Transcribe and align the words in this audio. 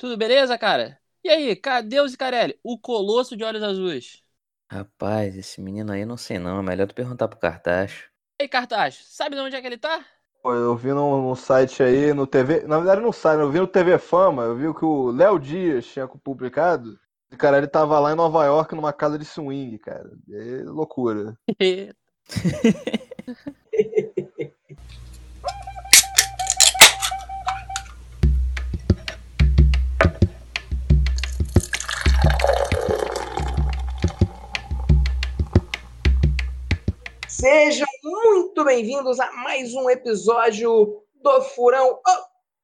Tudo 0.00 0.16
beleza, 0.16 0.56
cara? 0.56 0.98
E 1.22 1.28
aí, 1.28 1.54
cadê 1.54 2.00
o 2.00 2.08
Zicarelli? 2.08 2.58
O 2.64 2.78
colosso 2.78 3.36
de 3.36 3.44
olhos 3.44 3.62
azuis. 3.62 4.22
Rapaz, 4.72 5.36
esse 5.36 5.60
menino 5.60 5.92
aí 5.92 6.06
não 6.06 6.16
sei 6.16 6.38
não, 6.38 6.58
é 6.58 6.62
melhor 6.62 6.88
tu 6.88 6.94
perguntar 6.94 7.28
pro 7.28 7.38
Cartacho. 7.38 8.08
Ei, 8.38 8.48
Cartacho, 8.48 9.02
sabe 9.04 9.36
de 9.36 9.42
onde 9.42 9.56
é 9.56 9.60
que 9.60 9.66
ele 9.66 9.76
tá? 9.76 10.02
Pô, 10.42 10.54
eu 10.54 10.74
vi 10.74 10.88
no, 10.88 11.28
no 11.28 11.36
site 11.36 11.82
aí, 11.82 12.14
no 12.14 12.26
TV. 12.26 12.66
Na 12.66 12.78
verdade, 12.78 13.02
no 13.02 13.12
site, 13.12 13.40
eu 13.40 13.50
vi 13.50 13.60
no 13.60 13.66
TV 13.66 13.98
Fama, 13.98 14.44
eu 14.44 14.56
vi 14.56 14.72
que 14.72 14.84
o 14.86 15.10
Léo 15.10 15.38
Dias 15.38 15.86
tinha 15.86 16.08
publicado. 16.08 16.98
E, 17.30 17.36
cara, 17.36 17.58
ele 17.58 17.68
tava 17.68 18.00
lá 18.00 18.12
em 18.12 18.16
Nova 18.16 18.42
York 18.46 18.74
numa 18.74 18.92
casa 18.92 19.18
de 19.18 19.24
swing, 19.26 19.78
cara. 19.78 20.10
É 20.32 20.62
loucura. 20.64 21.36
Sejam 37.40 37.88
muito 38.04 38.62
bem-vindos 38.66 39.18
a 39.18 39.32
mais 39.32 39.72
um 39.72 39.88
episódio 39.88 41.02
do 41.14 41.40
Furão 41.40 41.98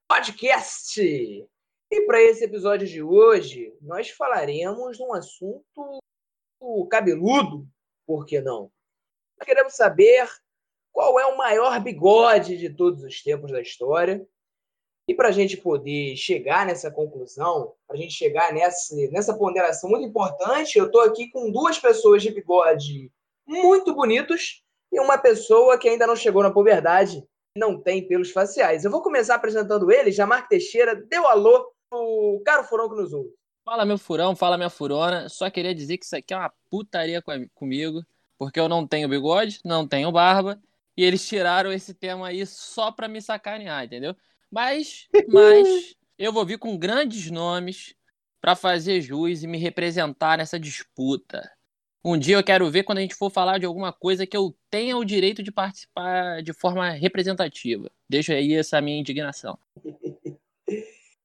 Podcast. 0.07 1.01
E 1.01 2.01
para 2.03 2.21
esse 2.21 2.45
episódio 2.45 2.87
de 2.87 3.03
hoje, 3.03 3.75
nós 3.81 4.11
falaremos 4.11 4.99
de 4.99 5.03
um 5.03 5.15
assunto 5.15 5.99
cabeludo, 6.91 7.67
por 8.07 8.27
que 8.27 8.39
não? 8.43 8.71
Nós 9.39 9.47
queremos 9.47 9.75
saber 9.75 10.29
qual 10.93 11.19
é 11.19 11.25
o 11.25 11.39
maior 11.39 11.81
bigode 11.81 12.59
de 12.59 12.69
todos 12.69 13.03
os 13.03 13.23
tempos 13.23 13.51
da 13.51 13.63
história. 13.63 14.29
E 15.09 15.15
para 15.15 15.29
a 15.29 15.33
gente 15.33 15.57
poder 15.57 16.17
chegar 16.17 16.67
nessa 16.67 16.91
conclusão, 16.91 17.73
para 17.87 17.97
a 17.97 17.99
gente 17.99 18.13
chegar 18.13 18.53
nessa, 18.53 18.95
nessa 19.11 19.35
ponderação 19.35 19.89
muito 19.89 20.07
importante, 20.07 20.79
eu 20.79 20.85
estou 20.85 21.01
aqui 21.01 21.31
com 21.31 21.51
duas 21.51 21.79
pessoas 21.79 22.23
de 22.23 22.31
bigode 22.31 23.11
muito 23.47 23.95
bonitos 23.95 24.66
e 24.93 25.01
uma 25.01 25.19
pessoa 25.19 25.79
que 25.79 25.89
ainda 25.89 26.07
não 26.07 26.17
chegou 26.17 26.43
na 26.43 26.51
puberdade 26.51 27.23
não 27.57 27.81
tem 27.81 28.07
pelos 28.07 28.31
faciais. 28.31 28.85
Eu 28.85 28.91
vou 28.91 29.03
começar 29.03 29.35
apresentando 29.35 29.91
ele, 29.91 30.13
Jamarco 30.13 30.49
Teixeira, 30.49 30.95
deu 30.95 31.27
alô 31.27 31.73
pro 31.89 32.43
caro 32.45 32.65
furão 32.65 32.89
que 32.89 32.97
nos 32.97 33.13
ouve. 33.13 33.31
Fala 33.65 33.85
meu 33.85 33.99
furão, 33.99 34.37
fala 34.37 34.57
minha 34.57 34.71
furona. 34.71 35.29
Só 35.29 35.51
queria 35.51 35.75
dizer 35.75 35.99
que 35.99 36.05
isso 36.05 36.15
aqui 36.15 36.33
é 36.33 36.37
uma 36.37 36.53
putaria 36.71 37.23
comigo, 37.55 38.05
porque 38.39 38.61
eu 38.61 38.69
não 38.69 38.87
tenho 38.87 39.09
bigode, 39.09 39.61
não 39.65 39.89
tenho 39.89 40.13
barba, 40.13 40.61
e 40.97 41.03
eles 41.03 41.27
tiraram 41.27 41.73
esse 41.73 41.93
tema 41.93 42.29
aí 42.29 42.47
só 42.47 42.93
pra 42.93 43.09
me 43.09 43.21
sacanear, 43.21 43.85
entendeu? 43.85 44.15
Mas, 44.51 45.09
mas 45.29 45.97
eu 46.19 46.33
vou 46.33 46.45
vir 46.47 46.59
com 46.59 46.79
grandes 46.79 47.31
nomes 47.31 47.95
para 48.41 48.55
fazer 48.55 49.01
jus 49.01 49.43
e 49.43 49.47
me 49.47 49.59
representar 49.59 50.39
nessa 50.39 50.61
disputa. 50.61 51.51
Um 52.05 52.17
dia 52.17 52.37
eu 52.37 52.45
quero 52.45 52.71
ver 52.71 52.85
quando 52.85 52.99
a 52.99 53.01
gente 53.01 53.15
for 53.15 53.31
falar 53.31 53.59
de 53.59 53.67
alguma 53.67 53.93
coisa 53.93 54.27
que 54.27 54.37
eu 54.37 54.55
tenha 54.71 54.97
o 54.97 55.05
direito 55.05 55.43
de 55.43 55.51
participar 55.51 56.41
de 56.43 56.53
forma 56.53 56.91
representativa. 56.91 57.91
Deixa 58.09 58.35
aí 58.35 58.55
essa 58.55 58.81
minha 58.81 59.01
indignação. 59.01 59.59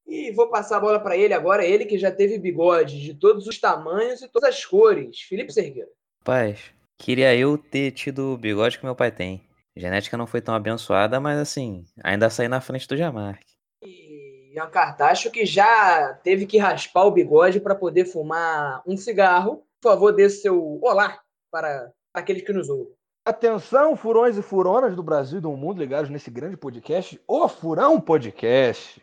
e 0.08 0.32
vou 0.32 0.50
passar 0.50 0.78
a 0.78 0.80
bola 0.80 1.00
para 1.00 1.16
ele 1.16 1.34
agora, 1.34 1.66
ele 1.66 1.86
que 1.86 1.98
já 1.98 2.12
teve 2.12 2.38
bigode 2.40 3.00
de 3.00 3.14
todos 3.14 3.48
os 3.48 3.60
tamanhos 3.60 4.22
e 4.22 4.28
todas 4.28 4.50
as 4.50 4.66
cores. 4.66 5.22
Felipe 5.22 5.54
Sergueira. 5.54 5.90
Paz, 6.24 6.60
queria 6.98 7.36
eu 7.36 7.58
ter 7.58 7.92
tido 7.92 8.34
o 8.34 8.38
bigode 8.38 8.80
que 8.80 8.86
meu 8.86 8.96
pai 8.96 9.12
tem. 9.12 9.42
Genética 9.76 10.18
não 10.18 10.28
foi 10.28 10.42
tão 10.42 10.54
abençoada, 10.54 11.20
mas 11.20 11.40
assim, 11.40 11.86
ainda 12.04 12.30
saí 12.30 12.48
na 12.48 12.60
frente 12.60 12.88
do 12.88 12.98
Jamarque. 12.98 13.54
E 13.82 14.58
é 14.58 14.64
um 14.64 14.70
cartacho 14.70 15.32
que 15.32 15.46
já 15.46 16.14
teve 16.24 16.46
que 16.46 16.58
raspar 16.58 17.06
o 17.06 17.12
bigode 17.12 17.60
para 17.60 17.74
poder 17.74 18.06
fumar 18.06 18.82
um 18.86 18.98
cigarro 18.98 19.64
por 19.82 19.94
favor, 19.94 20.14
dê 20.14 20.30
seu 20.30 20.80
olá 20.84 21.20
para 21.52 21.92
aqueles 22.14 22.44
que 22.44 22.54
nos 22.54 22.70
ouvem. 22.70 22.94
Atenção, 23.26 23.96
furões 23.96 24.38
e 24.38 24.42
furonas 24.42 24.96
do 24.96 25.02
Brasil 25.02 25.40
e 25.40 25.42
do 25.42 25.52
mundo 25.52 25.80
ligados 25.80 26.10
nesse 26.10 26.30
grande 26.30 26.56
podcast, 26.56 27.20
o 27.28 27.48
Furão 27.48 28.00
Podcast. 28.00 29.02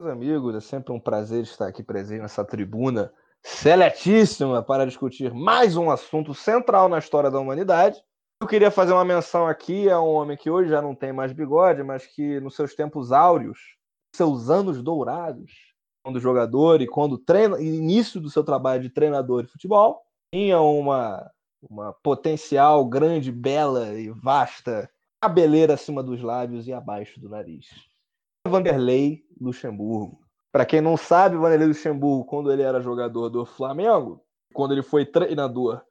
Meus 0.00 0.12
amigos, 0.12 0.54
é 0.54 0.60
sempre 0.60 0.92
um 0.92 1.00
prazer 1.00 1.42
estar 1.42 1.66
aqui 1.66 1.82
presente 1.82 2.22
nessa 2.22 2.44
tribuna 2.44 3.12
seletíssima 3.42 4.62
para 4.62 4.86
discutir 4.86 5.34
mais 5.34 5.76
um 5.76 5.90
assunto 5.90 6.32
central 6.34 6.88
na 6.88 6.98
história 6.98 7.30
da 7.30 7.40
humanidade. 7.40 8.00
Eu 8.40 8.46
queria 8.46 8.70
fazer 8.70 8.92
uma 8.92 9.04
menção 9.04 9.46
aqui 9.46 9.90
a 9.90 10.00
um 10.00 10.08
homem 10.08 10.36
que 10.36 10.50
hoje 10.50 10.70
já 10.70 10.80
não 10.80 10.94
tem 10.94 11.12
mais 11.12 11.32
bigode, 11.32 11.82
mas 11.82 12.06
que 12.06 12.40
nos 12.40 12.54
seus 12.54 12.74
tempos 12.74 13.10
áureos, 13.10 13.58
seus 14.14 14.50
anos 14.50 14.82
dourados, 14.82 15.52
quando 16.04 16.20
jogador 16.20 16.80
e 16.80 16.86
quando 16.86 17.18
treina, 17.18 17.60
início 17.60 18.20
do 18.20 18.30
seu 18.30 18.42
trabalho 18.42 18.82
de 18.82 18.90
treinador 18.90 19.44
de 19.44 19.50
futebol, 19.50 20.02
tinha 20.32 20.60
uma, 20.60 21.30
uma 21.68 21.92
potencial 21.92 22.84
grande, 22.86 23.30
bela 23.30 23.92
e 23.92 24.08
vasta 24.10 24.90
cabeleira 25.20 25.74
acima 25.74 26.02
dos 26.02 26.22
lábios 26.22 26.66
e 26.66 26.72
abaixo 26.72 27.20
do 27.20 27.28
nariz. 27.28 27.68
Vanderlei 28.48 29.24
Luxemburgo. 29.40 30.20
Para 30.50 30.66
quem 30.66 30.80
não 30.80 30.96
sabe, 30.96 31.36
Vanderlei 31.36 31.68
Luxemburgo, 31.68 32.24
quando 32.24 32.50
ele 32.50 32.62
era 32.62 32.80
jogador 32.80 33.28
do 33.28 33.44
Flamengo, 33.44 34.24
quando 34.52 34.72
ele 34.72 34.82
foi 34.82 35.06
treinador 35.06 35.82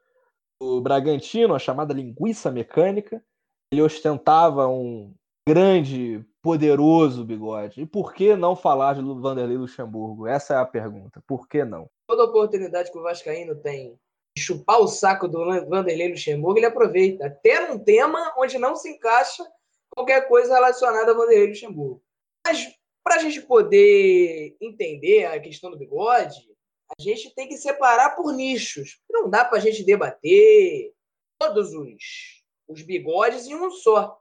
do 0.60 0.82
Bragantino, 0.82 1.56
a 1.56 1.60
chamada 1.60 1.94
linguiça 1.94 2.52
mecânica, 2.52 3.24
ele 3.72 3.82
ostentava 3.82 4.68
um 4.68 5.14
grande, 5.48 6.26
poderoso 6.42 7.24
bigode. 7.24 7.82
E 7.82 7.86
por 7.86 8.14
que 8.14 8.36
não 8.36 8.56
falar 8.56 8.96
de 8.96 9.02
Vanderlei 9.02 9.58
Luxemburgo? 9.58 10.28
Essa 10.28 10.56
é 10.56 10.58
a 10.58 10.66
pergunta. 10.66 11.24
Por 11.26 11.48
que 11.48 11.64
não? 11.64 11.90
Toda 12.08 12.26
oportunidade 12.26 12.92
que 12.92 12.98
o 12.98 13.04
Vascaíno 13.04 13.56
tem 13.56 13.98
chupar 14.38 14.80
o 14.80 14.88
saco 14.88 15.28
do 15.28 15.46
Vanderlei 15.68 16.10
Luxemburgo, 16.10 16.60
ele 16.60 16.66
aproveita. 16.66 17.28
Até 17.28 17.68
num 17.68 17.80
tema 17.80 18.34
onde 18.38 18.58
não 18.58 18.76
se 18.76 18.90
encaixa 18.90 19.44
qualquer 19.90 20.28
coisa 20.28 20.54
relacionada 20.54 21.12
a 21.12 21.16
Vanderlei 21.16 21.48
Luxemburgo. 21.48 22.02
Mas 22.46 22.74
para 23.04 23.16
a 23.16 23.20
gente 23.20 23.42
poder 23.42 24.56
entender 24.62 25.26
a 25.26 25.40
questão 25.40 25.72
do 25.72 25.78
bigode, 25.78 26.50
a 26.98 27.02
gente 27.02 27.34
tem 27.34 27.48
que 27.48 27.58
separar 27.58 28.16
por 28.16 28.34
nichos. 28.34 29.02
Não 29.10 29.30
dá 29.30 29.44
para 29.44 29.58
a 29.58 29.62
gente 29.62 29.84
debater 29.84 30.94
todos 31.40 31.74
os, 31.74 32.44
os 32.68 32.82
bigodes 32.82 33.48
em 33.48 33.56
um 33.56 33.72
só. 33.72 34.20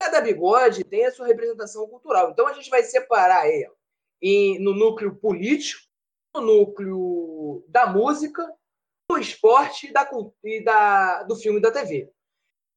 Cada 0.00 0.20
bigode 0.20 0.84
tem 0.84 1.04
a 1.06 1.12
sua 1.12 1.26
representação 1.26 1.86
cultural. 1.88 2.30
Então 2.30 2.46
a 2.46 2.52
gente 2.52 2.70
vai 2.70 2.82
separar 2.82 3.48
ele 3.48 4.58
no 4.58 4.74
núcleo 4.74 5.14
político, 5.16 5.82
no 6.34 6.40
núcleo 6.40 7.64
da 7.68 7.86
música 7.86 8.46
do 9.12 9.18
esporte 9.18 9.88
e, 9.88 9.92
da, 9.92 10.08
e 10.42 10.64
da, 10.64 11.22
do 11.24 11.36
filme 11.36 11.58
e 11.58 11.62
da 11.62 11.70
TV. 11.70 12.10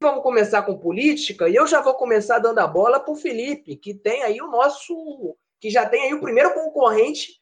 Vamos 0.02 0.22
começar 0.22 0.64
com 0.64 0.78
política 0.78 1.48
e 1.48 1.56
eu 1.56 1.66
já 1.66 1.82
vou 1.82 1.94
começar 1.96 2.40
dando 2.40 2.60
a 2.60 2.68
bola 2.68 3.00
para 3.00 3.14
o 3.14 3.16
Felipe, 3.16 3.78
que 3.78 3.94
tem 3.94 4.24
aí 4.24 4.42
o 4.42 4.48
nosso. 4.48 5.38
que 5.60 5.70
já 5.70 5.88
tem 5.88 6.04
aí 6.04 6.14
o 6.14 6.20
primeiro 6.20 6.54
concorrente, 6.54 7.42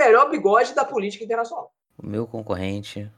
melhor 0.00 0.30
bigode 0.30 0.74
da 0.74 0.84
política 0.84 1.24
internacional. 1.24 1.72
O 1.96 2.06
meu 2.06 2.26
concorrente 2.26 3.10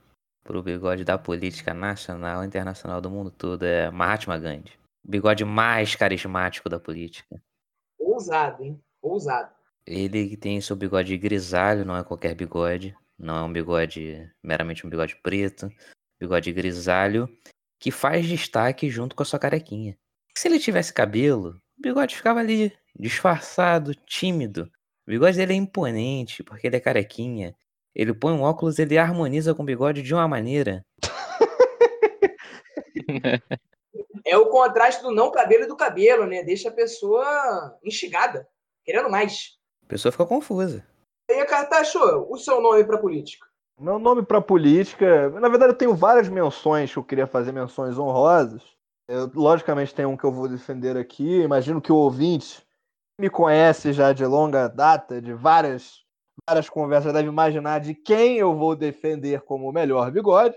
para 0.44 0.56
o 0.56 0.62
bigode 0.62 1.04
da 1.04 1.19
política 1.19 1.75
nacional 1.75 2.44
e 2.44 2.47
internacional 2.47 3.00
do 3.00 3.10
mundo 3.10 3.31
todo 3.31 3.65
é 3.65 3.91
Mahatma 3.91 4.38
Gandhi. 4.38 4.78
O 5.04 5.10
bigode 5.10 5.44
mais 5.44 5.97
carismático 5.97 6.69
da 6.69 6.78
política. 6.78 7.42
Ousado, 7.98 8.62
hein? 8.62 8.81
Ousado. 9.03 9.53
Ele 9.84 10.36
tem 10.36 10.60
seu 10.60 10.76
bigode 10.76 11.16
grisalho, 11.19 11.84
não 11.84 11.97
é 11.97 12.04
qualquer 12.04 12.34
bigode. 12.34 12.97
Não 13.19 13.37
é 13.37 13.43
um 13.43 13.53
bigode 13.53 14.31
meramente 14.43 14.87
um 14.87 14.91
bigode 14.91 15.16
preto, 15.22 15.71
bigode 16.21 16.53
grisalho, 16.53 17.28
que 17.78 17.91
faz 17.91 18.27
destaque 18.27 18.91
junto 18.91 19.16
com 19.16 19.22
a 19.22 19.27
sua 19.27 19.38
carequinha. 19.38 19.97
Se 20.37 20.49
ele 20.49 20.59
tivesse 20.59 20.93
cabelo, 20.93 21.60
o 21.78 21.82
bigode 21.82 22.15
ficava 22.16 22.41
ali, 22.41 22.72
disfarçado, 22.99 23.94
tímido. 23.94 24.71
O 25.06 25.10
bigode 25.10 25.37
dele 25.37 25.54
é 25.54 25.56
imponente, 25.56 26.43
porque 26.43 26.66
ele 26.66 26.77
é 26.77 26.81
carequinha. 26.81 27.54
Ele 27.95 28.13
põe 28.13 28.33
um 28.33 28.42
óculos, 28.42 28.78
ele 28.78 28.98
harmoniza 28.98 29.54
com 29.54 29.63
o 29.63 29.66
bigode 29.66 30.03
de 30.03 30.13
uma 30.13 30.28
maneira. 30.28 30.84
é 34.24 34.36
o 34.36 34.51
contraste 34.51 35.03
do 35.03 35.10
não 35.13 35.30
cabelo 35.30 35.65
e 35.65 35.68
do 35.68 35.77
cabelo, 35.77 36.27
né? 36.27 36.42
Deixa 36.42 36.68
a 36.68 36.72
pessoa 36.72 37.78
instigada, 37.83 38.47
querendo 38.84 39.09
mais. 39.09 39.57
A 39.84 39.86
pessoa 39.86 40.13
fica 40.13 40.27
confusa. 40.27 40.86
E 41.28 41.33
aí, 41.33 41.45
Cartacho, 41.47 41.99
o 42.28 42.37
seu 42.37 42.61
nome 42.61 42.84
para 42.84 42.99
política? 42.99 43.47
Meu 43.78 43.99
nome 43.99 44.23
para 44.23 44.41
política, 44.41 45.28
na 45.39 45.49
verdade 45.49 45.73
eu 45.73 45.77
tenho 45.77 45.95
várias 45.95 46.28
menções 46.28 46.91
que 46.91 46.99
eu 46.99 47.05
queria 47.05 47.27
fazer 47.27 47.53
menções 47.53 47.99
honrosas. 47.99 48.63
Eu, 49.09 49.31
logicamente 49.34 49.95
tem 49.95 50.07
um 50.07 50.17
que 50.17 50.25
eu 50.25 50.33
vou 50.33 50.49
defender 50.49 50.97
aqui. 50.97 51.43
Imagino 51.43 51.81
que 51.81 51.93
o 51.93 51.97
ouvinte 51.97 52.67
me 53.21 53.28
conhece 53.28 53.93
já 53.93 54.13
de 54.13 54.25
longa 54.25 54.67
data, 54.69 55.21
de 55.21 55.34
várias 55.34 56.07
várias 56.49 56.69
conversas, 56.69 57.13
deve 57.13 57.28
imaginar 57.28 57.81
de 57.81 57.95
quem 57.95 58.37
eu 58.39 58.55
vou 58.55 58.77
defender 58.77 59.41
como 59.43 59.69
o 59.69 59.73
melhor 59.73 60.11
bigode. 60.11 60.57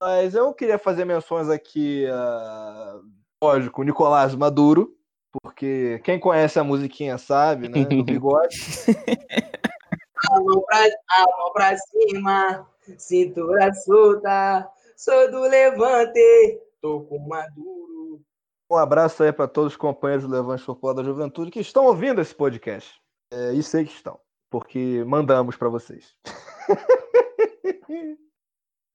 Mas 0.00 0.34
eu 0.34 0.52
queria 0.52 0.78
fazer 0.78 1.04
menções 1.04 1.48
aqui, 1.48 2.06
uh, 2.06 3.02
lógico, 3.42 3.84
Nicolás 3.84 4.34
Maduro, 4.34 4.96
porque 5.30 6.00
quem 6.02 6.18
conhece 6.18 6.58
a 6.58 6.64
musiquinha 6.64 7.16
sabe, 7.18 7.68
né, 7.68 7.84
do 7.84 8.02
bigode. 8.04 8.56
a 10.30 10.40
mão 10.40 10.62
pra, 10.62 10.84
a 10.84 11.24
mão 11.38 11.52
pra 11.52 11.76
cima, 11.76 12.68
cintura 12.98 13.72
solta, 13.74 14.68
sou 14.96 15.30
do 15.30 15.40
Levante, 15.40 16.60
tô 16.80 17.02
com 17.02 17.18
Maduro. 17.18 18.20
Um 18.70 18.76
abraço 18.76 19.22
aí 19.22 19.32
para 19.32 19.48
todos 19.48 19.72
os 19.72 19.76
companheiros 19.76 20.26
do 20.26 20.32
Levante 20.32 20.64
Popular 20.64 20.94
da 20.94 21.02
Juventude 21.02 21.50
que 21.50 21.60
estão 21.60 21.86
ouvindo 21.86 22.20
esse 22.20 22.34
podcast. 22.34 23.00
É, 23.30 23.52
e 23.52 23.62
sei 23.62 23.84
que 23.84 23.92
estão, 23.92 24.18
porque 24.50 25.04
mandamos 25.06 25.56
para 25.56 25.68
vocês. 25.68 26.14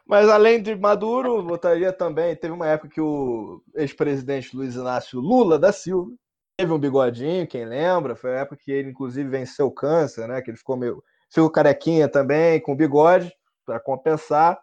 Mas 0.07 0.29
além 0.29 0.61
de 0.61 0.73
Maduro, 0.73 1.43
votaria 1.43 1.91
também. 1.91 2.35
Teve 2.35 2.53
uma 2.53 2.67
época 2.67 2.89
que 2.89 3.01
o 3.01 3.61
ex-presidente 3.75 4.55
Luiz 4.55 4.75
Inácio 4.75 5.19
Lula 5.19 5.59
da 5.59 5.73
Silva 5.73 6.11
teve 6.57 6.73
um 6.73 6.79
bigodinho, 6.79 7.47
quem 7.47 7.65
lembra? 7.65 8.15
Foi 8.15 8.31
a 8.31 8.39
época 8.39 8.61
que 8.63 8.71
ele, 8.71 8.89
inclusive, 8.89 9.29
venceu 9.29 9.67
o 9.67 9.71
câncer, 9.71 10.27
né? 10.27 10.41
Que 10.41 10.49
ele 10.49 10.57
ficou 10.57 10.75
meio. 10.75 11.03
Ficou 11.29 11.49
carequinha 11.49 12.07
também, 12.07 12.59
com 12.61 12.75
bigode, 12.75 13.33
para 13.65 13.79
compensar. 13.79 14.59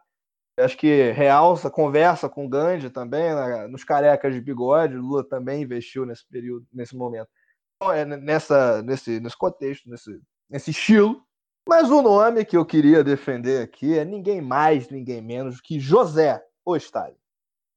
Acho 0.59 0.77
que 0.77 1.11
realça, 1.11 1.69
conversa 1.69 2.29
com 2.29 2.49
Gandhi 2.49 2.89
também, 2.89 3.35
né? 3.35 3.67
nos 3.67 3.83
carecas 3.83 4.33
de 4.33 4.41
bigode. 4.41 4.95
Lula 4.95 5.25
também 5.25 5.63
investiu 5.63 6.07
nesse 6.07 6.27
período, 6.27 6.67
nesse 6.73 6.97
momento. 6.97 7.29
Então, 7.77 7.93
é 7.93 8.05
nessa, 8.05 8.81
nesse, 8.83 9.19
nesse 9.19 9.37
contexto, 9.37 9.91
nesse, 9.91 10.21
nesse 10.49 10.71
estilo. 10.71 11.23
Mas 11.69 11.91
o 11.91 12.03
nome 12.03 12.45
que 12.45 12.57
eu 12.57 12.65
queria 12.65 13.03
defender 13.03 13.63
aqui 13.63 13.99
é 13.99 14.05
ninguém 14.05 14.41
mais, 14.41 14.89
ninguém 14.91 15.21
menos 15.21 15.61
que 15.61 15.81
José 15.81 16.43
Stalin. 16.77 17.17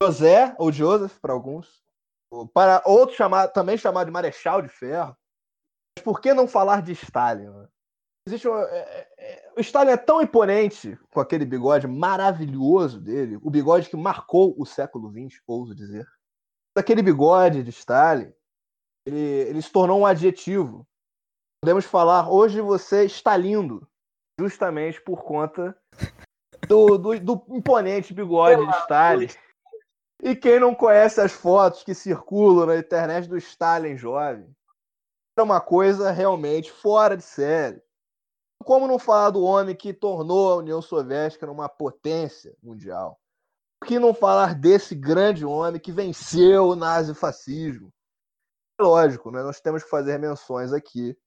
José, 0.01 0.55
ou 0.59 0.71
Joseph 0.71 1.17
para 1.19 1.33
alguns, 1.33 1.83
para 2.53 2.83
outros 2.85 3.17
também 3.53 3.77
chamado 3.77 4.05
de 4.05 4.11
Marechal 4.11 4.61
de 4.61 4.69
Ferro. 4.69 5.15
Mas 5.97 6.03
por 6.03 6.21
que 6.21 6.33
não 6.33 6.47
falar 6.47 6.81
de 6.81 6.91
Stalin? 6.91 7.49
Né? 7.49 7.66
Existe 8.27 8.47
um, 8.47 8.57
é, 8.57 8.77
é, 8.77 9.07
é, 9.17 9.53
o 9.57 9.61
Stalin 9.61 9.91
é 9.91 9.97
tão 9.97 10.21
imponente 10.21 10.99
com 11.11 11.19
aquele 11.19 11.45
bigode 11.45 11.87
maravilhoso 11.87 12.99
dele, 12.99 13.39
o 13.41 13.49
bigode 13.49 13.89
que 13.89 13.95
marcou 13.95 14.53
o 14.57 14.65
século 14.65 15.09
XX, 15.09 15.41
ouso 15.47 15.73
dizer. 15.73 16.05
Aquele 16.75 17.01
bigode 17.01 17.63
de 17.63 17.69
Stalin, 17.69 18.31
ele, 19.05 19.17
ele 19.17 19.61
se 19.61 19.71
tornou 19.71 20.01
um 20.01 20.05
adjetivo 20.05 20.85
podemos 21.61 21.85
falar 21.85 22.31
hoje 22.31 22.61
você 22.61 23.05
está 23.05 23.35
lindo, 23.35 23.87
justamente 24.39 25.01
por 25.01 25.23
conta 25.23 25.77
do, 26.67 26.97
do, 26.97 27.19
do 27.19 27.45
imponente 27.49 28.13
bigode 28.13 28.65
de 28.65 28.77
Stalin. 28.79 29.27
E 30.23 30.35
quem 30.35 30.59
não 30.59 30.73
conhece 30.73 31.21
as 31.21 31.31
fotos 31.31 31.83
que 31.83 31.93
circulam 31.93 32.67
na 32.67 32.77
internet 32.77 33.27
do 33.27 33.37
Stalin 33.37 33.97
jovem, 33.97 34.49
é 35.37 35.41
uma 35.41 35.61
coisa 35.61 36.11
realmente 36.11 36.71
fora 36.71 37.15
de 37.15 37.23
série. 37.23 37.81
Como 38.63 38.87
não 38.87 38.99
falar 38.99 39.29
do 39.29 39.43
homem 39.43 39.75
que 39.75 39.93
tornou 39.93 40.51
a 40.51 40.55
União 40.57 40.81
Soviética 40.81 41.45
numa 41.45 41.69
potência 41.69 42.55
mundial? 42.61 43.19
Que 43.85 43.99
não 43.99 44.13
falar 44.13 44.55
desse 44.55 44.95
grande 44.95 45.45
homem 45.45 45.79
que 45.79 45.91
venceu 45.91 46.69
o 46.69 46.75
nazifascismo? 46.75 47.93
É 48.79 48.83
lógico, 48.83 49.31
né? 49.31 49.41
nós 49.41 49.59
temos 49.59 49.83
que 49.83 49.89
fazer 49.89 50.19
menções 50.19 50.73
aqui 50.73 51.17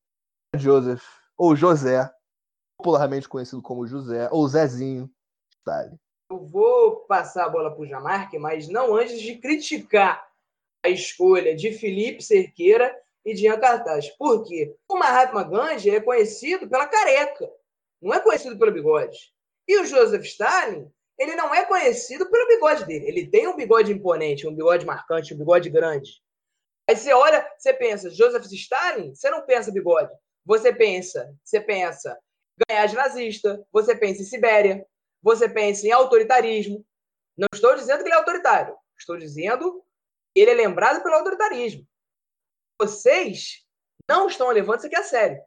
Joseph, 0.55 1.05
ou 1.37 1.55
José, 1.55 2.11
popularmente 2.79 3.29
conhecido 3.29 3.62
como 3.62 3.87
José, 3.87 4.29
ou 4.31 4.47
Zezinho 4.49 5.11
Stalin. 5.50 5.99
Eu 6.31 6.44
vou 6.44 7.00
passar 7.06 7.47
a 7.47 7.49
bola 7.49 7.73
para 7.73 7.82
o 7.82 7.87
Jamarque, 7.87 8.38
mas 8.38 8.69
não 8.69 8.94
antes 8.97 9.21
de 9.21 9.37
criticar 9.37 10.29
a 10.85 10.88
escolha 10.88 11.55
de 11.55 11.73
Felipe 11.73 12.23
Cerqueira 12.23 12.94
e 13.25 13.34
de 13.34 13.49
Cartaz. 13.58 14.08
Por 14.17 14.44
quê? 14.44 14.75
O 14.88 14.96
Mahatma 14.96 15.43
Gandhi 15.44 15.90
é 15.90 16.00
conhecido 16.00 16.69
pela 16.69 16.87
careca, 16.87 17.50
não 18.00 18.14
é 18.14 18.20
conhecido 18.20 18.58
pelo 18.58 18.72
bigode. 18.72 19.32
E 19.69 19.78
o 19.78 19.84
Joseph 19.84 20.25
Stalin, 20.25 20.90
ele 21.19 21.37
não 21.37 21.55
é 21.55 21.64
conhecido 21.64 22.31
pelo 22.31 22.49
bigode 22.49 22.87
dele. 22.87 23.06
Ele 23.06 23.31
tem 23.31 23.46
um 23.46 23.56
bigode 23.56 23.93
imponente, 23.93 24.46
um 24.46 24.55
bigode 24.55 24.87
marcante, 24.87 25.34
um 25.34 25.38
bigode 25.38 25.69
grande. 25.69 26.22
Aí 26.88 26.96
você 26.96 27.12
olha, 27.12 27.46
você 27.56 27.72
pensa, 27.72 28.11
Joseph 28.11 28.46
Stalin, 28.46 29.14
você 29.14 29.31
não 29.31 29.44
pensa 29.46 29.70
bigode. 29.70 30.11
Você 30.44 30.72
pensa, 30.72 31.32
você 31.44 31.61
pensa 31.61 32.19
ganhar 32.69 32.87
de 32.87 32.96
nazista, 32.96 33.64
você 33.70 33.94
pensa 33.94 34.22
em 34.22 34.25
Sibéria, 34.25 34.84
você 35.22 35.49
pensa 35.49 35.87
em 35.87 35.93
autoritarismo. 35.93 36.84
Não 37.37 37.49
estou 37.52 37.75
dizendo 37.76 37.99
que 37.99 38.08
ele 38.08 38.14
é 38.14 38.19
autoritário, 38.19 38.76
estou 38.99 39.17
dizendo 39.17 39.82
que 40.34 40.40
ele 40.40 40.50
é 40.50 40.55
lembrado 40.55 41.02
pelo 41.02 41.14
autoritarismo. 41.14 41.87
Vocês 42.81 43.62
não 44.09 44.27
estão 44.27 44.50
levando 44.50 44.79
isso 44.79 44.87
aqui 44.87 44.97
a 44.97 45.03
sério. 45.03 45.38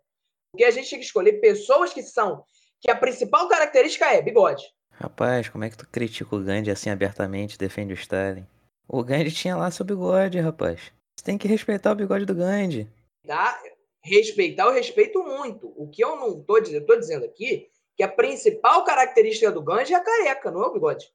Porque 0.51 0.63
a 0.63 0.71
gente 0.71 0.87
tem 0.87 0.99
que 0.99 1.05
escolher 1.05 1.41
pessoas 1.41 1.91
que 1.91 2.03
são, 2.03 2.45
que 2.79 2.91
a 2.91 2.95
principal 2.95 3.47
característica 3.47 4.05
é 4.05 4.21
bigode. 4.21 4.63
Rapaz, 4.91 5.49
como 5.49 5.63
é 5.63 5.69
que 5.69 5.77
tu 5.77 5.89
critica 5.89 6.35
o 6.35 6.43
Gandhi 6.43 6.69
assim 6.69 6.91
abertamente, 6.91 7.57
defende 7.57 7.91
o 7.91 7.95
Stalin? 7.95 8.45
O 8.87 9.03
Gandhi 9.03 9.31
tinha 9.31 9.55
lá 9.55 9.71
seu 9.71 9.83
bigode, 9.83 10.39
rapaz. 10.39 10.91
Você 11.17 11.25
tem 11.25 11.37
que 11.37 11.47
respeitar 11.47 11.91
o 11.91 11.95
bigode 11.95 12.25
do 12.25 12.35
Gandhi. 12.35 12.87
Tá? 13.25 13.59
respeitar, 14.03 14.65
eu 14.65 14.73
respeito 14.73 15.23
muito. 15.23 15.73
O 15.75 15.87
que 15.87 16.03
eu 16.03 16.15
não 16.17 16.39
estou 16.39 16.61
dizendo, 16.61 16.81
estou 16.81 16.99
dizendo 16.99 17.25
aqui 17.25 17.67
que 17.95 18.03
a 18.03 18.07
principal 18.07 18.83
característica 18.83 19.51
do 19.51 19.63
Gandhi 19.63 19.93
é 19.93 19.95
a 19.95 20.03
careca, 20.03 20.51
não 20.51 20.63
é 20.63 20.67
o 20.67 20.73
bigode. 20.73 21.11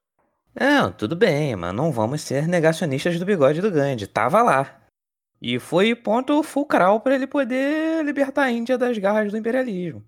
Não, 0.58 0.90
tudo 0.90 1.14
bem, 1.14 1.54
mas 1.54 1.74
não 1.74 1.92
vamos 1.92 2.22
ser 2.22 2.48
negacionistas 2.48 3.18
do 3.18 3.26
bigode 3.26 3.60
do 3.60 3.70
Gandhi. 3.70 4.06
Tava 4.06 4.42
lá. 4.42 4.87
E 5.40 5.58
foi 5.58 5.94
ponto 5.94 6.42
fulcral 6.42 7.00
para 7.00 7.14
ele 7.14 7.26
poder 7.26 8.04
libertar 8.04 8.44
a 8.44 8.50
Índia 8.50 8.76
das 8.76 8.98
garras 8.98 9.30
do 9.30 9.38
imperialismo. 9.38 10.04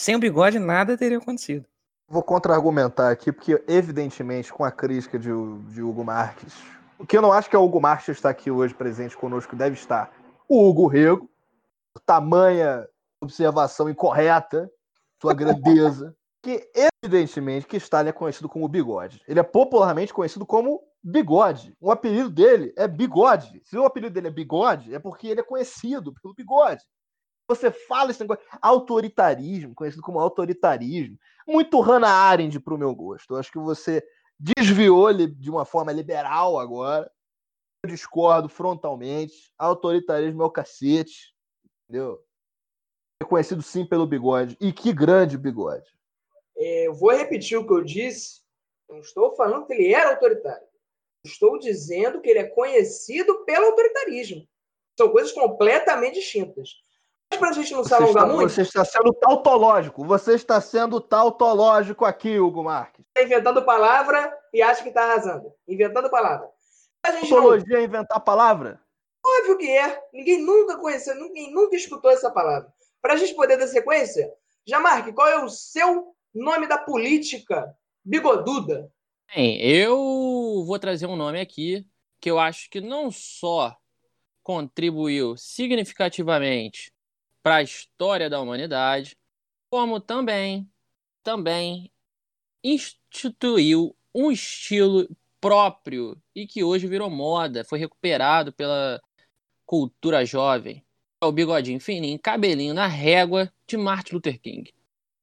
Sem 0.00 0.16
o 0.16 0.18
bigode, 0.18 0.58
nada 0.58 0.96
teria 0.96 1.18
acontecido. 1.18 1.66
Vou 2.08 2.22
contra-argumentar 2.22 3.10
aqui, 3.10 3.32
porque, 3.32 3.62
evidentemente, 3.66 4.52
com 4.52 4.64
a 4.64 4.70
crítica 4.70 5.18
de, 5.18 5.30
de 5.72 5.82
Hugo 5.82 6.04
Marques, 6.04 6.54
o 6.98 7.06
que 7.06 7.16
eu 7.16 7.22
não 7.22 7.32
acho 7.32 7.48
que 7.48 7.56
é 7.56 7.58
o 7.58 7.64
Hugo 7.64 7.80
Marques 7.80 8.08
está 8.08 8.28
aqui 8.28 8.50
hoje 8.50 8.74
presente 8.74 9.16
conosco, 9.16 9.56
deve 9.56 9.74
estar 9.74 10.12
o 10.48 10.68
Hugo 10.68 10.86
Rego, 10.86 11.30
tamanha 12.04 12.86
observação 13.20 13.88
incorreta, 13.88 14.70
sua 15.20 15.32
grandeza, 15.32 16.14
que 16.42 16.68
evidentemente 17.02 17.66
que 17.66 17.76
Stalin 17.78 18.10
é 18.10 18.12
conhecido 18.12 18.48
como 18.48 18.68
Bigode. 18.68 19.22
Ele 19.26 19.40
é 19.40 19.42
popularmente 19.42 20.12
conhecido 20.12 20.44
como 20.44 20.82
Bigode. 21.04 21.76
O 21.78 21.90
apelido 21.90 22.30
dele 22.30 22.72
é 22.78 22.88
Bigode. 22.88 23.60
Se 23.62 23.76
o 23.76 23.84
apelido 23.84 24.14
dele 24.14 24.28
é 24.28 24.30
Bigode, 24.30 24.94
é 24.94 24.98
porque 24.98 25.28
ele 25.28 25.40
é 25.40 25.44
conhecido 25.44 26.14
pelo 26.14 26.34
Bigode. 26.34 26.82
Você 27.46 27.70
fala 27.70 28.10
esse 28.10 28.20
negócio, 28.20 28.42
autoritarismo, 28.62 29.74
conhecido 29.74 30.02
como 30.02 30.18
autoritarismo. 30.18 31.18
Muito 31.46 31.78
Hannah 31.80 32.08
Arendt 32.08 32.58
para 32.58 32.74
o 32.74 32.78
meu 32.78 32.94
gosto. 32.94 33.34
Eu 33.34 33.36
acho 33.38 33.52
que 33.52 33.58
você 33.58 34.02
desviou 34.38 35.12
de 35.12 35.50
uma 35.50 35.66
forma 35.66 35.92
liberal 35.92 36.58
agora. 36.58 37.10
Eu 37.84 37.90
discordo 37.90 38.48
frontalmente. 38.48 39.52
Autoritarismo 39.58 40.42
é 40.42 40.46
o 40.46 40.50
cacete. 40.50 41.34
Entendeu? 41.86 42.18
É 43.20 43.26
conhecido 43.26 43.60
sim 43.60 43.84
pelo 43.84 44.06
bigode. 44.06 44.56
E 44.58 44.72
que 44.72 44.90
grande 44.90 45.36
bigode. 45.36 45.94
É, 46.56 46.86
eu 46.86 46.94
vou 46.94 47.14
repetir 47.14 47.58
o 47.58 47.66
que 47.66 47.74
eu 47.74 47.84
disse. 47.84 48.42
Não 48.88 49.00
estou 49.00 49.36
falando 49.36 49.66
que 49.66 49.74
ele 49.74 49.92
era 49.92 50.12
autoritário. 50.12 50.66
Estou 51.24 51.58
dizendo 51.58 52.20
que 52.20 52.28
ele 52.28 52.40
é 52.40 52.48
conhecido 52.48 53.44
pelo 53.44 53.66
autoritarismo. 53.66 54.46
São 54.96 55.08
coisas 55.08 55.32
completamente 55.32 56.14
distintas. 56.14 56.70
Mas 57.30 57.40
para 57.40 57.48
a 57.48 57.52
gente 57.52 57.72
não 57.72 57.82
se 57.82 57.94
alongar 57.94 58.24
está, 58.24 58.26
muito. 58.26 58.52
Você 58.52 58.62
está 58.62 58.84
sendo 58.84 59.12
tautológico. 59.14 60.04
Você 60.04 60.34
está 60.34 60.60
sendo 60.60 61.00
tautológico 61.00 62.04
aqui, 62.04 62.38
Hugo 62.38 62.62
Marques. 62.62 63.04
Está 63.08 63.22
inventando 63.22 63.64
palavra 63.64 64.36
e 64.52 64.62
acha 64.62 64.82
que 64.82 64.90
está 64.90 65.02
arrasando. 65.02 65.52
Inventando 65.66 66.10
palavra. 66.10 66.48
Tautologia 67.02 67.76
não... 67.76 67.80
é 67.80 67.84
inventar 67.84 68.20
palavra? 68.20 68.80
Óbvio 69.24 69.58
que 69.58 69.68
é. 69.68 70.00
Ninguém 70.12 70.42
nunca 70.42 70.76
conheceu, 70.78 71.14
ninguém 71.14 71.52
nunca 71.52 71.74
escutou 71.74 72.10
essa 72.10 72.30
palavra. 72.30 72.72
Para 73.00 73.14
a 73.14 73.16
gente 73.16 73.34
poder 73.34 73.56
dar 73.56 73.66
sequência, 73.66 74.30
Jamarque, 74.66 75.12
qual 75.12 75.28
é 75.28 75.42
o 75.42 75.48
seu 75.48 76.14
nome 76.34 76.66
da 76.66 76.78
política 76.78 77.74
bigoduda? 78.04 78.90
Bem, 79.34 79.60
eu 79.60 79.98
vou 80.62 80.78
trazer 80.78 81.06
um 81.06 81.16
nome 81.16 81.40
aqui 81.40 81.86
que 82.20 82.30
eu 82.30 82.38
acho 82.38 82.68
que 82.68 82.82
não 82.82 83.10
só 83.10 83.74
contribuiu 84.42 85.36
significativamente 85.38 86.92
para 87.42 87.56
a 87.56 87.62
história 87.62 88.28
da 88.28 88.40
humanidade, 88.40 89.16
como 89.70 89.98
também 89.98 90.70
também 91.22 91.90
instituiu 92.62 93.96
um 94.14 94.30
estilo 94.30 95.08
próprio 95.40 96.16
e 96.34 96.46
que 96.46 96.62
hoje 96.62 96.86
virou 96.86 97.10
moda, 97.10 97.64
foi 97.64 97.78
recuperado 97.78 98.52
pela 98.52 99.00
cultura 99.66 100.24
jovem. 100.24 100.84
É 101.22 101.26
o 101.26 101.32
bigodinho 101.32 101.80
fininho, 101.80 102.18
cabelinho 102.18 102.74
na 102.74 102.86
régua 102.86 103.52
de 103.66 103.76
Martin 103.76 104.14
Luther 104.14 104.40
King. 104.40 104.72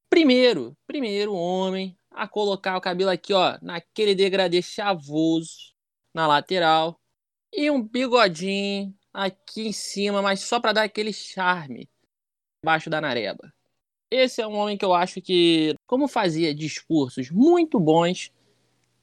Primeiro, 0.09 0.75
primeiro 0.85 1.33
homem 1.33 1.97
a 2.12 2.27
colocar 2.27 2.77
o 2.77 2.82
cabelo 2.82 3.10
aqui, 3.10 3.34
ó, 3.34 3.58
naquele 3.62 4.13
degradê 4.13 4.62
chavoso 4.62 5.74
na 6.13 6.27
lateral 6.27 7.00
e 7.53 7.72
um 7.72 7.82
bigodinho 7.82 8.94
aqui 9.13 9.68
em 9.68 9.72
cima, 9.72 10.22
mas 10.22 10.41
só 10.41 10.60
para 10.60 10.74
dar 10.74 10.84
aquele 10.84 11.13
charme 11.13 11.89
embaixo 12.63 12.89
da 12.89 13.01
nareba. 13.01 13.53
esse 14.10 14.41
é 14.41 14.48
um 14.48 14.56
homem 14.56 14.77
que 14.77 14.86
eu 14.86 14.94
acho 14.94 15.22
que, 15.22 15.75
como 15.88 16.08
fazia 16.08 16.53
discursos 16.53 17.32
muito 17.32 17.80
bons, 17.80 18.32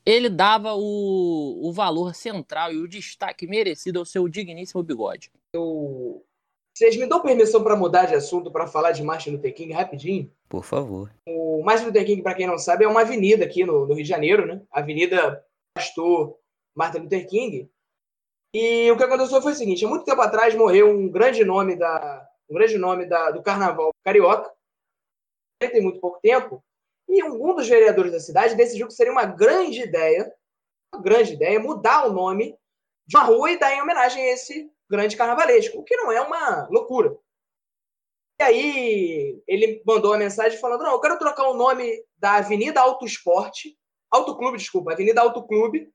ele 0.04 0.28
dava 0.30 0.74
o, 0.74 1.68
o 1.68 1.72
valor 1.72 2.14
central 2.14 2.72
e 2.72 2.78
o 2.78 2.88
destaque 2.88 3.46
merecido 3.46 3.98
ao 3.98 4.04
seu 4.04 4.28
digníssimo 4.28 4.82
bigode. 4.82 5.30
Eu... 5.52 6.24
Vocês 6.78 6.96
me 6.96 7.06
dão 7.06 7.20
permissão 7.20 7.64
para 7.64 7.74
mudar 7.74 8.04
de 8.04 8.14
assunto 8.14 8.52
para 8.52 8.68
falar 8.68 8.92
de 8.92 9.02
Martin 9.02 9.30
Luther 9.30 9.52
King 9.52 9.72
rapidinho? 9.72 10.32
Por 10.48 10.62
favor. 10.62 11.12
O 11.26 11.60
Martin 11.64 11.86
Luther 11.86 12.06
King, 12.06 12.22
para 12.22 12.36
quem 12.36 12.46
não 12.46 12.56
sabe, 12.56 12.84
é 12.84 12.88
uma 12.88 13.00
avenida 13.00 13.44
aqui 13.44 13.64
no, 13.64 13.84
no 13.84 13.94
Rio 13.94 14.04
de 14.04 14.08
Janeiro, 14.08 14.46
né? 14.46 14.62
Avenida 14.70 15.44
Pastor 15.74 16.38
Martin 16.76 16.98
Luther 16.98 17.26
King. 17.26 17.68
E 18.54 18.88
o 18.92 18.96
que 18.96 19.02
aconteceu 19.02 19.42
foi 19.42 19.50
o 19.50 19.54
seguinte: 19.56 19.84
há 19.84 19.88
muito 19.88 20.04
tempo 20.04 20.20
atrás 20.20 20.54
morreu 20.54 20.88
um 20.88 21.10
grande 21.10 21.44
nome 21.44 21.74
da, 21.74 22.24
um 22.48 22.54
grande 22.54 22.78
nome 22.78 23.06
da, 23.06 23.32
do 23.32 23.42
carnaval 23.42 23.90
carioca. 24.04 24.48
Tem 25.58 25.82
muito 25.82 25.98
pouco 25.98 26.20
tempo. 26.20 26.62
E 27.08 27.24
um 27.24 27.56
dos 27.56 27.68
vereadores 27.68 28.12
da 28.12 28.20
cidade 28.20 28.54
decidiu 28.54 28.86
que 28.86 28.94
seria 28.94 29.10
uma 29.10 29.24
grande 29.24 29.80
ideia, 29.80 30.32
uma 30.94 31.02
grande 31.02 31.32
ideia, 31.32 31.58
mudar 31.58 32.06
o 32.06 32.12
nome 32.12 32.56
de 33.04 33.16
uma 33.16 33.24
rua 33.24 33.50
e 33.50 33.58
dar 33.58 33.74
em 33.74 33.82
homenagem 33.82 34.22
a 34.22 34.32
esse 34.32 34.70
grande 34.88 35.16
carnavalesco, 35.16 35.78
o 35.78 35.84
que 35.84 35.96
não 35.96 36.10
é 36.10 36.20
uma 36.20 36.68
loucura. 36.70 37.16
E 38.40 38.42
aí 38.42 39.42
ele 39.46 39.82
mandou 39.86 40.12
uma 40.12 40.18
mensagem 40.18 40.58
falando: 40.58 40.84
não, 40.84 40.92
eu 40.92 41.00
quero 41.00 41.18
trocar 41.18 41.48
o 41.48 41.54
nome 41.54 42.04
da 42.16 42.36
Avenida 42.36 42.80
Auto 42.80 43.04
Esporte, 43.04 43.76
Auto 44.10 44.36
Clube, 44.36 44.58
desculpa, 44.58 44.92
Avenida 44.92 45.20
Auto 45.20 45.46
Clube, 45.46 45.92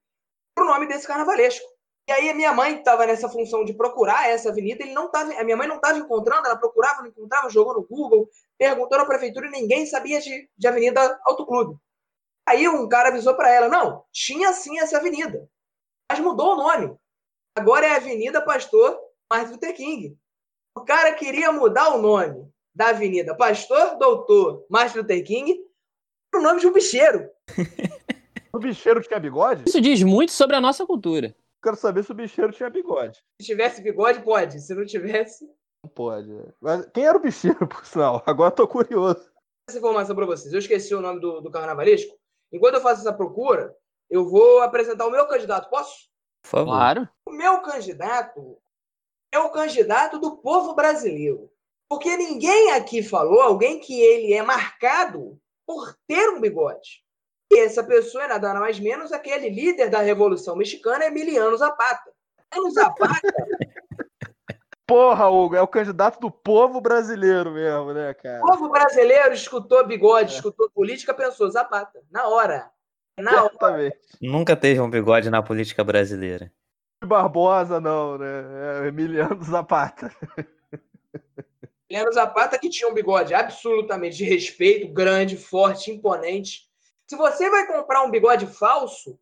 para 0.53 0.65
o 0.65 0.67
nome 0.67 0.87
desse 0.87 1.07
carnavalesco. 1.07 1.65
E 2.05 2.11
aí 2.11 2.29
a 2.29 2.33
minha 2.33 2.51
mãe 2.51 2.77
estava 2.77 3.05
nessa 3.05 3.29
função 3.29 3.63
de 3.63 3.73
procurar 3.73 4.29
essa 4.29 4.49
avenida, 4.49 4.83
ele 4.83 4.93
não 4.93 5.09
tava, 5.09 5.33
a 5.35 5.43
minha 5.43 5.55
mãe 5.55 5.67
não 5.67 5.77
estava 5.77 5.97
encontrando, 5.97 6.45
ela 6.45 6.57
procurava, 6.57 7.01
não 7.01 7.07
encontrava, 7.07 7.49
jogou 7.49 7.75
no 7.75 7.87
Google, 7.87 8.29
perguntou 8.57 8.97
na 8.97 9.05
prefeitura 9.05 9.47
e 9.47 9.51
ninguém 9.51 9.85
sabia 9.85 10.19
de, 10.19 10.49
de 10.57 10.67
Avenida 10.67 11.17
Auto 11.25 11.45
Clube. 11.45 11.77
Aí 12.45 12.67
um 12.67 12.89
cara 12.89 13.07
avisou 13.07 13.35
para 13.35 13.49
ela, 13.49 13.69
não, 13.69 14.03
tinha 14.11 14.51
sim 14.51 14.77
essa 14.79 14.97
avenida, 14.97 15.49
mas 16.11 16.19
mudou 16.19 16.53
o 16.53 16.55
nome. 16.57 16.93
Agora 17.55 17.85
é 17.85 17.95
Avenida 17.95 18.41
Pastor 18.41 18.99
Martin 19.31 19.51
Luther 19.51 19.75
King. 19.75 20.17
O 20.75 20.81
cara 20.81 21.13
queria 21.13 21.51
mudar 21.51 21.93
o 21.93 22.01
nome 22.01 22.51
da 22.73 22.87
Avenida 22.87 23.35
Pastor 23.37 23.95
Doutor 23.99 24.65
Martin 24.67 24.97
Luther 24.97 25.23
King 25.23 25.63
para 26.31 26.39
o 26.39 26.43
nome 26.43 26.59
de 26.61 26.67
um 26.67 26.73
bicheiro. 26.73 27.29
o 28.51 28.57
bicheiro 28.57 29.03
tinha 29.03 29.19
bigode? 29.19 29.65
Isso 29.67 29.79
diz 29.79 30.01
muito 30.01 30.31
sobre 30.31 30.55
a 30.55 30.61
nossa 30.61 30.83
cultura. 30.83 31.35
Quero 31.61 31.75
saber 31.75 32.03
se 32.03 32.11
o 32.11 32.15
bicheiro 32.15 32.51
tinha 32.51 32.71
bigode. 32.71 33.23
Se 33.39 33.45
tivesse 33.45 33.83
bigode, 33.83 34.23
pode. 34.23 34.59
Se 34.59 34.73
não 34.73 34.83
tivesse. 34.83 35.45
Não 35.83 35.91
pode. 35.91 36.31
Mas 36.59 36.87
quem 36.87 37.05
era 37.05 37.17
o 37.17 37.21
bicheiro, 37.21 37.67
por 37.67 37.85
sinal? 37.85 38.23
Agora 38.25 38.49
tô 38.49 38.67
curioso. 38.67 39.31
Essa 39.69 39.77
informação 39.77 40.15
para 40.15 40.25
vocês. 40.25 40.51
Eu 40.51 40.59
esqueci 40.59 40.95
o 40.95 41.01
nome 41.01 41.21
do, 41.21 41.39
do 41.39 41.51
carnavalesco. 41.51 42.17
Enquanto 42.51 42.75
eu 42.75 42.81
faço 42.81 43.01
essa 43.01 43.13
procura, 43.13 43.75
eu 44.09 44.27
vou 44.27 44.61
apresentar 44.61 45.05
o 45.05 45.11
meu 45.11 45.27
candidato. 45.27 45.69
Posso? 45.69 46.11
Por 46.43 46.49
favor. 46.49 46.71
Claro. 46.71 47.09
O 47.25 47.31
meu 47.31 47.61
candidato 47.61 48.57
é 49.31 49.39
o 49.39 49.49
candidato 49.49 50.19
do 50.19 50.37
povo 50.37 50.75
brasileiro. 50.75 51.49
Porque 51.89 52.15
ninguém 52.15 52.71
aqui 52.71 53.01
falou 53.01 53.41
alguém 53.41 53.79
que 53.79 53.99
ele 53.99 54.33
é 54.33 54.43
marcado 54.43 55.39
por 55.65 55.95
ter 56.07 56.29
um 56.29 56.39
bigode. 56.39 57.03
E 57.51 57.59
essa 57.59 57.83
pessoa 57.83 58.25
é 58.25 58.27
nada 58.27 58.53
mais 58.55 58.79
menos 58.79 59.11
aquele 59.11 59.49
líder 59.49 59.89
da 59.89 59.99
Revolução 59.99 60.55
Mexicana, 60.55 61.05
Emiliano 61.05 61.55
Zapata. 61.57 62.11
Emiliano 62.51 62.71
Zapata. 62.73 63.21
Porra, 64.85 65.29
Hugo, 65.29 65.55
é 65.55 65.61
o 65.61 65.67
candidato 65.67 66.19
do 66.19 66.29
povo 66.29 66.81
brasileiro 66.81 67.51
mesmo, 67.51 67.93
né, 67.93 68.13
cara? 68.13 68.43
O 68.43 68.47
povo 68.47 68.69
brasileiro 68.69 69.33
escutou 69.33 69.85
bigode, 69.87 70.33
é. 70.33 70.35
escutou 70.35 70.69
política, 70.71 71.13
pensou 71.13 71.49
Zapata. 71.49 72.01
Na 72.11 72.27
hora. 72.27 72.69
Na 73.17 73.43
hora. 73.43 73.95
Nunca 74.21 74.55
teve 74.55 74.79
um 74.79 74.89
bigode 74.89 75.29
na 75.29 75.41
política 75.41 75.83
brasileira. 75.83 76.51
Barbosa, 77.03 77.79
não, 77.79 78.17
né? 78.17 78.83
É 78.83 78.87
Emiliano 78.87 79.43
Zapata. 79.43 80.15
Emiliano 81.89 82.13
Zapata 82.13 82.57
que 82.57 82.69
tinha 82.69 82.89
um 82.89 82.93
bigode 82.93 83.33
absolutamente 83.33 84.17
de 84.17 84.23
respeito, 84.23 84.91
grande, 84.93 85.37
forte, 85.37 85.91
imponente 85.91 86.71
se 87.07 87.15
você 87.15 87.49
vai 87.49 87.67
comprar 87.67 88.03
um 88.03 88.11
bigode 88.11 88.47
falso 88.47 89.19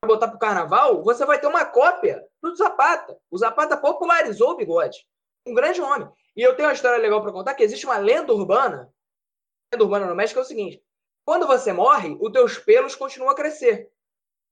para 0.00 0.08
botar 0.08 0.28
para 0.28 0.36
o 0.36 0.38
carnaval, 0.38 1.02
você 1.02 1.24
vai 1.24 1.40
ter 1.40 1.46
uma 1.46 1.64
cópia 1.64 2.24
do 2.42 2.54
Zapata. 2.54 3.18
O 3.30 3.38
Zapata 3.38 3.76
popularizou 3.76 4.50
o 4.50 4.56
bigode. 4.56 5.06
Um 5.46 5.54
grande 5.54 5.80
homem. 5.80 6.08
E 6.36 6.42
eu 6.42 6.54
tenho 6.54 6.68
uma 6.68 6.74
história 6.74 6.98
legal 6.98 7.20
para 7.20 7.32
contar, 7.32 7.54
que 7.54 7.62
existe 7.62 7.84
uma 7.84 7.96
lenda 7.96 8.32
urbana, 8.32 8.92
lenda 9.72 9.84
urbana 9.84 10.06
no 10.06 10.14
México 10.14 10.38
é 10.38 10.42
o 10.42 10.46
seguinte, 10.46 10.82
quando 11.24 11.46
você 11.46 11.72
morre, 11.72 12.16
os 12.20 12.32
teus 12.32 12.58
pelos 12.58 12.94
continuam 12.94 13.30
a 13.30 13.36
crescer. 13.36 13.90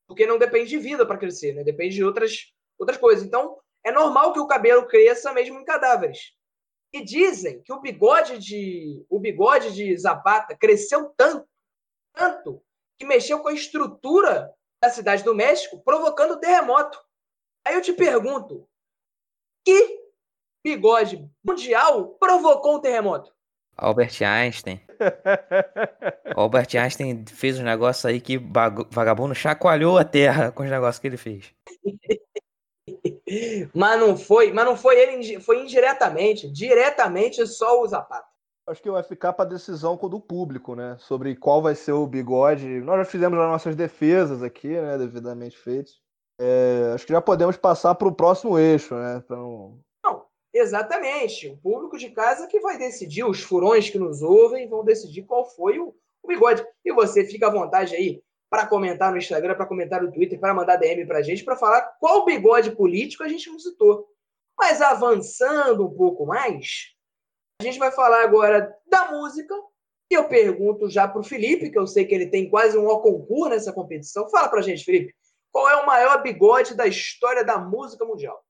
Porque 0.06 0.26
não 0.26 0.38
depende 0.38 0.70
de 0.70 0.78
vida 0.78 1.06
para 1.06 1.18
crescer, 1.18 1.54
né? 1.54 1.64
Depende 1.64 1.94
de 1.94 2.04
outras, 2.04 2.52
outras 2.78 2.98
coisas. 2.98 3.24
Então, 3.24 3.60
é 3.84 3.90
normal 3.90 4.32
que 4.32 4.40
o 4.40 4.46
cabelo 4.46 4.86
cresça 4.86 5.32
mesmo 5.32 5.58
em 5.58 5.64
cadáveres. 5.64 6.34
E 6.92 7.04
dizem 7.04 7.62
que 7.62 7.72
o 7.72 7.80
bigode 7.80 8.38
de 8.38 9.04
o 9.08 9.20
bigode 9.20 9.72
de 9.72 9.96
Zapata 9.96 10.56
cresceu 10.56 11.12
tanto, 11.16 11.48
tanto 12.12 12.62
que 12.98 13.06
mexeu 13.06 13.38
com 13.40 13.48
a 13.48 13.54
estrutura 13.54 14.52
da 14.82 14.90
cidade 14.90 15.22
do 15.22 15.34
México, 15.34 15.80
provocando 15.84 16.40
terremoto. 16.40 17.00
Aí 17.64 17.74
eu 17.74 17.82
te 17.82 17.92
pergunto, 17.92 18.68
que 19.64 20.00
bigode 20.64 21.30
mundial 21.44 22.10
provocou 22.14 22.76
um 22.76 22.80
terremoto? 22.80 23.32
Albert 23.80 24.22
Einstein. 24.22 24.80
Albert 26.36 26.68
Einstein 26.76 27.24
fez 27.26 27.58
um 27.58 27.64
negócio 27.64 28.08
aí 28.08 28.20
que 28.20 28.38
vagabundo 28.90 29.34
chacoalhou 29.34 29.98
a 29.98 30.04
terra 30.04 30.52
com 30.52 30.62
os 30.62 30.70
negócios 30.70 30.98
que 30.98 31.06
ele 31.06 31.16
fez. 31.16 31.52
mas 33.74 34.00
não 34.00 34.16
foi, 34.16 34.52
mas 34.52 34.64
não 34.64 34.76
foi 34.76 34.98
ele, 34.98 35.40
foi 35.40 35.62
indiretamente, 35.62 36.50
diretamente 36.50 37.46
só 37.46 37.80
o 37.80 37.86
Zapata 37.86 38.30
acho 38.70 38.82
que 38.82 38.90
vai 38.90 39.02
ficar 39.02 39.32
para 39.32 39.50
decisão 39.50 39.96
do 39.96 40.20
público, 40.20 40.74
né? 40.74 40.96
Sobre 41.00 41.34
qual 41.34 41.60
vai 41.60 41.74
ser 41.74 41.92
o 41.92 42.06
bigode. 42.06 42.66
Nós 42.80 42.98
já 42.98 43.04
fizemos 43.04 43.38
as 43.38 43.48
nossas 43.48 43.76
defesas 43.76 44.42
aqui, 44.42 44.68
né? 44.68 44.96
Devidamente 44.96 45.58
feitas. 45.58 46.00
É, 46.38 46.92
acho 46.94 47.06
que 47.06 47.12
já 47.12 47.20
podemos 47.20 47.56
passar 47.56 47.94
para 47.94 48.08
o 48.08 48.14
próximo 48.14 48.58
eixo, 48.58 48.94
né? 48.94 49.22
Não, 49.28 49.78
exatamente. 50.52 51.48
O 51.48 51.56
público 51.56 51.98
de 51.98 52.10
casa 52.10 52.46
que 52.46 52.60
vai 52.60 52.78
decidir, 52.78 53.24
os 53.24 53.40
furões 53.40 53.90
que 53.90 53.98
nos 53.98 54.22
ouvem 54.22 54.68
vão 54.68 54.84
decidir 54.84 55.22
qual 55.22 55.48
foi 55.50 55.78
o, 55.78 55.94
o 56.22 56.28
bigode. 56.28 56.64
E 56.84 56.92
você 56.92 57.24
fica 57.24 57.46
à 57.46 57.50
vontade 57.50 57.94
aí 57.94 58.22
para 58.50 58.66
comentar 58.66 59.12
no 59.12 59.18
Instagram, 59.18 59.54
para 59.54 59.66
comentar 59.66 60.02
no 60.02 60.10
Twitter, 60.10 60.38
para 60.38 60.52
mandar 60.52 60.76
DM 60.76 61.06
para 61.06 61.18
a 61.18 61.22
gente, 61.22 61.44
para 61.44 61.56
falar 61.56 61.82
qual 62.00 62.24
bigode 62.24 62.72
político 62.72 63.22
a 63.22 63.28
gente 63.28 63.48
não 63.48 63.58
citou. 63.58 64.08
Mas 64.58 64.82
avançando 64.82 65.86
um 65.86 65.94
pouco 65.94 66.26
mais, 66.26 66.94
a 67.60 67.64
gente 67.64 67.78
vai 67.78 67.92
falar 67.92 68.24
agora 68.24 68.76
da 68.86 69.12
música. 69.12 69.54
E 70.10 70.14
eu 70.14 70.28
pergunto 70.28 70.90
já 70.90 71.06
para 71.06 71.20
o 71.20 71.24
Felipe, 71.24 71.70
que 71.70 71.78
eu 71.78 71.86
sei 71.86 72.04
que 72.04 72.14
ele 72.14 72.26
tem 72.26 72.50
quase 72.50 72.76
um 72.76 72.86
concurso 72.86 73.48
nessa 73.48 73.72
competição. 73.72 74.28
Fala 74.28 74.48
para 74.48 74.58
a 74.58 74.62
gente, 74.62 74.84
Felipe, 74.84 75.14
qual 75.52 75.68
é 75.68 75.76
o 75.76 75.86
maior 75.86 76.20
bigode 76.20 76.74
da 76.74 76.86
história 76.86 77.44
da 77.44 77.58
música 77.58 78.04
mundial? 78.04 78.44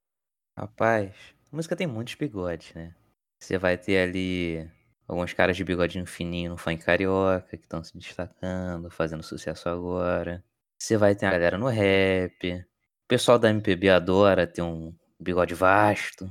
Rapaz, 0.59 1.14
a 1.52 1.57
música 1.57 1.75
tem 1.75 1.87
muitos 1.87 2.14
bigodes, 2.14 2.73
né? 2.75 2.95
Você 3.38 3.59
vai 3.59 3.76
ter 3.76 3.99
ali 3.99 4.71
alguns 5.09 5.33
caras 5.33 5.57
de 5.57 5.64
bigodinho 5.64 6.07
fininho 6.07 6.50
no 6.50 6.57
funk 6.57 6.85
carioca 6.85 7.57
que 7.57 7.64
estão 7.64 7.83
se 7.83 7.97
destacando, 7.97 8.90
fazendo 8.90 9.23
sucesso 9.23 9.69
agora. 9.69 10.45
Você 10.78 10.97
vai 10.97 11.14
ter 11.14 11.26
a 11.26 11.30
galera 11.30 11.59
no 11.59 11.66
rap. 11.66 12.52
O 12.52 13.09
pessoal 13.09 13.38
da 13.38 13.50
MPB 13.50 13.90
adora 13.90 14.47
ter 14.47 14.62
um 14.62 14.95
bigode 15.19 15.54
vasto. 15.54 16.30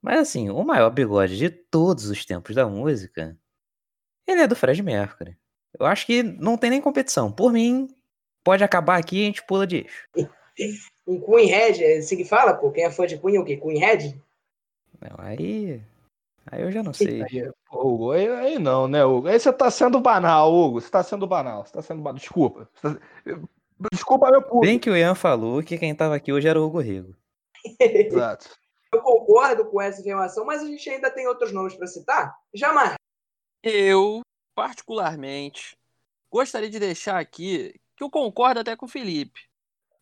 Mas 0.00 0.20
assim, 0.20 0.48
o 0.48 0.64
maior 0.64 0.90
bigode 0.90 1.36
de 1.36 1.50
todos 1.50 2.08
os 2.08 2.24
tempos 2.24 2.54
da 2.54 2.66
música, 2.66 3.36
ele 4.26 4.40
é 4.40 4.46
do 4.46 4.56
Fred 4.56 4.82
Mercury. 4.82 5.36
Eu 5.78 5.84
acho 5.84 6.06
que 6.06 6.22
não 6.22 6.56
tem 6.56 6.70
nem 6.70 6.80
competição. 6.80 7.30
Por 7.30 7.52
mim, 7.52 7.88
pode 8.42 8.64
acabar 8.64 8.98
aqui 8.98 9.18
e 9.18 9.22
a 9.22 9.26
gente 9.26 9.44
pula 9.44 9.66
de 9.66 9.86
eixo. 10.56 10.90
Um 11.06 11.20
Queen 11.20 11.46
Head, 11.46 11.84
é 11.84 11.98
assim 11.98 12.16
que 12.16 12.24
fala, 12.24 12.54
pô? 12.54 12.70
Quem 12.70 12.84
é 12.84 12.90
fã 12.90 13.06
de 13.06 13.18
Queen 13.18 13.36
é 13.36 13.40
o 13.40 13.44
quê? 13.44 13.56
Queen 13.56 13.78
Head? 13.78 14.20
Não, 15.00 15.24
aí. 15.24 15.80
Aí 16.50 16.62
eu 16.62 16.70
já 16.70 16.82
não 16.82 16.92
sei. 16.92 17.22
Aí, 17.22 17.50
Hugo, 17.72 18.12
aí, 18.12 18.28
aí, 18.28 18.58
não, 18.58 18.86
né, 18.86 19.04
Hugo? 19.04 19.28
Aí 19.28 19.38
você 19.38 19.52
tá 19.52 19.70
sendo 19.70 20.00
banal, 20.00 20.52
Hugo. 20.52 20.80
Você 20.80 20.90
tá 20.90 21.02
sendo 21.02 21.26
banal. 21.26 21.64
Você 21.64 21.72
tá 21.72 21.82
sendo 21.82 22.02
banal. 22.02 22.18
Desculpa. 22.18 22.68
Tá... 22.80 22.96
Desculpa, 23.92 24.30
meu 24.30 24.42
público. 24.42 24.60
Bem 24.60 24.78
que 24.78 24.88
o 24.88 24.96
Ian 24.96 25.14
falou 25.14 25.62
que 25.62 25.78
quem 25.78 25.94
tava 25.94 26.16
aqui 26.16 26.32
hoje 26.32 26.48
era 26.48 26.60
o 26.60 26.64
Hugo 26.64 26.80
Rego. 26.80 27.14
Exato. 27.80 28.48
Eu 28.92 29.02
concordo 29.02 29.66
com 29.66 29.82
essa 29.82 30.00
afirmação, 30.00 30.46
mas 30.46 30.62
a 30.62 30.66
gente 30.66 30.88
ainda 30.88 31.10
tem 31.10 31.26
outros 31.26 31.52
nomes 31.52 31.74
para 31.74 31.86
citar? 31.88 32.34
Jamais. 32.54 32.94
Eu, 33.62 34.20
particularmente, 34.54 35.76
gostaria 36.30 36.70
de 36.70 36.78
deixar 36.78 37.18
aqui 37.18 37.74
que 37.96 38.04
eu 38.04 38.08
concordo 38.08 38.60
até 38.60 38.76
com 38.76 38.86
o 38.86 38.88
Felipe. 38.88 39.40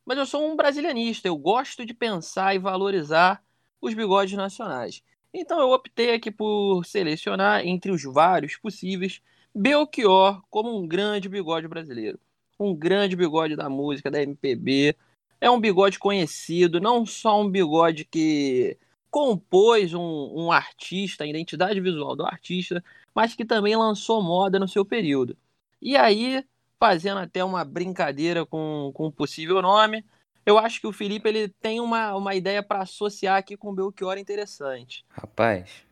Mas 0.05 0.19
eu 0.19 0.27
sou 0.27 0.47
um 0.47 0.57
brasilianista, 0.57 1.29
eu 1.29 1.37
gosto 1.37 1.85
de 1.85 1.95
pensar 1.95 2.55
e 2.55 2.59
valorizar 2.59 3.43
os 3.81 3.95
bigodes 3.95 4.37
nacionais. 4.37 5.03
Então 5.33 5.59
eu 5.59 5.71
optei 5.71 6.15
aqui 6.15 6.31
por 6.31 6.85
selecionar 6.85 7.67
entre 7.67 7.91
os 7.91 8.03
vários 8.03 8.57
possíveis 8.57 9.21
Belchior 9.55 10.43
como 10.51 10.77
um 10.77 10.87
grande 10.87 11.29
bigode 11.29 11.69
brasileiro. 11.69 12.19
Um 12.59 12.75
grande 12.75 13.17
bigode 13.17 13.57
da 13.57 13.69
música, 13.69 14.11
da 14.11 14.23
MPB. 14.23 14.97
É 15.41 15.51
um 15.51 15.61
bigode 15.61 15.99
conhecido, 15.99 16.81
não 16.81 17.07
só 17.07 17.41
um 17.41 17.49
bigode 17.49 18.05
que 18.05 18.77
compôs 19.11 19.95
um, 19.95 20.01
um 20.01 20.51
artista, 20.51 21.23
a 21.23 21.27
identidade 21.27 21.81
visual 21.81 22.17
do 22.17 22.25
artista, 22.25 22.83
mas 23.15 23.35
que 23.35 23.45
também 23.45 23.77
lançou 23.77 24.21
moda 24.23 24.59
no 24.59 24.67
seu 24.67 24.85
período. 24.85 25.37
E 25.81 25.97
aí, 25.97 26.45
fazendo 26.85 27.17
até 27.17 27.43
uma 27.43 27.65
brincadeira 27.65 28.45
com, 28.45 28.93
com 28.93 29.07
o 29.07 29.13
possível 29.13 29.63
nome, 29.63 30.05
eu 30.45 30.59
acho 30.59 30.83
que 30.83 30.87
o 30.87 30.93
Felipe 30.93 31.27
ele 31.27 31.49
tem 31.49 31.81
uma, 31.81 32.15
uma 32.15 32.35
ideia 32.35 32.63
para 32.63 32.83
associar 32.83 33.39
aqui 33.39 33.57
com 33.57 33.71
o 33.71 33.75
Belchior 33.75 34.19
interessante. 34.19 35.03
Rapaz, 35.09 35.83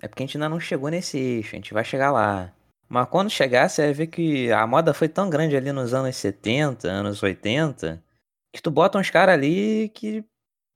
é 0.00 0.08
porque 0.08 0.22
a 0.22 0.26
gente 0.26 0.38
ainda 0.38 0.48
não 0.48 0.58
chegou 0.58 0.88
nesse 0.88 1.18
eixo, 1.18 1.50
a 1.54 1.56
gente 1.56 1.74
vai 1.74 1.84
chegar 1.84 2.10
lá. 2.10 2.54
Mas 2.88 3.06
quando 3.10 3.28
chegar, 3.28 3.68
você 3.68 3.82
vai 3.82 3.92
ver 3.92 4.06
que 4.06 4.50
a 4.50 4.66
moda 4.66 4.94
foi 4.94 5.10
tão 5.10 5.28
grande 5.28 5.54
ali 5.54 5.72
nos 5.72 5.92
anos 5.92 6.16
70, 6.16 6.88
anos 6.88 7.22
80, 7.22 8.02
que 8.50 8.62
tu 8.62 8.70
bota 8.70 8.98
uns 8.98 9.10
caras 9.10 9.34
ali 9.34 9.90
que 9.90 10.24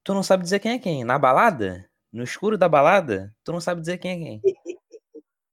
tu 0.04 0.12
não 0.12 0.22
sabe 0.22 0.42
dizer 0.42 0.58
quem 0.58 0.72
é 0.72 0.78
quem. 0.78 1.04
Na 1.04 1.18
balada, 1.18 1.88
no 2.12 2.22
escuro 2.22 2.58
da 2.58 2.68
balada, 2.68 3.34
tu 3.42 3.50
não 3.50 3.62
sabe 3.62 3.80
dizer 3.80 3.96
quem 3.96 4.10
é 4.10 4.16
quem. 4.18 4.42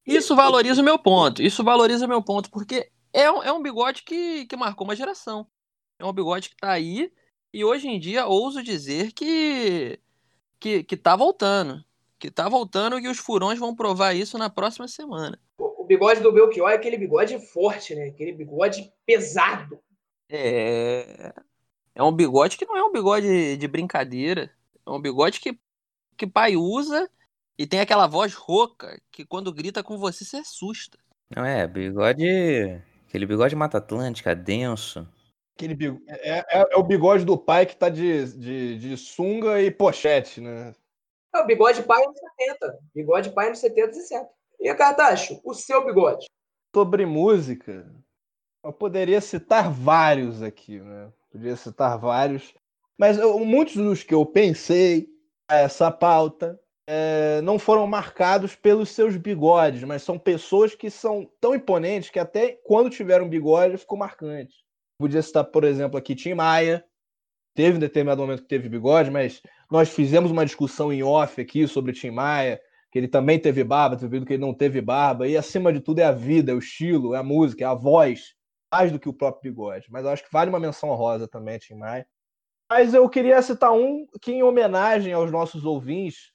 Isso 0.06 0.36
valoriza 0.36 0.82
o 0.82 0.86
meu 0.86 1.00
ponto. 1.00 1.42
Isso 1.42 1.64
valoriza 1.64 2.06
o 2.06 2.10
meu 2.10 2.22
ponto, 2.22 2.52
porque 2.52 2.92
é 3.14 3.32
um, 3.32 3.44
é 3.44 3.52
um 3.52 3.62
bigode 3.62 4.04
que, 4.04 4.46
que 4.46 4.56
marcou 4.56 4.86
uma 4.86 4.96
geração. 4.96 5.48
É 6.00 6.06
um 6.06 6.14
bigode 6.14 6.50
que 6.50 6.56
tá 6.56 6.72
aí 6.72 7.12
e 7.54 7.64
hoje 7.66 7.88
em 7.88 8.00
dia 8.00 8.26
ouso 8.26 8.64
dizer 8.64 9.12
que, 9.12 10.00
que, 10.60 10.84
que 10.84 10.98
tá 10.98 11.16
voltando. 11.16 11.84
Que 12.18 12.32
tá 12.32 12.48
voltando 12.48 13.00
e 13.00 13.08
os 13.08 13.18
furões 13.18 13.60
vão 13.60 13.76
provar 13.76 14.14
isso 14.14 14.38
na 14.38 14.50
próxima 14.50 14.88
semana. 14.88 15.40
O 15.58 15.84
bigode 15.84 16.22
do 16.22 16.32
Belchior 16.32 16.70
é 16.70 16.76
aquele 16.76 16.98
bigode 16.98 17.38
forte, 17.48 17.96
né? 17.96 18.06
Aquele 18.06 18.32
bigode 18.32 18.92
pesado. 19.06 19.80
É. 20.30 21.34
É 21.94 22.02
um 22.02 22.12
bigode 22.12 22.58
que 22.58 22.66
não 22.66 22.78
é 22.78 22.84
um 22.84 22.92
bigode 22.92 23.58
de 23.58 23.68
brincadeira. 23.68 24.50
É 24.86 24.90
um 24.90 25.02
bigode 25.02 25.40
que, 25.40 25.60
que 26.16 26.26
pai 26.26 26.56
usa 26.56 27.10
e 27.58 27.68
tem 27.68 27.80
aquela 27.80 28.08
voz 28.08 28.34
rouca 28.34 29.00
que 29.12 29.26
quando 29.26 29.54
grita 29.54 29.84
com 29.84 29.98
você 29.98 30.24
se 30.24 30.38
assusta. 30.38 30.98
Não 31.36 31.46
é, 31.46 31.68
bigode. 31.68 32.82
Aquele 33.12 33.26
bigode 33.26 33.58
Mata 33.58 33.78
Atlântica, 33.78 34.34
denso. 34.34 35.06
Aquele 35.54 35.76
bigode, 35.76 36.02
é, 36.08 36.40
é, 36.40 36.46
é, 36.62 36.78
o 36.78 36.82
bigode 36.82 37.26
do 37.26 37.38
pai 37.38 37.66
que 37.66 37.76
tá 37.76 37.90
de, 37.90 38.26
de, 38.38 38.80
de 38.80 38.96
sunga 38.96 39.62
e 39.62 39.70
pochete, 39.70 40.40
né? 40.40 40.74
É 41.36 41.40
o 41.40 41.46
bigode 41.46 41.84
pai 41.84 42.06
nos 42.06 42.18
70. 42.38 42.80
Bigode 42.96 43.30
pai 43.32 43.50
nos 43.50 43.60
70 43.60 43.90
e 43.90 43.94
60. 43.96 44.30
E, 44.62 44.74
Cartacho, 44.76 45.42
o 45.44 45.54
seu 45.54 45.86
bigode? 45.86 46.28
Sobre 46.74 47.06
música, 47.06 47.86
eu 48.64 48.72
poderia 48.72 49.20
citar 49.20 49.70
vários 49.70 50.42
aqui, 50.42 50.80
né? 50.80 51.12
Poderia 51.30 51.58
citar 51.58 51.98
vários. 51.98 52.54
Mas 52.98 53.18
eu, 53.18 53.38
muitos 53.40 53.76
dos 53.76 54.04
que 54.04 54.14
eu 54.14 54.26
pensei, 54.26 55.10
essa 55.50 55.92
pauta, 55.92 56.58
é, 56.88 57.42
não 57.42 57.60
foram 57.60 57.86
marcados 57.88 58.56
pelos 58.56 58.90
seus 58.90 59.16
bigodes, 59.16 59.84
mas 59.84 60.04
são 60.04 60.18
pessoas 60.18 60.76
que 60.76 60.90
são 60.90 61.30
tão 61.40 61.56
imponentes 61.56 62.10
que 62.10 62.20
até 62.20 62.60
quando 62.64 62.90
tiveram 62.90 63.30
bigode 63.30 63.78
ficou 63.78 63.98
marcante. 63.98 64.56
Podia 65.00 65.22
citar, 65.22 65.46
por 65.46 65.64
exemplo, 65.64 65.98
aqui 65.98 66.16
Tim 66.16 66.34
Maia. 66.34 66.84
Teve 67.56 67.78
um 67.78 67.80
determinado 67.80 68.22
momento 68.22 68.44
que 68.44 68.48
teve 68.48 68.70
bigode, 68.70 69.12
mas 69.12 69.42
nós 69.70 69.90
fizemos 69.90 70.32
uma 70.32 70.46
discussão 70.46 70.92
em 70.92 71.04
off 71.04 71.40
aqui 71.42 71.68
sobre 71.68 71.92
Tim 71.92 72.12
Maia, 72.12 72.62
que 72.92 73.00
ele 73.00 73.08
também 73.08 73.40
teve 73.40 73.64
barba, 73.64 73.98
teve 73.98 74.26
que 74.26 74.34
ele 74.34 74.42
não 74.42 74.54
teve 74.54 74.82
barba, 74.82 75.28
e 75.28 75.36
acima 75.36 75.72
de 75.72 75.80
tudo 75.80 76.00
é 76.00 76.04
a 76.04 76.12
vida, 76.12 76.52
é 76.52 76.56
o 76.56 76.60
estilo, 76.60 77.14
é 77.14 77.18
a 77.18 77.24
música, 77.24 77.64
é 77.64 77.68
a 77.68 77.74
voz, 77.74 78.36
mais 78.72 78.92
do 78.92 79.00
que 79.00 79.10
o 79.10 79.14
próprio 79.14 79.52
bigode. 79.52 79.88
Mas 79.90 80.06
eu 80.06 80.12
acho 80.12 80.24
que 80.24 80.32
vale 80.32 80.50
uma 80.50 80.60
menção 80.60 80.90
honrosa 80.90 81.28
também, 81.28 81.58
Tim 81.58 81.76
Maia. 81.76 82.06
Mas 82.70 82.94
eu 82.94 83.08
queria 83.10 83.42
citar 83.42 83.74
um 83.74 84.06
que, 84.22 84.32
em 84.32 84.44
homenagem 84.44 85.12
aos 85.12 85.30
nossos 85.30 85.66
ouvintes, 85.66 86.31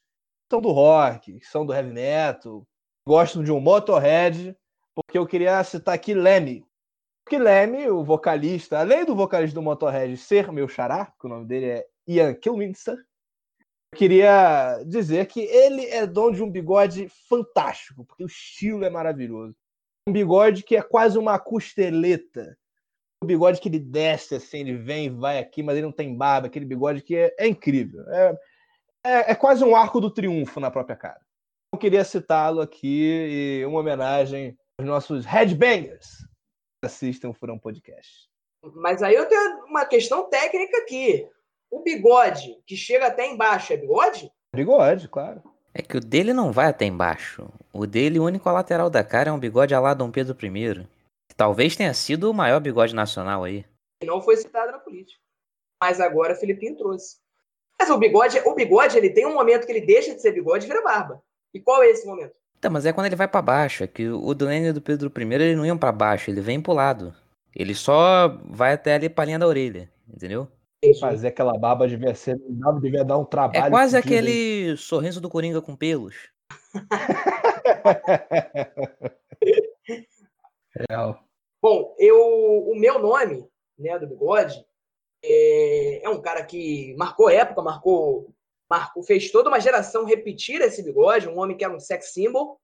são 0.49 0.61
do 0.61 0.71
rock, 0.71 1.39
são 1.43 1.65
do 1.65 1.73
heavy 1.73 1.91
metal, 1.91 2.65
gostam 3.05 3.43
de 3.43 3.51
um 3.51 3.59
Motorhead, 3.59 4.55
porque 4.95 5.17
eu 5.17 5.27
queria 5.27 5.63
citar 5.63 5.93
aqui 5.93 6.13
Lemmy, 6.13 6.65
que 7.27 7.37
Leme, 7.37 7.89
o 7.89 8.03
vocalista, 8.03 8.79
além 8.79 9.05
do 9.05 9.15
vocalista 9.15 9.55
do 9.55 9.61
Motorhead 9.61 10.15
ser 10.17 10.51
meu 10.51 10.67
xará, 10.67 11.13
que 11.19 11.25
o 11.25 11.29
nome 11.29 11.45
dele 11.45 11.65
é 11.65 11.87
Ian 12.07 12.33
Kilminster, 12.33 12.95
eu 13.93 13.97
queria 13.97 14.81
dizer 14.85 15.25
que 15.27 15.41
ele 15.41 15.85
é 15.85 16.05
dono 16.05 16.35
de 16.35 16.43
um 16.43 16.49
bigode 16.49 17.09
fantástico, 17.29 18.05
porque 18.05 18.23
o 18.23 18.27
estilo 18.27 18.85
é 18.85 18.89
maravilhoso. 18.89 19.55
Um 20.07 20.13
bigode 20.13 20.63
que 20.63 20.75
é 20.75 20.81
quase 20.81 21.17
uma 21.17 21.37
costeleta. 21.37 22.57
Um 23.23 23.27
bigode 23.27 23.59
que 23.59 23.67
ele 23.67 23.79
desce 23.79 24.35
assim, 24.35 24.59
ele 24.59 24.77
vem 24.77 25.05
e 25.05 25.09
vai 25.09 25.39
aqui, 25.39 25.63
mas 25.63 25.75
ele 25.75 25.85
não 25.85 25.91
tem 25.91 26.15
barba, 26.15 26.47
aquele 26.47 26.65
bigode 26.65 27.01
que 27.01 27.15
é, 27.15 27.35
é 27.37 27.47
incrível. 27.47 28.07
É, 28.09 28.37
é, 29.07 29.31
é, 29.31 29.35
quase 29.35 29.63
um 29.63 29.75
arco 29.75 30.01
do 30.01 30.11
triunfo 30.11 30.59
na 30.59 30.69
própria 30.69 30.95
cara. 30.95 31.21
Eu 31.73 31.79
queria 31.79 32.03
citá-lo 32.03 32.61
aqui 32.61 33.61
e 33.61 33.65
uma 33.65 33.79
homenagem 33.79 34.57
aos 34.77 34.87
nossos 34.87 35.25
headbangers 35.25 36.27
assistam 36.83 37.29
o 37.29 37.33
Furão 37.33 37.57
Podcast. 37.57 38.27
Mas 38.75 39.01
aí 39.01 39.15
eu 39.15 39.27
tenho 39.27 39.65
uma 39.65 39.85
questão 39.85 40.29
técnica 40.29 40.77
aqui. 40.79 41.29
O 41.71 41.81
bigode, 41.81 42.61
que 42.65 42.75
chega 42.75 43.07
até 43.07 43.25
embaixo, 43.25 43.73
é 43.73 43.77
bigode? 43.77 44.31
Bigode, 44.55 45.07
claro. 45.07 45.41
É 45.73 45.81
que 45.81 45.97
o 45.97 46.01
dele 46.01 46.33
não 46.33 46.51
vai 46.51 46.67
até 46.67 46.85
embaixo. 46.85 47.47
O 47.71 47.85
dele, 47.85 48.19
o 48.19 48.25
único 48.25 48.49
lateral 48.49 48.89
da 48.89 49.03
cara 49.03 49.29
é 49.29 49.33
um 49.33 49.39
bigode 49.39 49.75
alá 49.75 49.93
Dom 49.93 50.09
Pedro 50.09 50.35
I. 50.43 50.87
Que 51.29 51.35
talvez 51.35 51.75
tenha 51.75 51.93
sido 51.93 52.31
o 52.31 52.33
maior 52.33 52.59
bigode 52.59 52.95
nacional 52.95 53.43
aí. 53.43 53.65
Não 54.03 54.21
foi 54.21 54.37
citado 54.37 54.71
na 54.71 54.79
política. 54.79 55.19
Mas 55.81 55.99
agora 55.99 56.35
Filipinho 56.35 56.77
trouxe. 56.77 57.17
Mas 57.79 57.89
o 57.89 57.97
bigode, 57.97 58.39
o 58.45 58.55
bigode, 58.55 58.97
ele 58.97 59.09
tem 59.09 59.25
um 59.25 59.33
momento 59.33 59.65
que 59.65 59.71
ele 59.71 59.85
deixa 59.85 60.13
de 60.13 60.21
ser 60.21 60.31
bigode 60.31 60.65
e 60.65 60.67
vira 60.67 60.81
barba. 60.81 61.21
E 61.53 61.59
qual 61.59 61.83
é 61.83 61.89
esse 61.89 62.05
momento? 62.05 62.33
Tá, 62.59 62.69
mas 62.69 62.85
é 62.85 62.93
quando 62.93 63.05
ele 63.05 63.15
vai 63.15 63.27
para 63.27 63.41
baixo. 63.41 63.83
É 63.83 63.87
que 63.87 64.09
o 64.09 64.33
do 64.33 64.45
Lênin 64.45 64.69
e 64.69 64.73
do 64.73 64.81
Pedro 64.81 65.11
I, 65.15 65.33
ele 65.35 65.55
não 65.55 65.65
iam 65.65 65.77
para 65.77 65.91
baixo, 65.91 66.31
ele 66.31 66.41
vem 66.41 66.59
pro 66.59 66.73
lado. 66.73 67.13
Ele 67.55 67.75
só 67.75 68.39
vai 68.45 68.73
até 68.73 68.95
ali 68.95 69.09
pra 69.09 69.25
linha 69.25 69.39
da 69.39 69.47
orelha, 69.47 69.89
entendeu? 70.07 70.47
Fazer 70.99 71.29
aquela 71.29 71.57
barba 71.57 71.87
devia 71.87 72.13
ser, 72.13 72.37
devia 72.81 73.03
dar 73.03 73.17
um 73.17 73.25
trabalho. 73.25 73.65
É 73.65 73.69
quase 73.69 73.97
aquele 73.97 74.69
hein? 74.69 74.77
sorriso 74.77 75.19
do 75.19 75.29
Coringa 75.29 75.61
com 75.61 75.75
pelos. 75.75 76.15
Real. 80.89 81.23
Bom, 81.61 81.95
eu, 81.97 82.69
o 82.69 82.79
meu 82.79 82.99
nome, 82.99 83.45
né, 83.77 83.97
do 83.97 84.07
bigode, 84.07 84.63
é, 85.23 86.03
é 86.03 86.09
um 86.09 86.21
cara 86.21 86.43
que 86.45 86.95
marcou 86.97 87.29
época, 87.29 87.61
marcou 87.61 88.33
marcou, 88.69 89.03
fez 89.03 89.31
toda 89.31 89.49
uma 89.49 89.59
geração 89.59 90.05
repetir 90.05 90.61
esse 90.61 90.83
bigode, 90.83 91.27
um 91.27 91.39
homem 91.39 91.55
que 91.55 91.63
era 91.63 91.75
um 91.75 91.79
sex 91.79 92.13
symbol. 92.13 92.59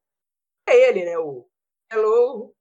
É 0.68 0.90
ele, 0.90 1.06
né? 1.06 1.18
O 1.18 1.48
Hello, 1.92 2.54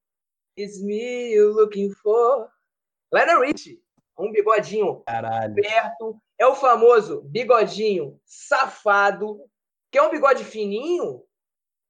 it's 0.58 0.82
me 0.82 1.32
you 1.32 1.52
looking 1.52 1.90
for. 1.90 2.48
Lionel 3.12 3.40
Richie, 3.40 3.82
um 4.18 4.30
bigodinho 4.30 5.02
Caralho. 5.06 5.54
perto. 5.54 6.20
É 6.38 6.46
o 6.46 6.54
famoso 6.54 7.22
bigodinho 7.22 8.20
safado, 8.24 9.40
que 9.90 9.98
é 9.98 10.02
um 10.02 10.10
bigode 10.10 10.44
fininho, 10.44 11.24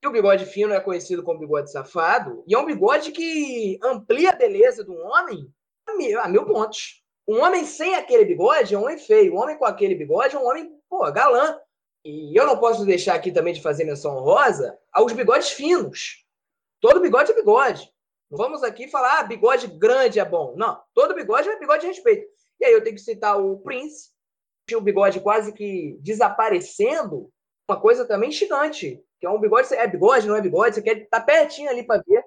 e 0.03 0.07
o 0.07 0.11
bigode 0.11 0.45
fino 0.45 0.75
é 0.75 0.81
conhecido 0.81 1.23
como 1.23 1.39
bigode 1.39 1.71
safado, 1.71 2.45
e 2.47 2.55
é 2.55 2.59
um 2.59 2.67
bigode 2.67 3.13
que 3.13 3.79
amplia 3.83 4.31
a 4.31 4.37
beleza 4.37 4.85
do 4.85 4.95
homem 4.95 5.51
a 5.87 5.97
mil, 5.97 6.21
a 6.21 6.29
mil 6.29 6.45
pontos. 6.45 7.02
Um 7.33 7.41
homem 7.41 7.65
sem 7.65 7.95
aquele 7.95 8.27
bigode 8.27 8.75
é 8.75 8.79
um 8.79 8.83
homem 8.83 8.99
feio. 8.99 9.33
Um 9.33 9.39
homem 9.39 9.57
com 9.57 9.65
aquele 9.65 9.95
bigode 9.95 10.37
é 10.37 10.39
um 10.39 10.45
homem, 10.45 10.71
pô, 10.87 11.11
galã. 11.11 11.59
E 12.05 12.39
eu 12.39 12.47
não 12.47 12.59
posso 12.59 12.85
deixar 12.85 13.15
aqui 13.15 13.33
também 13.33 13.55
de 13.55 13.63
fazer 13.63 13.85
menção 13.85 14.21
rosa 14.21 14.79
aos 14.93 15.15
bigodes 15.15 15.49
finos. 15.49 16.27
Todo 16.79 17.01
bigode 17.01 17.33
é 17.33 17.35
bigode. 17.35 17.91
Não 18.31 18.37
vamos 18.37 18.63
aqui 18.63 18.87
falar, 18.87 19.21
ah, 19.21 19.23
bigode 19.23 19.67
grande 19.67 20.21
é 20.21 20.25
bom. 20.27 20.55
Não, 20.59 20.79
todo 20.93 21.15
bigode 21.15 21.49
é 21.49 21.59
bigode 21.59 21.81
de 21.81 21.87
respeito. 21.87 22.27
E 22.61 22.67
aí 22.67 22.73
eu 22.75 22.85
tenho 22.85 22.97
que 22.97 23.01
citar 23.01 23.41
o 23.41 23.61
Prince, 23.61 24.11
tinha 24.69 24.77
o 24.77 24.83
bigode 24.83 25.19
quase 25.19 25.55
que 25.55 25.97
desaparecendo, 26.03 27.31
uma 27.67 27.81
coisa 27.81 28.07
também 28.07 28.31
gigante, 28.31 29.03
que 29.19 29.27
é 29.27 29.31
um 29.31 29.41
bigode, 29.41 29.73
é 29.73 29.87
bigode, 29.87 30.29
não 30.29 30.37
é 30.37 30.43
bigode, 30.43 30.75
você 30.75 30.83
quer 30.83 30.99
estar 30.99 31.21
tá 31.21 31.25
pertinho 31.25 31.71
ali 31.71 31.83
para 31.83 32.03
ver. 32.07 32.23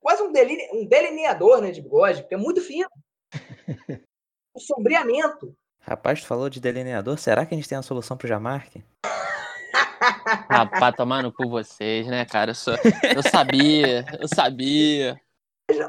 Quase 0.00 0.22
um, 0.22 0.30
deline, 0.30 0.68
um 0.72 0.86
delineador 0.86 1.60
né, 1.60 1.72
de 1.72 1.82
bigode, 1.82 2.20
porque 2.22 2.36
é 2.36 2.38
muito 2.38 2.60
fino 2.60 2.88
o 4.54 4.60
sombreamento. 4.60 5.54
Rapaz, 5.80 6.20
tu 6.20 6.26
falou 6.26 6.48
de 6.48 6.60
delineador, 6.60 7.18
será 7.18 7.44
que 7.44 7.54
a 7.54 7.56
gente 7.56 7.68
tem 7.68 7.78
a 7.78 7.82
solução 7.82 8.16
pro 8.16 8.28
Jamarque? 8.28 8.84
Rapaz, 10.48 10.94
tomando 10.96 11.32
por 11.32 11.48
vocês, 11.48 12.06
né, 12.06 12.24
cara? 12.24 12.52
Eu, 12.52 12.54
sou... 12.54 12.74
eu 13.14 13.22
sabia, 13.22 14.04
eu 14.20 14.28
sabia. 14.28 15.20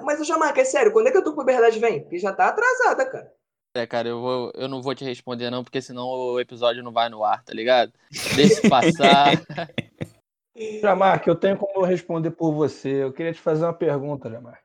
Mas 0.03 0.19
o 0.19 0.25
Jamarque, 0.25 0.61
é 0.61 0.65
sério, 0.65 0.91
quando 0.91 1.07
é 1.07 1.11
que 1.11 1.17
a 1.17 1.21
tua 1.21 1.35
puberdade 1.35 1.79
vem? 1.79 2.01
Porque 2.01 2.17
já 2.17 2.33
tá 2.33 2.47
atrasada, 2.47 3.05
cara. 3.05 3.33
É, 3.75 3.87
cara, 3.87 4.07
eu, 4.07 4.21
vou, 4.21 4.51
eu 4.55 4.67
não 4.67 4.81
vou 4.81 4.93
te 4.93 5.03
responder 5.03 5.49
não, 5.49 5.63
porque 5.63 5.81
senão 5.81 6.07
o 6.07 6.39
episódio 6.39 6.83
não 6.83 6.91
vai 6.91 7.09
no 7.09 7.23
ar, 7.23 7.43
tá 7.43 7.53
ligado? 7.53 7.91
Deixa 8.35 8.69
passar. 8.69 9.31
Jamar, 10.79 11.19
que 11.21 11.29
eu 11.29 11.35
tenho 11.35 11.57
como 11.57 11.83
responder 11.83 12.31
por 12.31 12.53
você. 12.53 13.03
Eu 13.03 13.11
queria 13.11 13.33
te 13.33 13.41
fazer 13.41 13.65
uma 13.65 13.73
pergunta, 13.73 14.29
Jamar. 14.29 14.61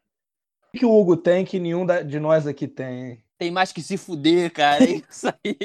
O 0.75 0.79
que 0.79 0.85
o 0.85 0.93
Hugo 0.93 1.17
tem 1.17 1.45
que 1.45 1.59
nenhum 1.59 1.87
da- 1.87 2.03
de 2.03 2.21
nós 2.21 2.47
aqui 2.47 2.69
tem, 2.69 3.07
hein? 3.07 3.25
Tem 3.39 3.51
mais 3.51 3.73
que 3.73 3.81
se 3.81 3.97
fuder, 3.97 4.53
cara. 4.53 4.85
É 4.85 5.03
isso 5.09 5.29
aí. 5.29 5.57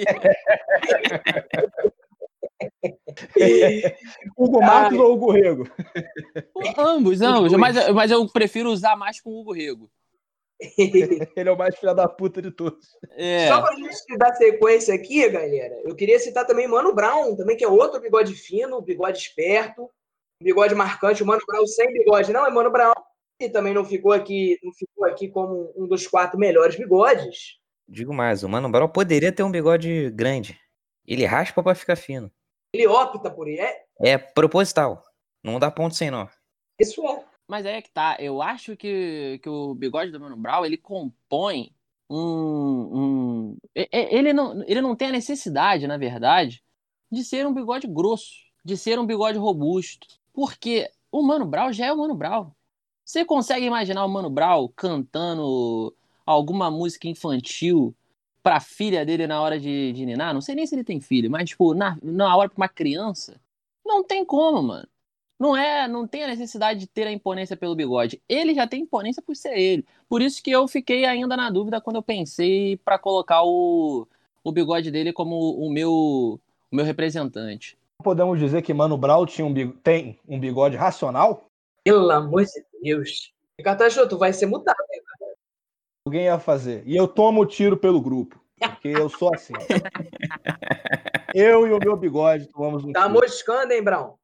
Hugo 4.38 4.60
Marcos 4.62 5.00
ou 5.00 5.14
Hugo 5.14 5.32
Rego? 5.32 5.68
ambos, 6.78 7.22
ambos. 7.22 7.52
Mas, 7.54 7.90
mas 7.92 8.12
eu 8.12 8.28
prefiro 8.28 8.70
usar 8.70 8.96
mais 8.96 9.20
com 9.20 9.32
o 9.32 9.40
Hugo 9.40 9.54
Rego. 9.54 9.90
Ele 11.36 11.50
é 11.50 11.52
o 11.52 11.58
mais 11.58 11.76
filho 11.78 11.94
da 11.94 12.08
puta 12.08 12.42
de 12.42 12.52
todos. 12.52 12.88
É. 13.12 13.48
Só 13.48 13.62
pra 13.62 13.76
gente 13.76 14.18
dar 14.18 14.34
sequência 14.36 14.94
aqui, 14.94 15.28
galera, 15.30 15.82
eu 15.84 15.96
queria 15.96 16.20
citar 16.20 16.46
também 16.46 16.68
Mano 16.68 16.94
Brown, 16.94 17.36
também, 17.36 17.58
que 17.58 17.66
é 17.66 17.68
outro 17.68 18.00
bigode 18.00 18.34
fino, 18.34 18.82
bigode 18.82 19.18
esperto, 19.18 19.90
bigode 20.42 20.76
marcante. 20.76 21.24
O 21.24 21.26
Mano 21.26 21.42
Brown 21.46 21.66
sem 21.66 21.92
bigode 21.92 22.32
não 22.32 22.46
é 22.46 22.52
Mano 22.52 22.72
Brown. 22.72 22.94
E 23.40 23.50
também 23.50 23.74
não 23.74 23.84
ficou 23.84 24.12
aqui, 24.12 24.60
não 24.64 24.72
ficou 24.72 25.06
aqui 25.06 25.28
como 25.28 25.74
um 25.76 25.88
dos 25.88 26.08
quatro 26.08 26.40
melhores 26.40 26.78
bigodes. 26.78 27.60
Digo 27.88 28.14
mais, 28.14 28.44
o 28.44 28.50
Mano 28.50 28.70
Brown 28.70 28.88
poderia 28.88 29.32
ter 29.32 29.44
um 29.44 29.52
bigode 29.52 30.10
grande. 30.12 30.60
Ele 31.06 31.26
raspa 31.26 31.62
pra 31.62 31.76
ficar 31.76 31.96
fino. 31.96 32.32
Ele 32.74 32.88
opta 32.88 33.30
por 33.30 33.48
isso. 33.48 33.62
É, 33.62 33.86
É 34.00 34.18
proposital. 34.18 35.04
Não 35.44 35.60
dá 35.60 35.70
ponto 35.70 35.96
sem 35.96 36.10
nó. 36.10 36.28
isso 36.80 37.06
é. 37.06 37.24
Mas 37.48 37.66
aí 37.66 37.76
é 37.76 37.82
que 37.82 37.92
tá. 37.92 38.16
Eu 38.20 38.42
acho 38.42 38.76
que, 38.78 39.40
que 39.44 39.50
o 39.50 39.76
bigode 39.76 40.12
do 40.12 40.20
Mano 40.20 40.38
Brown, 40.38 40.66
ele 40.66 40.78
compõe 40.78 41.76
um... 42.10 42.90
um... 42.94 43.58
Ele, 43.76 44.32
não, 44.32 44.64
ele 44.64 44.82
não 44.82 44.96
tem 44.96 45.10
a 45.10 45.12
necessidade, 45.12 45.86
na 45.86 45.98
verdade, 45.98 46.64
de 47.12 47.24
ser 47.24 47.46
um 47.46 47.54
bigode 47.54 47.86
grosso, 47.86 48.32
de 48.64 48.78
ser 48.78 48.98
um 48.98 49.06
bigode 49.06 49.38
robusto. 49.38 50.08
Porque 50.34 50.90
o 51.12 51.22
Mano 51.22 51.46
Brown 51.46 51.72
já 51.74 51.88
é 51.88 51.94
o 51.94 51.98
Mano 51.98 52.16
Brown. 52.16 52.52
Você 53.06 53.26
consegue 53.26 53.66
imaginar 53.66 54.06
o 54.06 54.10
Mano 54.10 54.30
Brown 54.30 54.70
cantando 54.76 55.94
alguma 56.26 56.70
música 56.70 57.08
infantil 57.08 57.94
pra 58.42 58.60
filha 58.60 59.06
dele 59.06 59.28
na 59.28 59.42
hora 59.42 59.60
de, 59.60 59.94
de 59.94 60.06
ninar? 60.06 60.34
Não 60.34 60.42
sei 60.42 60.56
nem 60.56 60.66
se 60.66 60.76
ele 60.76 60.84
tem 60.84 61.00
filho, 61.00 61.30
mas, 61.30 61.50
tipo, 61.50 61.74
na, 61.74 61.98
na 62.02 62.36
hora 62.36 62.50
pra 62.50 62.58
uma 62.58 62.70
criança, 62.70 63.40
não 63.86 64.04
tem 64.04 64.26
como, 64.26 64.62
mano. 64.62 64.88
Não 65.40 65.58
é, 65.58 65.88
não 65.88 66.08
tem 66.08 66.24
a 66.24 66.28
necessidade 66.28 66.80
de 66.80 66.88
ter 66.88 67.06
a 67.06 67.12
imponência 67.12 67.58
pelo 67.58 67.76
bigode. 67.76 68.22
Ele 68.30 68.54
já 68.54 68.66
tem 68.66 68.84
imponência 68.84 69.22
por 69.22 69.36
ser 69.36 69.58
ele. 69.58 69.86
Por 70.08 70.22
isso 70.22 70.42
que 70.42 70.52
eu 70.52 70.68
fiquei 70.68 71.06
ainda 71.06 71.36
na 71.36 71.50
dúvida 71.50 71.82
quando 71.82 71.98
eu 71.98 72.04
pensei 72.04 72.78
pra 72.78 72.98
colocar 72.98 73.44
o, 73.44 74.08
o 74.44 74.52
bigode 74.52 74.90
dele 74.92 75.12
como 75.12 75.36
o 75.36 75.70
meu, 75.70 75.92
o 75.92 76.76
meu 76.76 76.86
representante. 76.86 77.78
Podemos 78.02 78.40
dizer 78.40 78.62
que 78.62 78.74
Mano 78.74 78.98
Brown 78.98 79.26
tinha 79.26 79.46
um 79.46 79.72
tem 79.72 80.18
um 80.28 80.40
bigode 80.40 80.78
racional? 80.78 81.50
Pelo 81.84 82.10
amor 82.12 82.46
de 82.46 82.66
Deus. 82.82 83.34
Catacho, 83.62 84.08
tu 84.08 84.18
vai 84.18 84.34
ser 84.34 84.46
mutado. 84.46 84.78
Alguém 86.06 86.26
ia 86.26 86.38
fazer. 86.40 86.84
E 86.86 86.96
eu 86.96 87.08
tomo 87.08 87.42
o 87.42 87.46
tiro 87.46 87.78
pelo 87.78 88.02
grupo. 88.02 88.42
Porque 88.60 88.90
eu 88.90 89.10
sou 89.10 89.34
assim. 89.34 89.54
eu 91.34 91.68
e 91.68 91.72
o 91.74 91.80
meu 91.80 91.96
bigode 91.96 92.48
tomamos 92.50 92.84
um 92.84 92.92
Tá 92.92 93.04
tiro. 93.08 93.14
moscando, 93.14 93.72
hein, 93.72 93.84
Brown? 93.84 94.16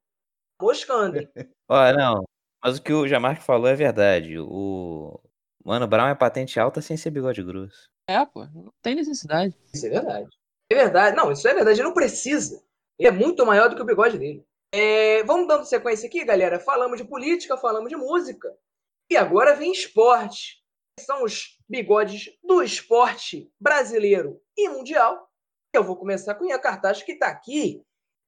Moscando. 0.62 1.18
hein? 1.20 1.30
Ó, 1.70 1.92
não. 1.94 2.24
Mas 2.64 2.78
o 2.78 2.82
que 2.84 2.92
o 2.94 3.08
Jamarque 3.08 3.44
falou 3.44 3.68
é 3.68 3.76
verdade. 3.76 4.38
O 4.40 5.20
Mano 5.64 5.88
Brown 5.88 6.08
é 6.08 6.16
patente 6.16 6.60
alta 6.60 6.82
sem 6.82 6.98
ser 6.98 7.12
bigode 7.12 7.42
grosso. 7.44 7.90
É, 8.10 8.26
pô, 8.26 8.46
não 8.54 8.72
tem 8.82 8.96
necessidade. 8.96 9.56
Isso 9.74 9.86
é 9.86 9.90
verdade. 9.90 10.30
É 10.70 10.76
verdade. 10.76 11.16
Não, 11.16 11.32
isso 11.32 11.48
é 11.48 11.54
verdade. 11.54 11.80
Ele 11.80 11.88
não 11.88 11.94
precisa. 11.94 12.62
Ele 12.98 13.08
é 13.08 13.12
muito 13.12 13.46
maior 13.46 13.70
do 13.70 13.76
que 13.76 13.82
o 13.82 13.86
bigode 13.86 14.18
dele. 14.18 14.46
É, 14.74 15.24
vamos 15.24 15.48
dando 15.48 15.64
sequência 15.66 16.08
aqui, 16.08 16.24
galera. 16.26 16.60
Falamos 16.60 16.98
de 16.98 17.08
política, 17.08 17.56
falamos 17.58 17.90
de 17.90 17.96
música. 17.96 18.54
E 19.10 19.16
agora 19.18 19.56
vem 19.56 19.72
esporte. 19.72 20.59
São 21.00 21.24
os 21.24 21.58
bigodes 21.68 22.30
do 22.44 22.62
esporte 22.62 23.52
brasileiro 23.60 24.40
e 24.58 24.70
mundial. 24.70 25.28
Eu 25.74 25.84
vou 25.84 25.96
começar 25.96 26.36
com 26.36 26.46
o 26.46 26.48
Ian 26.48 26.60
Cartacho, 26.60 27.06
que 27.06 27.14
está 27.14 27.28
aqui 27.28 27.82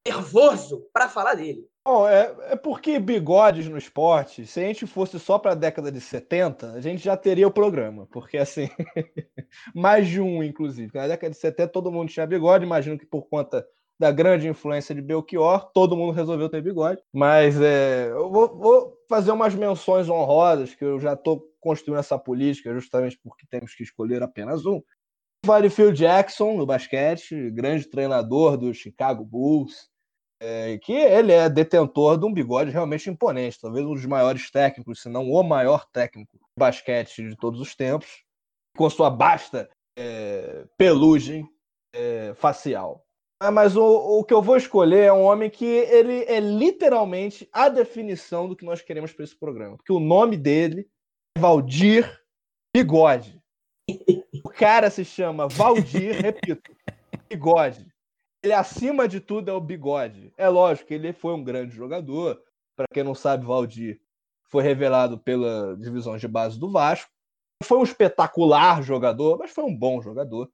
nervoso 0.06 0.88
para 0.92 1.08
falar 1.08 1.34
dele. 1.34 1.66
Bom, 1.84 2.08
é, 2.08 2.34
é 2.50 2.56
porque 2.56 2.98
bigodes 3.00 3.68
no 3.68 3.76
esporte, 3.76 4.46
se 4.46 4.60
a 4.60 4.62
gente 4.64 4.86
fosse 4.86 5.18
só 5.18 5.36
para 5.36 5.52
a 5.52 5.56
década 5.56 5.90
de 5.90 6.00
70, 6.00 6.72
a 6.72 6.80
gente 6.80 7.02
já 7.02 7.16
teria 7.16 7.46
o 7.46 7.52
programa. 7.52 8.06
Porque, 8.12 8.38
assim, 8.38 8.68
mais 9.74 10.06
de 10.06 10.20
um, 10.20 10.42
inclusive. 10.42 10.92
Na 10.94 11.08
década 11.08 11.30
de 11.30 11.36
70 11.38 11.72
todo 11.72 11.90
mundo 11.90 12.08
tinha 12.08 12.26
bigode, 12.26 12.64
imagino 12.64 12.98
que 12.98 13.06
por 13.06 13.28
conta 13.28 13.66
da 13.98 14.10
grande 14.10 14.48
influência 14.48 14.94
de 14.94 15.02
Belchior, 15.02 15.70
todo 15.72 15.96
mundo 15.96 16.12
resolveu 16.12 16.48
ter 16.48 16.62
bigode. 16.62 17.00
Mas 17.12 17.60
é, 17.60 18.08
eu 18.10 18.30
vou, 18.30 18.58
vou 18.58 18.98
fazer 19.08 19.30
umas 19.30 19.54
menções 19.54 20.08
honrosas, 20.08 20.74
que 20.74 20.84
eu 20.84 20.98
já 20.98 21.12
estou 21.12 21.46
construindo 21.60 22.00
essa 22.00 22.18
política, 22.18 22.74
justamente 22.74 23.18
porque 23.22 23.46
temos 23.48 23.74
que 23.74 23.82
escolher 23.82 24.22
apenas 24.22 24.66
um. 24.66 24.82
Vale 25.44 25.70
Phil 25.70 25.92
Jackson, 25.92 26.56
no 26.56 26.66
basquete, 26.66 27.50
grande 27.50 27.88
treinador 27.88 28.56
do 28.56 28.72
Chicago 28.72 29.24
Bulls, 29.24 29.90
é, 30.40 30.78
que 30.78 30.92
ele 30.92 31.32
é 31.32 31.48
detentor 31.48 32.18
de 32.18 32.26
um 32.26 32.32
bigode 32.32 32.70
realmente 32.70 33.08
imponente, 33.08 33.60
talvez 33.60 33.86
um 33.86 33.94
dos 33.94 34.06
maiores 34.06 34.50
técnicos, 34.50 35.00
se 35.00 35.08
não 35.08 35.30
o 35.30 35.42
maior 35.42 35.86
técnico 35.92 36.36
de 36.36 36.44
basquete 36.58 37.28
de 37.28 37.36
todos 37.36 37.60
os 37.60 37.76
tempos, 37.76 38.24
com 38.76 38.90
sua 38.90 39.08
basta 39.08 39.68
é, 39.96 40.64
pelugem 40.76 41.48
é, 41.92 42.34
facial. 42.34 43.04
Ah, 43.44 43.50
Mas 43.50 43.76
o, 43.76 43.82
o 43.82 44.22
que 44.22 44.32
eu 44.32 44.40
vou 44.40 44.56
escolher 44.56 45.06
é 45.06 45.12
um 45.12 45.24
homem 45.24 45.50
que 45.50 45.64
ele 45.64 46.22
é 46.28 46.38
literalmente 46.38 47.48
a 47.52 47.68
definição 47.68 48.48
do 48.48 48.54
que 48.54 48.64
nós 48.64 48.80
queremos 48.80 49.12
para 49.12 49.24
esse 49.24 49.34
programa. 49.34 49.76
Porque 49.76 49.92
o 49.92 49.98
nome 49.98 50.36
dele 50.36 50.88
é 51.36 51.40
Valdir 51.40 52.22
Bigode. 52.72 53.42
O 54.44 54.48
cara 54.48 54.88
se 54.90 55.04
chama 55.04 55.48
Valdir, 55.48 56.22
repito, 56.22 56.70
Bigode. 57.28 57.92
Ele, 58.44 58.52
acima 58.52 59.08
de 59.08 59.18
tudo, 59.18 59.50
é 59.50 59.52
o 59.52 59.60
Bigode. 59.60 60.32
É 60.36 60.48
lógico 60.48 60.86
que 60.86 60.94
ele 60.94 61.12
foi 61.12 61.34
um 61.34 61.42
grande 61.42 61.74
jogador. 61.74 62.40
Para 62.76 62.86
quem 62.94 63.02
não 63.02 63.14
sabe, 63.14 63.44
Valdir 63.44 64.00
foi 64.50 64.62
revelado 64.62 65.18
pela 65.18 65.76
divisão 65.78 66.16
de 66.16 66.28
base 66.28 66.60
do 66.60 66.70
Vasco. 66.70 67.10
Foi 67.64 67.78
um 67.78 67.82
espetacular 67.82 68.84
jogador, 68.84 69.36
mas 69.36 69.50
foi 69.50 69.64
um 69.64 69.76
bom 69.76 70.00
jogador. 70.00 70.48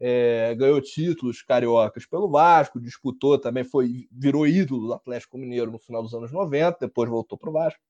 É, 0.00 0.54
ganhou 0.54 0.80
títulos 0.80 1.42
cariocas 1.42 2.06
pelo 2.06 2.30
Vasco, 2.30 2.80
disputou 2.80 3.38
também, 3.38 3.64
foi 3.64 4.08
virou 4.10 4.46
ídolo 4.46 4.86
do 4.88 4.94
Atlético 4.94 5.36
Mineiro 5.36 5.70
no 5.70 5.78
final 5.78 6.02
dos 6.02 6.14
anos 6.14 6.32
90, 6.32 6.78
depois 6.86 7.10
voltou 7.10 7.36
para 7.36 7.50
o 7.50 7.52
Vasco. 7.52 7.80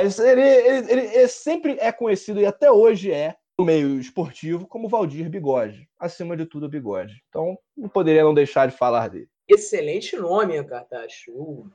Mas 0.00 0.18
ele, 0.18 0.40
ele- 0.42 0.92
ele- 0.92 1.14
ele 1.14 1.28
sempre 1.28 1.76
é 1.78 1.92
conhecido 1.92 2.40
e 2.40 2.46
até 2.46 2.70
hoje 2.72 3.12
é, 3.12 3.36
no 3.58 3.64
meio 3.64 4.00
esportivo, 4.00 4.66
como 4.66 4.88
Valdir 4.88 5.28
Bigode. 5.30 5.88
Acima 5.98 6.36
de 6.36 6.46
tudo, 6.46 6.68
Bigode. 6.68 7.22
Então, 7.28 7.56
não 7.76 7.88
poderia 7.88 8.24
não 8.24 8.34
deixar 8.34 8.66
de 8.66 8.76
falar 8.76 9.08
dele. 9.08 9.28
Excelente 9.46 10.16
nome, 10.16 10.62
Cartacho. 10.64 11.30
Eu- 11.30 11.66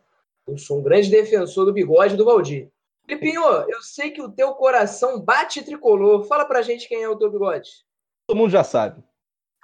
Eu 0.50 0.58
sou 0.58 0.80
um 0.80 0.84
grande 0.84 1.10
defensor 1.12 1.66
do 1.66 1.74
bigode 1.74 2.16
do 2.16 2.24
Valdir. 2.24 2.70
Filipinho, 3.06 3.42
eu 3.70 3.82
sei 3.82 4.12
que 4.12 4.22
o 4.22 4.32
teu 4.32 4.54
coração 4.54 5.20
bate 5.22 5.62
tricolor. 5.62 6.24
Fala 6.26 6.46
pra 6.46 6.62
gente 6.62 6.88
quem 6.88 7.04
é 7.04 7.10
o 7.10 7.18
teu 7.18 7.30
bigode. 7.30 7.70
Todo 8.26 8.38
mundo 8.38 8.50
já 8.50 8.64
sabe. 8.64 9.04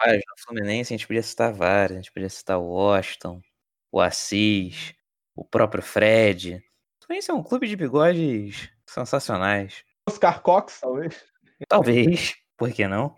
Vários 0.05 0.23
no 0.27 0.43
Fluminense, 0.45 0.93
a 0.93 0.97
gente 0.97 1.07
podia 1.07 1.23
citar 1.23 1.53
vários. 1.53 1.97
A 1.97 2.01
gente 2.01 2.11
podia 2.11 2.29
citar 2.29 2.59
o 2.59 2.65
Washington, 2.65 3.41
o 3.91 3.99
Assis, 4.01 4.93
o 5.35 5.45
próprio 5.45 5.81
Fred. 5.83 6.55
O 7.01 7.05
Fluminense 7.05 7.31
é 7.31 7.33
um 7.33 7.43
clube 7.43 7.67
de 7.67 7.75
bigodes 7.75 8.69
sensacionais. 8.87 9.83
Oscar 10.09 10.41
Cox, 10.41 10.79
talvez. 10.81 11.23
Talvez, 11.67 12.35
por 12.57 12.71
que 12.71 12.87
não? 12.87 13.15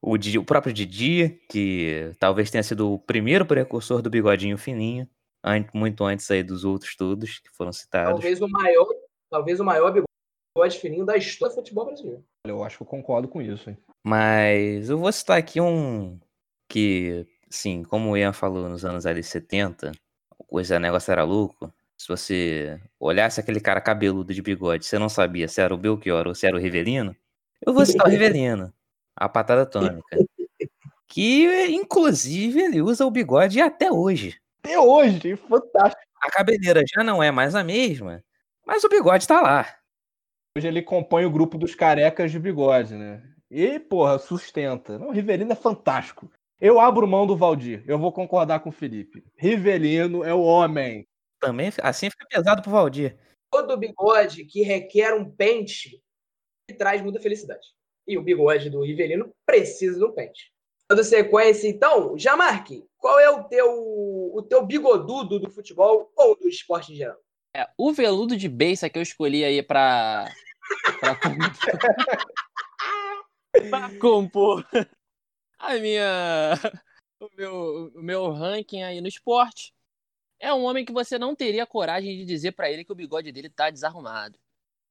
O, 0.00 0.16
Didi- 0.18 0.38
o 0.38 0.44
próprio 0.44 0.72
Didi, 0.72 1.40
que 1.50 2.12
talvez 2.18 2.50
tenha 2.50 2.62
sido 2.62 2.92
o 2.92 2.98
primeiro 2.98 3.46
precursor 3.46 4.02
do 4.02 4.10
bigodinho 4.10 4.58
fininho, 4.58 5.08
muito 5.72 6.04
antes 6.04 6.30
aí 6.30 6.42
dos 6.42 6.64
outros 6.64 6.94
todos 6.94 7.38
que 7.38 7.50
foram 7.50 7.72
citados. 7.72 8.12
Talvez 8.12 8.40
o 8.40 8.48
maior, 8.48 8.86
talvez 9.30 9.60
o 9.60 9.64
maior 9.64 9.90
bigode 9.90 10.78
fininho 10.78 11.04
da 11.04 11.16
história 11.16 11.54
do 11.54 11.58
futebol 11.58 11.86
brasileiro. 11.86 12.24
Eu 12.46 12.62
acho 12.62 12.76
que 12.76 12.82
eu 12.82 12.86
concordo 12.86 13.26
com 13.26 13.40
isso. 13.40 13.70
Hein? 13.70 13.78
Mas 14.02 14.90
eu 14.90 14.98
vou 14.98 15.10
citar 15.10 15.38
aqui 15.38 15.60
um 15.62 16.20
que, 16.68 17.26
sim, 17.48 17.82
como 17.82 18.10
o 18.10 18.16
Ian 18.16 18.34
falou 18.34 18.68
nos 18.68 18.84
anos 18.84 19.06
ali 19.06 19.22
70, 19.22 19.92
o 20.50 20.60
negócio 20.78 21.10
era 21.10 21.24
louco. 21.24 21.72
Se 21.96 22.06
você 22.06 22.78
olhasse 23.00 23.40
aquele 23.40 23.60
cara 23.60 23.80
cabeludo 23.80 24.34
de 24.34 24.42
bigode, 24.42 24.84
você 24.84 24.98
não 24.98 25.08
sabia 25.08 25.48
se 25.48 25.60
era 25.60 25.72
o 25.72 25.78
Belchior 25.78 26.26
ou 26.26 26.34
se 26.34 26.46
era 26.46 26.54
o 26.54 26.60
Rivelino, 26.60 27.16
eu 27.64 27.72
vou 27.72 27.86
citar 27.86 28.06
o 28.06 28.10
Rivelino, 28.10 28.70
a 29.16 29.26
patada 29.26 29.62
atômica. 29.62 30.18
Que, 31.08 31.66
inclusive, 31.68 32.60
ele 32.60 32.82
usa 32.82 33.06
o 33.06 33.10
bigode 33.10 33.58
até 33.58 33.90
hoje. 33.90 34.36
Até 34.62 34.78
hoje, 34.78 35.36
fantástico. 35.36 36.02
A 36.20 36.30
cabeleira 36.30 36.82
já 36.94 37.02
não 37.02 37.22
é 37.22 37.30
mais 37.30 37.54
a 37.54 37.64
mesma, 37.64 38.22
mas 38.66 38.84
o 38.84 38.88
bigode 38.88 39.26
tá 39.26 39.40
lá. 39.40 39.66
Hoje 40.56 40.68
ele 40.68 40.82
compõe 40.82 41.24
o 41.24 41.30
grupo 41.30 41.58
dos 41.58 41.74
carecas 41.74 42.30
de 42.30 42.38
bigode, 42.38 42.94
né? 42.94 43.20
E, 43.50 43.80
porra, 43.80 44.20
sustenta. 44.20 44.96
Não, 44.96 45.08
o 45.08 45.10
Rivelino 45.10 45.50
é 45.50 45.56
fantástico. 45.56 46.30
Eu 46.60 46.78
abro 46.78 47.08
mão 47.08 47.26
do 47.26 47.36
Valdir. 47.36 47.82
Eu 47.88 47.98
vou 47.98 48.12
concordar 48.12 48.60
com 48.60 48.68
o 48.68 48.72
Felipe. 48.72 49.24
Rivelino 49.36 50.22
é 50.22 50.32
o 50.32 50.42
homem. 50.42 51.08
Também, 51.40 51.72
assim 51.82 52.08
fica 52.08 52.24
pesado 52.30 52.62
pro 52.62 52.70
Valdir. 52.70 53.18
Todo 53.50 53.76
bigode 53.76 54.44
que 54.44 54.62
requer 54.62 55.12
um 55.12 55.28
pente 55.28 56.00
traz 56.78 57.02
muita 57.02 57.18
felicidade. 57.18 57.66
E 58.06 58.16
o 58.16 58.22
bigode 58.22 58.70
do 58.70 58.84
Rivelino 58.84 59.34
precisa 59.44 59.98
de 59.98 60.04
um 60.04 60.12
pente. 60.12 60.52
Dando 60.88 61.02
sequência, 61.02 61.66
então, 61.66 62.16
Jamarque, 62.16 62.86
qual 62.96 63.18
é 63.18 63.28
o 63.28 63.42
teu, 63.42 63.66
o 64.32 64.40
teu 64.48 64.64
bigodudo 64.64 65.40
do 65.40 65.50
futebol 65.50 66.12
ou 66.16 66.36
do 66.36 66.48
esporte 66.48 66.92
em 66.92 66.96
geral? 66.96 67.18
É, 67.56 67.68
o 67.78 67.92
veludo 67.92 68.36
de 68.36 68.48
beiça 68.48 68.88
que 68.88 68.98
eu 68.98 69.02
escolhi 69.02 69.44
aí 69.44 69.62
pra, 69.62 70.28
pra, 73.70 73.90
compor 74.00 74.66
a 75.64 75.78
minha, 75.78 76.54
o, 77.20 77.28
meu, 77.36 77.92
o 77.94 78.02
meu 78.02 78.30
ranking 78.32 78.82
aí 78.82 79.00
no 79.00 79.08
esporte 79.08 79.72
é 80.38 80.52
um 80.52 80.64
homem 80.64 80.84
que 80.84 80.92
você 80.92 81.18
não 81.18 81.34
teria 81.34 81.66
coragem 81.66 82.18
de 82.18 82.24
dizer 82.24 82.52
para 82.52 82.70
ele 82.70 82.84
que 82.84 82.92
o 82.92 82.94
bigode 82.94 83.32
dele 83.32 83.48
tá 83.48 83.70
desarrumado. 83.70 84.38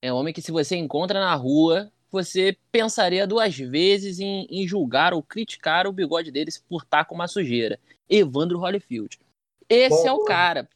É 0.02 0.12
um 0.12 0.16
homem 0.16 0.34
que 0.34 0.42
se 0.42 0.52
você 0.52 0.76
encontra 0.76 1.20
na 1.20 1.36
rua, 1.36 1.92
você 2.10 2.58
pensaria 2.72 3.28
duas 3.28 3.56
vezes 3.56 4.20
em, 4.20 4.48
em 4.50 4.68
julgar 4.68 5.14
ou 5.14 5.22
criticar 5.22 5.86
o 5.86 5.94
bigode 5.94 6.32
dele 6.32 6.52
por 6.68 6.82
estar 6.84 7.00
tá 7.00 7.06
com 7.06 7.16
uma 7.16 7.28
sujeira. 7.28 7.80
Evandro 8.10 8.60
Holyfield. 8.60 9.20
Esse 9.70 10.04
Bom, 10.04 10.08
é 10.08 10.12
o 10.12 10.24
cara. 10.24 10.68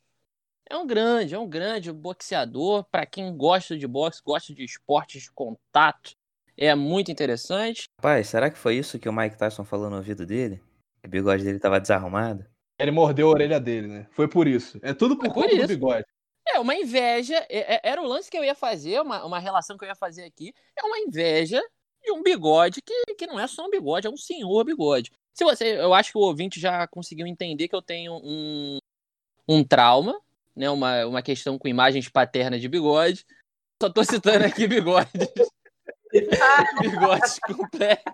É 0.69 0.75
um 0.75 0.85
grande, 0.85 1.33
é 1.33 1.39
um 1.39 1.47
grande 1.47 1.91
boxeador. 1.91 2.83
Para 2.91 3.05
quem 3.05 3.35
gosta 3.35 3.77
de 3.77 3.87
boxe, 3.87 4.21
gosta 4.23 4.53
de 4.53 4.63
esportes 4.63 5.23
de 5.23 5.31
contato, 5.31 6.11
é 6.57 6.73
muito 6.75 7.11
interessante. 7.11 7.85
Pai, 8.01 8.23
será 8.23 8.49
que 8.49 8.57
foi 8.57 8.75
isso 8.75 8.99
que 8.99 9.07
o 9.07 9.13
Mike 9.13 9.37
Tyson 9.37 9.63
falou 9.63 9.89
no 9.89 9.97
ouvido 9.97 10.25
dele? 10.25 10.61
Que 11.01 11.07
o 11.07 11.09
bigode 11.09 11.43
dele 11.43 11.59
tava 11.59 11.79
desarrumado? 11.79 12.45
Ele 12.79 12.91
mordeu 12.91 13.27
a 13.27 13.31
orelha 13.31 13.59
dele, 13.59 13.87
né? 13.87 14.07
Foi 14.11 14.27
por 14.27 14.47
isso. 14.47 14.79
É 14.81 14.93
tudo 14.93 15.17
por, 15.17 15.31
conta 15.31 15.55
do 15.55 15.67
bigode. 15.67 16.05
É, 16.47 16.59
uma 16.59 16.75
inveja. 16.75 17.35
É, 17.49 17.75
é, 17.75 17.81
era 17.83 18.01
o 18.01 18.07
lance 18.07 18.29
que 18.29 18.37
eu 18.37 18.43
ia 18.43 18.55
fazer, 18.55 19.01
uma, 19.01 19.25
uma 19.25 19.39
relação 19.39 19.77
que 19.77 19.85
eu 19.85 19.89
ia 19.89 19.95
fazer 19.95 20.23
aqui. 20.23 20.53
É 20.77 20.83
uma 20.83 20.99
inveja 20.99 21.61
de 22.03 22.11
um 22.11 22.21
bigode 22.21 22.81
que, 22.81 23.15
que 23.15 23.27
não 23.27 23.39
é 23.39 23.47
só 23.47 23.65
um 23.65 23.69
bigode, 23.69 24.07
é 24.07 24.09
um 24.09 24.17
senhor 24.17 24.63
bigode. 24.63 25.11
Se 25.33 25.43
você, 25.43 25.79
eu 25.79 25.93
acho 25.93 26.11
que 26.11 26.17
o 26.17 26.21
ouvinte 26.21 26.59
já 26.59 26.87
conseguiu 26.87 27.27
entender 27.27 27.67
que 27.67 27.75
eu 27.75 27.81
tenho 27.81 28.13
um, 28.23 28.79
um 29.47 29.63
trauma, 29.63 30.19
né? 30.57 30.69
Uma, 30.69 31.05
uma 31.05 31.21
questão 31.21 31.57
com 31.57 31.67
imagens 31.67 32.09
paternas 32.09 32.59
de 32.59 32.67
bigode. 32.67 33.25
Só 33.81 33.89
tô 33.89 34.03
citando 34.03 34.45
aqui 34.45 34.65
bigode. 34.67 35.11
bigode 36.81 37.39
completo. 37.45 38.13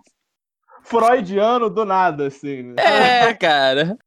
Freudiano 0.84 1.70
do 1.70 1.86
nada, 1.86 2.28
assim. 2.28 2.64
Né? 2.64 2.84
É, 2.84 3.34
cara. 3.34 3.98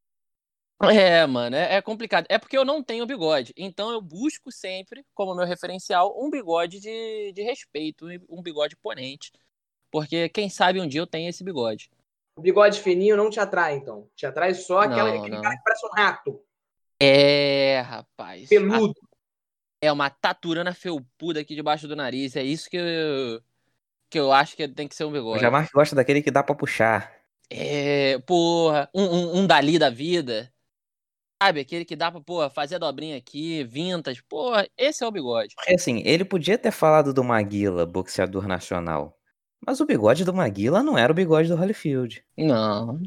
É, 0.83 1.27
mano, 1.27 1.57
é, 1.57 1.77
é, 1.77 1.83
complicado. 1.83 2.27
É 2.29 2.39
porque 2.39 2.57
eu 2.57 2.65
não 2.65 2.83
tenho 2.83 3.07
bigode. 3.07 3.55
Então 3.57 3.91
eu 3.91 4.01
busco 4.03 4.53
sempre, 4.53 5.03
como 5.15 5.35
meu 5.35 5.47
referencial, 5.47 6.15
um 6.23 6.29
bigode 6.29 6.79
de, 6.79 7.33
de 7.33 7.43
respeito, 7.43 8.07
um 8.29 8.43
bigode 8.43 8.77
ponente. 8.77 9.33
Porque 9.91 10.29
quem 10.29 10.51
sabe 10.51 10.79
um 10.79 10.87
dia 10.87 11.01
eu 11.01 11.07
tenho 11.07 11.31
esse 11.31 11.43
bigode. 11.43 11.91
O 12.37 12.43
bigode 12.43 12.81
fininho 12.83 13.17
não 13.17 13.31
te 13.31 13.41
atrai, 13.41 13.77
então. 13.77 14.07
Te 14.15 14.27
atrai 14.27 14.53
só 14.53 14.81
aquela, 14.81 15.09
não, 15.09 15.21
aquele 15.21 15.37
não. 15.37 15.43
cara 15.43 15.57
que 15.57 15.63
parece 15.65 15.87
um 15.87 15.91
rato. 15.91 16.46
É, 17.01 17.81
rapaz. 17.81 18.49
Peludo. 18.49 18.95
É 19.81 19.93
uma 19.93 20.09
taturana 20.09 20.73
felpuda 20.73 21.41
aqui 21.41 21.55
debaixo 21.55 21.87
do 21.87 21.95
nariz. 21.95 22.35
É 22.35 22.43
isso 22.43 22.69
que 22.71 22.77
eu, 22.77 23.43
que 24.11 24.19
eu 24.19 24.33
acho 24.33 24.57
que 24.57 24.67
tem 24.67 24.89
que 24.89 24.95
ser 24.95 25.05
um 25.05 25.13
bigode. 25.13 25.39
O 25.39 25.41
Jamar 25.41 25.69
gosta 25.73 25.95
daquele 25.95 26.23
que 26.23 26.31
dá 26.31 26.43
pra 26.43 26.55
puxar. 26.55 27.13
É, 27.51 28.19
porra, 28.21 28.89
um, 28.95 29.05
um, 29.05 29.39
um 29.39 29.47
dali 29.47 29.79
da 29.79 29.91
vida. 29.91 30.53
Sabe, 31.43 31.61
aquele 31.61 31.85
que 31.85 31.95
dá 31.95 32.11
pra, 32.11 32.21
pô, 32.21 32.49
fazer 32.49 32.77
a 32.77 32.79
dobrinha 32.79 33.19
aqui, 33.19 33.63
vintas. 33.65 34.21
Pô, 34.23 34.53
esse 34.77 35.05
é 35.05 35.07
o 35.07 35.13
bigode. 35.13 35.55
É 35.67 35.75
assim, 35.75 36.03
ele 36.05 36.25
podia 36.25 36.57
ter 36.57 36.71
falado 36.71 37.13
do 37.13 37.23
Maguila, 37.23 37.85
boxeador 37.85 38.49
nacional. 38.49 39.19
Mas 39.65 39.81
o 39.81 39.87
bigode 39.87 40.25
do 40.25 40.33
Maguila 40.33 40.83
não 40.83 40.97
era 40.97 41.13
o 41.13 41.15
bigode 41.15 41.49
do 41.49 41.57
Holyfield. 41.57 42.25
Não. 42.39 43.01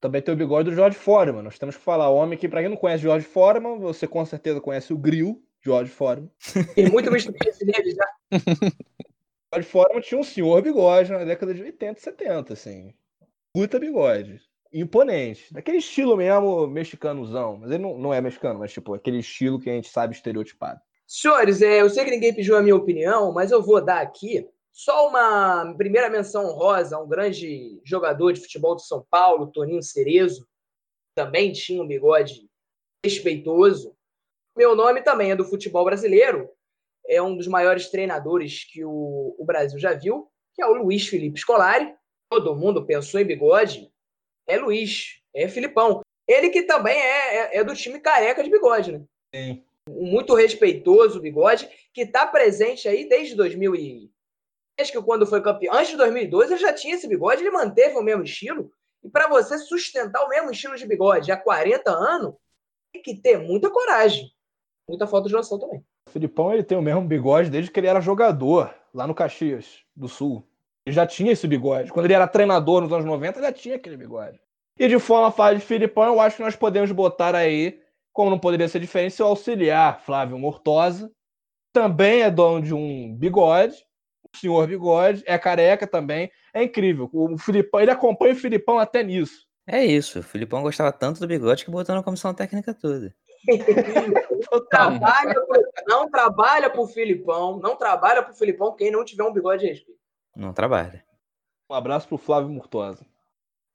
Também 0.00 0.22
tem 0.22 0.32
o 0.32 0.36
bigode 0.36 0.70
do 0.70 0.76
George 0.76 0.96
Foreman. 0.96 1.42
Nós 1.42 1.58
temos 1.58 1.76
que 1.76 1.82
falar. 1.82 2.10
O 2.10 2.16
homem 2.16 2.38
que, 2.38 2.48
pra 2.48 2.60
quem 2.60 2.68
não 2.68 2.76
conhece 2.76 3.02
George 3.02 3.26
Foreman, 3.26 3.78
você 3.78 4.06
com 4.06 4.24
certeza 4.24 4.60
conhece 4.60 4.92
o 4.92 4.98
Grill, 4.98 5.42
George 5.64 5.90
Foreman. 5.90 6.30
Tem 6.74 6.90
muito 6.90 7.10
visto 7.10 7.32
nele 7.32 7.94
já. 7.94 8.08
George 9.52 9.68
Foreman 9.68 10.00
tinha 10.00 10.20
um 10.20 10.24
senhor 10.24 10.62
bigode 10.62 11.10
na 11.10 11.24
década 11.24 11.54
de 11.54 11.62
80 11.62 11.98
e 11.98 12.02
70, 12.02 12.52
assim. 12.52 12.94
Puta 13.52 13.80
bigode 13.80 14.40
imponente. 14.72 15.52
Daquele 15.52 15.78
estilo 15.78 16.16
mesmo 16.16 16.66
mexicanozão. 16.66 17.58
Mas 17.58 17.70
ele 17.70 17.82
não, 17.82 17.98
não 17.98 18.14
é 18.14 18.20
mexicano, 18.20 18.58
mas 18.58 18.72
tipo, 18.72 18.94
aquele 18.94 19.18
estilo 19.18 19.58
que 19.58 19.70
a 19.70 19.72
gente 19.72 19.88
sabe 19.88 20.14
estereotipado. 20.14 20.80
Senhores, 21.06 21.62
é, 21.62 21.80
eu 21.80 21.88
sei 21.88 22.04
que 22.04 22.10
ninguém 22.10 22.34
pediu 22.34 22.56
a 22.56 22.62
minha 22.62 22.76
opinião, 22.76 23.32
mas 23.32 23.50
eu 23.50 23.62
vou 23.62 23.82
dar 23.82 24.00
aqui 24.00 24.46
só 24.78 25.08
uma 25.08 25.74
primeira 25.76 26.08
menção 26.08 26.46
honrosa 26.46 26.94
a 26.94 27.02
um 27.02 27.08
grande 27.08 27.80
jogador 27.84 28.32
de 28.32 28.40
futebol 28.40 28.76
de 28.76 28.86
São 28.86 29.04
Paulo, 29.10 29.50
Toninho 29.50 29.82
Cerezo. 29.82 30.46
Também 31.16 31.50
tinha 31.50 31.82
um 31.82 31.86
bigode 31.86 32.48
respeitoso. 33.04 33.96
Meu 34.56 34.76
nome 34.76 35.02
também 35.02 35.32
é 35.32 35.36
do 35.36 35.44
futebol 35.44 35.84
brasileiro. 35.84 36.48
É 37.08 37.20
um 37.20 37.36
dos 37.36 37.48
maiores 37.48 37.90
treinadores 37.90 38.62
que 38.70 38.84
o, 38.84 39.34
o 39.36 39.44
Brasil 39.44 39.80
já 39.80 39.94
viu, 39.94 40.30
que 40.54 40.62
é 40.62 40.66
o 40.66 40.74
Luiz 40.74 41.08
Felipe 41.08 41.40
Scolari. 41.40 41.92
Todo 42.30 42.54
mundo 42.54 42.86
pensou 42.86 43.18
em 43.18 43.26
bigode, 43.26 43.92
é 44.46 44.58
Luiz, 44.58 45.20
é 45.34 45.48
Filipão. 45.48 46.02
Ele 46.28 46.50
que 46.50 46.62
também 46.62 46.96
é, 46.96 47.36
é, 47.36 47.56
é 47.56 47.64
do 47.64 47.74
time 47.74 47.98
careca 47.98 48.44
de 48.44 48.50
bigode, 48.50 48.92
né? 48.92 49.04
Sim. 49.34 49.64
Muito 49.88 50.34
respeitoso 50.34 51.20
bigode, 51.20 51.68
que 51.92 52.02
está 52.02 52.24
presente 52.28 52.86
aí 52.86 53.08
desde 53.08 53.34
2000 53.34 53.74
e... 53.74 54.17
Desde 54.78 54.92
que 54.92 55.02
quando 55.02 55.26
foi 55.26 55.42
campeão, 55.42 55.74
antes 55.74 55.90
de 55.90 55.96
2002, 55.96 56.52
ele 56.52 56.60
já 56.60 56.72
tinha 56.72 56.94
esse 56.94 57.08
bigode, 57.08 57.42
ele 57.42 57.50
manteve 57.50 57.96
o 57.96 58.02
mesmo 58.02 58.22
estilo. 58.22 58.70
E 59.02 59.10
para 59.10 59.28
você 59.28 59.58
sustentar 59.58 60.24
o 60.24 60.28
mesmo 60.28 60.52
estilo 60.52 60.76
de 60.76 60.86
bigode 60.86 61.32
há 61.32 61.36
40 61.36 61.90
anos, 61.90 62.34
tem 62.92 63.02
que 63.02 63.16
ter 63.16 63.38
muita 63.38 63.70
coragem. 63.70 64.30
Muita 64.88 65.06
falta 65.06 65.28
de 65.28 65.34
noção 65.34 65.58
também. 65.58 65.84
O 66.08 66.10
Filipão 66.10 66.54
ele 66.54 66.62
tem 66.62 66.78
o 66.78 66.82
mesmo 66.82 67.02
bigode 67.02 67.50
desde 67.50 67.70
que 67.70 67.80
ele 67.80 67.88
era 67.88 68.00
jogador 68.00 68.72
lá 68.94 69.04
no 69.04 69.14
Caxias 69.14 69.82
do 69.96 70.08
Sul. 70.08 70.46
Ele 70.86 70.94
já 70.94 71.06
tinha 71.06 71.32
esse 71.32 71.46
bigode. 71.46 71.92
Quando 71.92 72.06
ele 72.06 72.14
era 72.14 72.28
treinador 72.28 72.80
nos 72.80 72.92
anos 72.92 73.04
90, 73.04 73.38
ele 73.38 73.46
já 73.46 73.52
tinha 73.52 73.76
aquele 73.76 73.96
bigode. 73.96 74.40
E 74.78 74.86
de 74.86 74.98
forma 75.00 75.26
a 75.26 75.32
falar 75.32 75.54
de 75.54 75.60
Filipão, 75.60 76.04
eu 76.04 76.20
acho 76.20 76.36
que 76.36 76.42
nós 76.42 76.54
podemos 76.54 76.92
botar 76.92 77.34
aí, 77.34 77.82
como 78.12 78.30
não 78.30 78.38
poderia 78.38 78.68
ser 78.68 78.78
diferente, 78.78 79.14
seu 79.14 79.26
auxiliar, 79.26 80.00
Flávio 80.00 80.38
Mortosa. 80.38 81.10
Também 81.72 82.22
é 82.22 82.30
dono 82.30 82.62
de 82.62 82.72
um 82.72 83.14
bigode, 83.14 83.76
o 83.76 83.87
senhor 84.38 84.66
bigode, 84.66 85.22
é 85.26 85.38
careca 85.38 85.86
também. 85.86 86.30
É 86.52 86.62
incrível. 86.62 87.08
O 87.12 87.36
Filipão, 87.38 87.80
ele 87.80 87.90
acompanha 87.90 88.34
o 88.34 88.36
Filipão 88.36 88.78
até 88.78 89.02
nisso. 89.02 89.46
É 89.66 89.84
isso. 89.84 90.20
O 90.20 90.22
Filipão 90.22 90.62
gostava 90.62 90.92
tanto 90.92 91.20
do 91.20 91.26
bigode 91.26 91.64
que 91.64 91.70
botou 91.70 91.94
na 91.94 92.02
comissão 92.02 92.32
técnica 92.32 92.72
toda. 92.72 93.14
não 94.50 94.66
trabalha, 94.66 95.34
não 95.86 96.10
trabalha 96.10 96.70
pro 96.70 96.86
Filipão, 96.86 97.58
não 97.58 97.76
trabalha 97.76 98.22
pro 98.22 98.34
Filipão 98.34 98.74
quem 98.74 98.90
não 98.90 99.04
tiver 99.04 99.24
um 99.24 99.32
bigode 99.32 99.62
de 99.62 99.68
respeito. 99.68 100.00
Não 100.34 100.52
trabalha. 100.52 101.04
Um 101.70 101.74
abraço 101.74 102.08
pro 102.08 102.16
Flávio 102.16 102.48
Murtosa. 102.48 103.04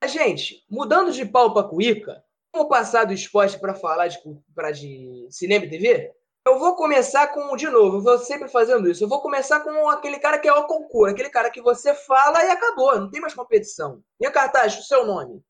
Gente, 0.07 0.65
mudando 0.69 1.11
de 1.11 1.25
pau 1.25 1.53
para 1.53 1.67
cuíca, 1.67 2.23
vamos 2.51 2.67
passar 2.67 3.05
do 3.05 3.13
esporte 3.13 3.59
para 3.59 3.73
falar 3.73 4.07
de, 4.07 4.19
pra 4.53 4.71
de 4.71 5.27
cinema 5.29 5.65
e 5.65 5.69
TV? 5.69 6.11
Eu 6.45 6.59
vou 6.59 6.75
começar 6.75 7.27
com, 7.27 7.55
de 7.55 7.69
novo, 7.69 7.97
eu 7.97 8.01
vou 8.01 8.17
sempre 8.17 8.49
fazendo 8.49 8.89
isso. 8.89 9.03
Eu 9.03 9.07
vou 9.07 9.21
começar 9.21 9.61
com 9.61 9.89
aquele 9.89 10.19
cara 10.19 10.37
que 10.37 10.47
é 10.47 10.53
o 10.53 10.67
concurso, 10.67 11.13
aquele 11.13 11.29
cara 11.29 11.49
que 11.49 11.61
você 11.61 11.93
fala 11.93 12.43
e 12.43 12.49
acabou, 12.49 12.99
não 12.99 13.09
tem 13.09 13.21
mais 13.21 13.33
competição. 13.33 14.03
E 14.19 14.25
a 14.25 14.31
cartaz, 14.31 14.77
o 14.77 14.83
seu 14.83 15.05
nome? 15.05 15.41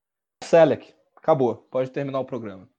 Selleck. 0.44 0.94
Acabou, 1.16 1.68
pode 1.72 1.90
terminar 1.90 2.20
o 2.20 2.26
programa. 2.26 2.70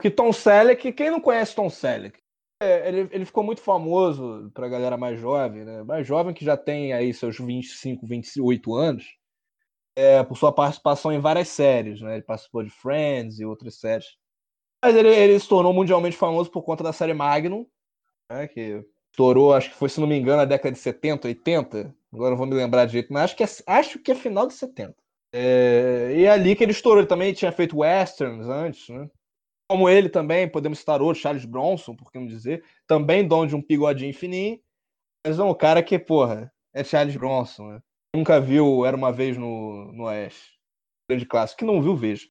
Que 0.00 0.10
Tom 0.10 0.32
Selleck, 0.32 0.92
quem 0.92 1.10
não 1.10 1.20
conhece 1.20 1.54
Tom 1.54 1.70
Selleck? 1.70 2.20
É, 2.60 2.88
ele, 2.88 3.08
ele 3.10 3.24
ficou 3.24 3.44
muito 3.44 3.60
famoso 3.60 4.50
para 4.52 4.66
a 4.66 4.68
galera 4.68 4.96
mais 4.96 5.18
jovem, 5.18 5.64
né? 5.64 5.82
Mais 5.82 6.06
jovem 6.06 6.34
que 6.34 6.44
já 6.44 6.56
tem 6.56 6.92
aí 6.92 7.12
seus 7.14 7.38
25, 7.38 8.06
28 8.06 8.74
anos, 8.74 9.04
é, 9.94 10.22
por 10.22 10.36
sua 10.36 10.52
participação 10.52 11.12
em 11.12 11.20
várias 11.20 11.48
séries, 11.48 12.00
né? 12.00 12.14
Ele 12.14 12.22
participou 12.22 12.62
de 12.62 12.70
Friends 12.70 13.38
e 13.38 13.44
outras 13.44 13.78
séries. 13.78 14.06
Mas 14.84 14.94
ele, 14.94 15.08
ele 15.08 15.38
se 15.38 15.48
tornou 15.48 15.72
mundialmente 15.72 16.16
famoso 16.16 16.50
por 16.50 16.62
conta 16.62 16.84
da 16.84 16.92
série 16.92 17.14
Magnum, 17.14 17.66
né? 18.30 18.46
Que 18.48 18.84
estourou, 19.10 19.54
acho 19.54 19.70
que 19.70 19.76
foi, 19.76 19.88
se 19.88 20.00
não 20.00 20.06
me 20.06 20.16
engano, 20.16 20.38
na 20.38 20.44
década 20.44 20.72
de 20.72 20.78
70, 20.78 21.28
80. 21.28 21.94
Agora 22.12 22.30
não 22.30 22.36
vou 22.36 22.46
me 22.46 22.54
lembrar 22.54 22.86
direito, 22.86 23.12
mas 23.12 23.24
acho 23.24 23.36
que 23.36 23.42
é, 23.42 23.46
acho 23.66 23.98
que 23.98 24.12
é 24.12 24.14
final 24.14 24.46
de 24.46 24.54
70. 24.54 24.94
É, 25.32 26.14
e 26.16 26.24
é 26.24 26.30
ali 26.30 26.54
que 26.54 26.62
ele 26.62 26.72
estourou. 26.72 27.00
Ele 27.00 27.08
também 27.08 27.32
tinha 27.32 27.52
feito 27.52 27.78
westerns 27.78 28.46
antes, 28.46 28.88
né? 28.88 29.08
Como 29.68 29.88
ele 29.88 30.08
também, 30.08 30.48
podemos 30.48 30.78
citar 30.78 31.02
outro, 31.02 31.20
Charles 31.20 31.44
Bronson, 31.44 31.96
por 31.96 32.12
que 32.12 32.18
não 32.18 32.26
dizer, 32.26 32.64
também 32.86 33.26
dono 33.26 33.48
de 33.48 33.56
um 33.56 33.62
bigodinho 33.62 34.14
fininho, 34.14 34.60
mas 35.26 35.38
é 35.38 35.42
um 35.42 35.52
cara 35.52 35.82
que, 35.82 35.98
porra, 35.98 36.52
é 36.72 36.84
Charles 36.84 37.16
Bronson, 37.16 37.72
né? 37.72 37.80
Nunca 38.14 38.40
viu 38.40 38.86
Era 38.86 38.96
Uma 38.96 39.10
Vez 39.10 39.36
no, 39.36 39.92
no 39.92 40.04
Oeste. 40.04 40.56
Grande 41.10 41.26
clássico. 41.26 41.58
Que 41.58 41.64
não 41.64 41.82
viu, 41.82 41.96
veja. 41.96 42.26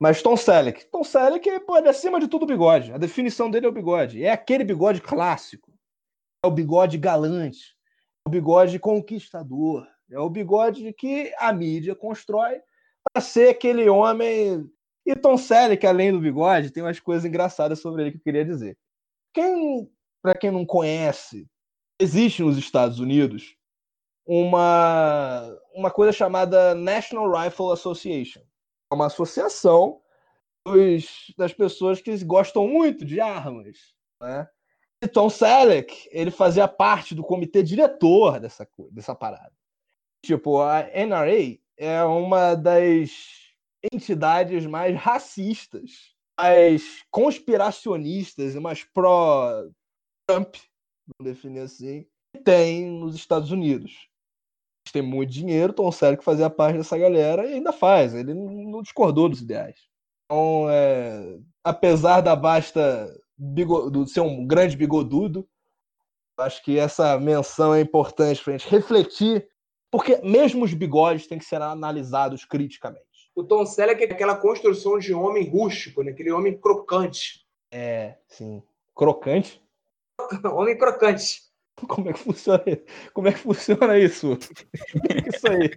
Mas 0.00 0.22
Tom 0.22 0.34
Selleck. 0.34 0.86
Tom 0.86 1.04
Selleck, 1.04 1.60
pô, 1.60 1.76
é 1.76 1.86
acima 1.86 2.18
de 2.18 2.26
tudo 2.26 2.46
bigode. 2.46 2.90
A 2.90 2.96
definição 2.96 3.50
dele 3.50 3.66
é 3.66 3.68
o 3.68 3.72
bigode. 3.72 4.24
É 4.24 4.30
aquele 4.30 4.64
bigode 4.64 5.02
clássico. 5.02 5.70
É 6.42 6.48
o 6.48 6.50
bigode 6.50 6.96
galante. 6.96 7.76
É 8.26 8.28
o 8.28 8.30
bigode 8.30 8.78
conquistador. 8.78 9.86
É 10.10 10.18
o 10.18 10.30
bigode 10.30 10.90
que 10.94 11.32
a 11.38 11.52
mídia 11.52 11.94
constrói 11.94 12.62
para 13.12 13.20
ser 13.20 13.50
aquele 13.50 13.90
homem. 13.90 14.66
E 15.04 15.14
Tom 15.14 15.36
Selleck, 15.36 15.86
além 15.86 16.12
do 16.12 16.20
bigode, 16.20 16.70
tem 16.70 16.82
umas 16.82 16.98
coisas 16.98 17.26
engraçadas 17.26 17.80
sobre 17.80 18.02
ele 18.02 18.12
que 18.12 18.16
eu 18.16 18.22
queria 18.22 18.44
dizer. 18.44 18.78
Quem, 19.34 19.86
para 20.22 20.34
quem 20.34 20.50
não 20.50 20.64
conhece, 20.64 21.46
existe 22.00 22.42
nos 22.42 22.56
Estados 22.56 23.00
Unidos 23.00 23.54
uma, 24.26 25.46
uma 25.74 25.90
coisa 25.90 26.12
chamada 26.12 26.74
National 26.74 27.30
Rifle 27.30 27.72
Association. 27.72 28.40
Uma 28.92 29.06
associação 29.06 30.00
dos, 30.66 31.32
das 31.36 31.52
pessoas 31.52 32.00
que 32.00 32.24
gostam 32.24 32.66
muito 32.66 33.04
de 33.04 33.20
armas. 33.20 33.94
Né? 34.20 34.48
E 35.02 35.08
Tom 35.08 35.30
Selleck, 35.30 36.08
ele 36.12 36.30
fazia 36.30 36.68
parte 36.68 37.14
do 37.14 37.22
comitê 37.22 37.62
diretor 37.62 38.38
dessa, 38.38 38.68
dessa 38.90 39.14
parada. 39.14 39.52
Tipo, 40.24 40.60
a 40.60 40.82
NRA 40.82 41.58
é 41.78 42.04
uma 42.04 42.54
das 42.54 43.10
entidades 43.92 44.66
mais 44.66 44.94
racistas, 44.94 46.14
mais 46.38 47.02
conspiracionistas 47.10 48.54
e 48.54 48.60
mais 48.60 48.84
pró-Trump, 48.84 50.56
vamos 51.06 51.32
definir 51.32 51.60
assim, 51.60 52.06
que 52.34 52.42
tem 52.42 52.84
nos 52.86 53.14
Estados 53.14 53.50
Unidos. 53.50 54.09
Tem 54.92 55.02
muito 55.02 55.30
dinheiro, 55.30 55.72
Tom 55.72 55.90
Selleck 55.90 56.24
fazia 56.24 56.50
parte 56.50 56.78
dessa 56.78 56.98
galera 56.98 57.46
e 57.46 57.54
ainda 57.54 57.72
faz. 57.72 58.14
Ele 58.14 58.34
não 58.34 58.82
discordou 58.82 59.28
dos 59.28 59.40
ideais. 59.40 59.78
Então, 60.24 60.66
é, 60.70 61.38
apesar 61.64 62.20
da 62.20 62.34
basta 62.34 63.08
bigodudo, 63.36 64.06
ser 64.06 64.20
um 64.20 64.46
grande 64.46 64.76
bigodudo, 64.76 65.48
acho 66.38 66.62
que 66.62 66.78
essa 66.78 67.18
menção 67.18 67.74
é 67.74 67.80
importante 67.80 68.42
para 68.42 68.54
a 68.54 68.56
gente 68.56 68.70
refletir 68.70 69.48
porque 69.90 70.20
mesmo 70.22 70.64
os 70.64 70.72
bigodes 70.72 71.26
têm 71.26 71.38
que 71.38 71.44
ser 71.44 71.60
analisados 71.60 72.44
criticamente. 72.44 73.04
O 73.34 73.42
Tom 73.42 73.66
Selleck 73.66 74.02
é 74.04 74.12
aquela 74.12 74.36
construção 74.36 74.98
de 74.98 75.12
homem 75.12 75.48
rústico, 75.48 76.02
né? 76.02 76.12
aquele 76.12 76.30
homem 76.30 76.58
crocante. 76.58 77.44
É, 77.72 78.16
sim. 78.28 78.62
Crocante? 78.94 79.60
homem 80.44 80.78
crocante. 80.78 81.42
Como 81.88 82.08
é 82.08 82.12
que 82.12 82.18
funciona, 82.18 82.62
Como 83.12 83.28
é 83.28 83.32
que 83.32 83.38
funciona 83.38 83.98
isso? 83.98 84.38
isso 85.34 85.48
aí. 85.48 85.70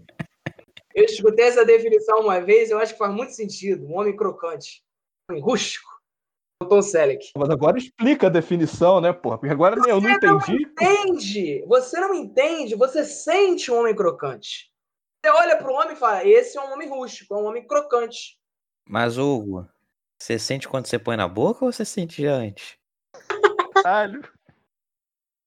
Eu 0.95 1.05
escutei 1.05 1.45
essa 1.45 1.65
definição 1.65 2.19
uma 2.19 2.39
vez, 2.39 2.69
eu 2.69 2.77
acho 2.77 2.93
que 2.93 2.99
faz 2.99 3.13
muito 3.13 3.33
sentido. 3.33 3.85
Um 3.87 3.97
homem 3.97 4.15
crocante. 4.15 4.83
Um 5.29 5.33
homem 5.33 5.43
rústico. 5.43 5.93
Tom 6.67 6.81
Selleck. 6.81 7.31
Mas 7.37 7.49
agora 7.49 7.77
explica 7.77 8.27
a 8.27 8.29
definição, 8.29 9.01
né, 9.01 9.11
porra? 9.11 9.37
Porque 9.37 9.53
agora 9.53 9.75
você 9.75 9.91
eu 9.91 9.99
não 9.99 10.09
entendi. 10.09 10.51
Não 10.51 10.55
entende. 10.55 11.65
Você 11.67 11.99
não 11.99 12.13
entende, 12.13 12.75
você 12.75 13.03
sente 13.03 13.71
um 13.71 13.79
homem 13.79 13.95
crocante. 13.95 14.71
Você 15.23 15.31
olha 15.31 15.57
para 15.57 15.71
o 15.71 15.75
homem 15.75 15.93
e 15.93 15.97
fala: 15.97 16.25
esse 16.25 16.57
é 16.57 16.61
um 16.61 16.73
homem 16.73 16.89
rústico, 16.89 17.33
é 17.33 17.37
um 17.37 17.45
homem 17.45 17.65
crocante. 17.65 18.37
Mas, 18.87 19.17
Hugo, 19.17 19.67
você 20.17 20.37
sente 20.37 20.67
quando 20.67 20.87
você 20.87 20.99
põe 20.99 21.15
na 21.15 21.27
boca 21.27 21.65
ou 21.65 21.71
você 21.71 21.85
sente 21.85 22.21
já 22.21 22.33
antes? 22.33 22.77
Caralho. 23.73 24.21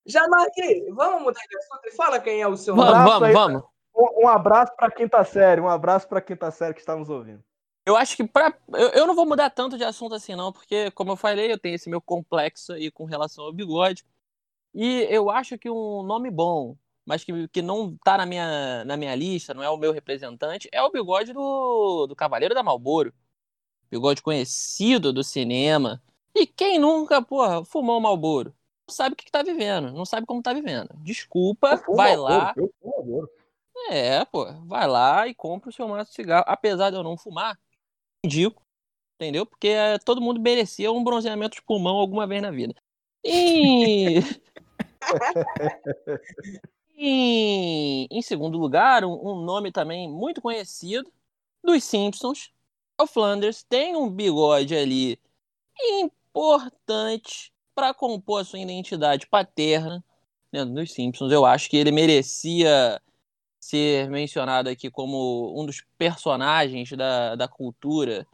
Já 0.06 0.26
marquei. 0.28 0.90
Vamos 0.92 1.22
mudar 1.22 1.40
de 1.40 1.56
assunto 1.58 1.86
e 1.86 1.90
fala 1.92 2.20
quem 2.20 2.40
é 2.40 2.46
o 2.46 2.56
seu 2.56 2.74
Vamos, 2.74 2.92
vamos, 2.92 3.32
vamos. 3.32 3.62
Um, 3.94 4.24
um 4.24 4.28
abraço 4.28 4.72
para 4.76 4.90
quem 4.90 5.08
tá 5.08 5.24
sério, 5.24 5.64
um 5.64 5.68
abraço 5.68 6.06
para 6.06 6.20
quem 6.20 6.36
tá 6.36 6.50
sério 6.50 6.74
que 6.74 6.80
está 6.80 6.94
nos 6.94 7.08
ouvindo. 7.08 7.42
Eu 7.84 7.96
acho 7.96 8.16
que 8.16 8.24
pra. 8.24 8.52
Eu, 8.72 8.88
eu, 8.88 9.06
não 9.06 9.14
vou 9.14 9.24
mudar 9.24 9.48
tanto 9.48 9.78
de 9.78 9.84
assunto 9.84 10.14
assim, 10.14 10.34
não, 10.34 10.52
porque, 10.52 10.90
como 10.90 11.12
eu 11.12 11.16
falei, 11.16 11.52
eu 11.52 11.58
tenho 11.58 11.76
esse 11.76 11.88
meu 11.88 12.00
complexo 12.00 12.72
aí 12.72 12.90
com 12.90 13.04
relação 13.04 13.44
ao 13.44 13.52
bigode. 13.52 14.04
E 14.74 15.06
eu 15.08 15.30
acho 15.30 15.56
que 15.56 15.70
um 15.70 16.02
nome 16.02 16.30
bom, 16.30 16.76
mas 17.06 17.24
que, 17.24 17.48
que 17.48 17.62
não 17.62 17.96
tá 18.04 18.18
na 18.18 18.26
minha, 18.26 18.84
na 18.84 18.96
minha 18.96 19.14
lista, 19.14 19.54
não 19.54 19.62
é 19.62 19.70
o 19.70 19.76
meu 19.76 19.92
representante, 19.92 20.68
é 20.72 20.82
o 20.82 20.90
bigode 20.90 21.32
do, 21.32 22.06
do 22.08 22.16
Cavaleiro 22.16 22.54
da 22.54 22.62
Malboro. 22.62 23.14
Bigode 23.90 24.20
conhecido 24.20 25.12
do 25.12 25.22
cinema. 25.22 26.02
E 26.34 26.46
quem 26.46 26.78
nunca, 26.78 27.22
porra, 27.22 27.64
fumou 27.64 28.00
Malboro? 28.00 28.54
Sabe 28.88 29.14
o 29.14 29.16
que, 29.16 29.24
que 29.24 29.32
tá 29.32 29.42
vivendo, 29.42 29.92
não 29.92 30.04
sabe 30.04 30.26
como 30.26 30.42
tá 30.42 30.52
vivendo. 30.52 30.90
Desculpa, 30.98 31.82
vai 31.88 32.16
lá. 32.16 32.54
Eu 32.56 32.72
fumo 32.80 33.28
É, 33.90 34.24
pô, 34.24 34.46
vai 34.64 34.86
lá 34.86 35.26
e 35.26 35.34
compra 35.34 35.70
o 35.70 35.72
seu 35.72 35.88
maço 35.88 36.10
de 36.10 36.16
cigarro. 36.16 36.44
Apesar 36.46 36.90
de 36.90 36.96
eu 36.96 37.02
não 37.02 37.16
fumar, 37.16 37.58
indico, 38.24 38.62
entendeu? 39.16 39.44
Porque 39.44 39.68
é, 39.68 39.98
todo 39.98 40.20
mundo 40.20 40.40
merecia 40.40 40.92
um 40.92 41.02
bronzeamento 41.02 41.56
de 41.56 41.62
pulmão 41.62 41.96
alguma 41.96 42.26
vez 42.26 42.40
na 42.40 42.50
vida. 42.52 42.74
E. 43.24 44.20
e 46.96 48.06
em 48.08 48.22
segundo 48.22 48.56
lugar, 48.56 49.04
um, 49.04 49.14
um, 49.14 49.40
nome 49.40 49.72
também 49.72 50.08
muito 50.08 50.40
conhecido 50.40 51.12
dos 51.62 51.82
Simpsons. 51.82 52.52
O 53.00 53.06
Flanders 53.06 53.64
tem 53.64 53.96
um 53.96 54.08
bigode 54.08 54.76
ali 54.76 55.20
importante 55.76 57.52
para 57.76 57.92
compor 57.92 58.40
a 58.40 58.44
sua 58.44 58.58
identidade 58.58 59.26
paterna 59.26 60.02
dentro 60.50 60.74
dos 60.74 60.92
Simpsons. 60.92 61.30
Eu 61.30 61.44
acho 61.44 61.68
que 61.68 61.76
ele 61.76 61.92
merecia 61.92 63.00
ser 63.60 64.08
mencionado 64.08 64.70
aqui 64.70 64.90
como 64.90 65.60
um 65.60 65.66
dos 65.66 65.84
personagens 65.98 66.90
da, 66.92 67.34
da 67.34 67.46
cultura 67.46 68.26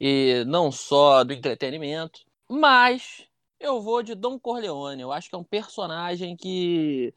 e 0.00 0.42
não 0.46 0.72
só 0.72 1.22
do 1.22 1.34
entretenimento, 1.34 2.20
mas 2.48 3.28
eu 3.60 3.82
vou 3.82 4.02
de 4.02 4.14
Don 4.14 4.38
Corleone. 4.38 5.02
Eu 5.02 5.12
acho 5.12 5.28
que 5.28 5.34
é 5.34 5.38
um 5.38 5.44
personagem 5.44 6.34
que, 6.34 7.14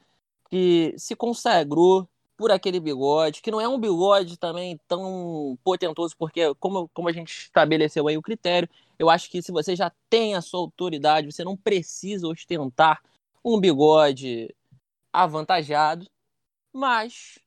que 0.49 0.93
se 0.97 1.15
consagrou 1.15 2.07
por 2.37 2.51
aquele 2.51 2.79
bigode, 2.79 3.41
que 3.41 3.51
não 3.51 3.61
é 3.61 3.67
um 3.67 3.79
bigode 3.79 4.37
também 4.37 4.79
tão 4.87 5.57
potentoso, 5.63 6.15
porque, 6.17 6.53
como, 6.55 6.89
como 6.93 7.09
a 7.09 7.11
gente 7.11 7.31
estabeleceu 7.31 8.07
aí 8.07 8.17
o 8.17 8.21
critério, 8.21 8.69
eu 8.99 9.09
acho 9.09 9.29
que 9.29 9.41
se 9.41 9.51
você 9.51 9.75
já 9.75 9.91
tem 10.09 10.35
a 10.35 10.41
sua 10.41 10.59
autoridade, 10.59 11.31
você 11.31 11.43
não 11.43 11.55
precisa 11.55 12.27
ostentar 12.27 13.01
um 13.43 13.59
bigode 13.59 14.53
avantajado 15.13 16.07
mas 16.75 17.39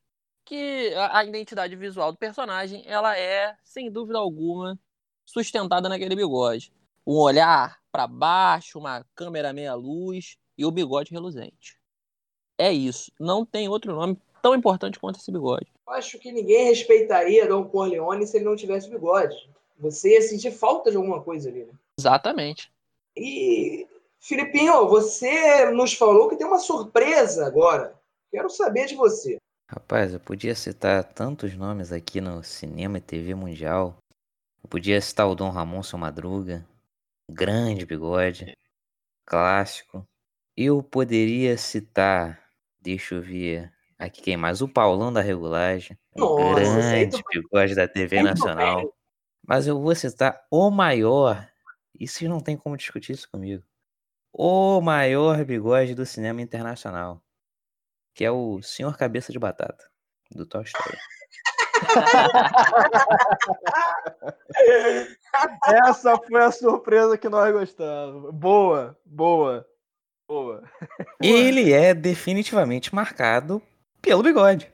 que 0.46 0.94
a 0.94 1.22
identidade 1.22 1.77
visual 1.77 2.11
do 2.11 2.16
personagem 2.16 2.83
ela 2.87 3.16
é, 3.16 3.55
sem 3.62 3.92
dúvida 3.92 4.18
alguma, 4.18 4.79
sustentada 5.27 5.87
naquele 5.87 6.16
bigode. 6.16 6.72
Um 7.07 7.16
olhar 7.16 7.79
para 7.92 8.07
baixo, 8.07 8.79
uma 8.79 9.05
câmera 9.14 9.53
meia 9.53 9.74
luz 9.74 10.38
e 10.57 10.64
o 10.64 10.70
bigode 10.70 11.11
reluzente. 11.11 11.79
É 12.57 12.72
isso. 12.72 13.12
Não 13.20 13.44
tem 13.44 13.68
outro 13.68 13.94
nome 13.94 14.18
tão 14.40 14.55
importante 14.55 14.98
quanto 14.98 15.18
esse 15.18 15.31
bigode. 15.31 15.66
Eu 15.87 15.92
acho 15.94 16.18
que 16.18 16.33
ninguém 16.33 16.66
respeitaria 16.66 17.48
Dom 17.48 17.64
Corleone 17.64 18.27
se 18.27 18.37
ele 18.37 18.44
não 18.44 18.57
tivesse 18.57 18.88
bigode. 18.90 19.37
Você 19.79 20.14
ia 20.14 20.22
sentir 20.22 20.51
falta 20.51 20.90
de 20.90 20.96
alguma 20.96 21.22
coisa 21.22 21.48
ali, 21.48 21.64
né? 21.64 21.72
Exatamente. 21.98 22.72
E, 23.16 23.87
Filipinho, 24.20 24.88
você 24.88 25.70
nos 25.70 25.94
falou 25.94 26.29
que 26.29 26.37
tem 26.37 26.46
uma 26.46 26.59
surpresa 26.59 27.46
agora. 27.46 27.94
Quero 28.31 28.51
saber 28.51 28.87
de 28.87 28.94
você. 28.94 29.38
Rapaz, 29.70 30.12
eu 30.12 30.20
podia 30.20 30.55
citar 30.55 31.05
tantos 31.05 31.55
nomes 31.55 31.92
aqui 31.92 32.20
no 32.20 32.42
cinema 32.42 32.98
e 32.98 33.03
TV 33.03 33.35
mundial. 33.35 33.96
Eu 34.62 34.68
podia 34.68 35.01
citar 35.01 35.29
o 35.29 35.35
Dom 35.35 35.51
Ramon 35.51 35.83
Seu 35.83 35.98
Madruga, 35.98 36.66
grande 37.31 37.85
bigode, 37.85 38.57
clássico. 39.27 40.05
Eu 40.57 40.83
poderia 40.83 41.57
citar, 41.57 42.51
deixa 42.81 43.14
eu 43.14 43.22
ver, 43.22 43.72
aqui 43.98 44.22
quem 44.22 44.37
mais? 44.37 44.61
O 44.61 44.68
Paulão 44.68 45.12
da 45.12 45.20
Regulagem, 45.20 45.98
um 46.16 46.54
grande 46.54 47.22
bigode 47.32 47.74
da 47.74 47.88
TV 47.88 48.22
Nacional. 48.22 48.92
Mas 49.46 49.66
eu 49.66 49.80
vou 49.80 49.94
citar 49.94 50.42
o 50.50 50.70
maior, 50.70 51.48
isso 51.98 52.28
não 52.28 52.40
tem 52.40 52.57
como 52.57 52.76
discutir 52.76 53.12
isso 53.12 53.30
comigo. 53.30 53.62
O 54.32 54.80
maior 54.80 55.42
bigode 55.44 55.94
do 55.94 56.05
cinema 56.05 56.42
internacional 56.42 57.22
que 58.18 58.24
é 58.24 58.30
o 58.32 58.61
Senhor 58.61 58.96
Cabeça 58.96 59.30
de 59.30 59.38
Batata, 59.38 59.88
do 60.32 60.44
Toy 60.44 60.64
Story. 60.64 60.99
Essa 65.86 66.18
foi 66.18 66.42
a 66.42 66.51
surpresa 66.51 67.16
que 67.16 67.28
nós 67.28 67.53
gostamos. 67.53 68.34
Boa, 68.34 68.99
boa, 69.07 69.64
boa. 70.28 70.64
Ele 71.22 71.72
é 71.72 71.94
definitivamente 71.94 72.92
marcado 72.92 73.62
pelo 74.01 74.22
bigode. 74.22 74.72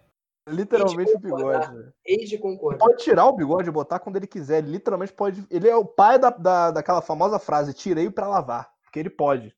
Literalmente 0.49 1.13
o 1.13 1.19
bigode. 1.19 1.93
Eis 2.05 2.29
de 2.29 2.39
concordar. 2.39 2.87
Pode 2.87 3.03
tirar 3.03 3.27
o 3.27 3.33
bigode 3.33 3.69
e 3.69 3.73
botar 3.73 3.99
quando 3.99 4.17
ele 4.17 4.27
quiser. 4.27 4.59
Ele 4.59 4.73
literalmente 4.73 5.13
pode. 5.13 5.45
Ele 5.51 5.69
é 5.69 5.75
o 5.77 5.85
pai 5.85 6.19
da, 6.19 6.31
da, 6.31 6.71
daquela 6.71 7.01
famosa 7.01 7.39
frase: 7.39 7.73
tirei 7.73 8.11
para 8.11 8.29
lavar. 8.29 8.71
Porque 8.83 8.99
ele 8.99 9.11
pode. 9.11 9.55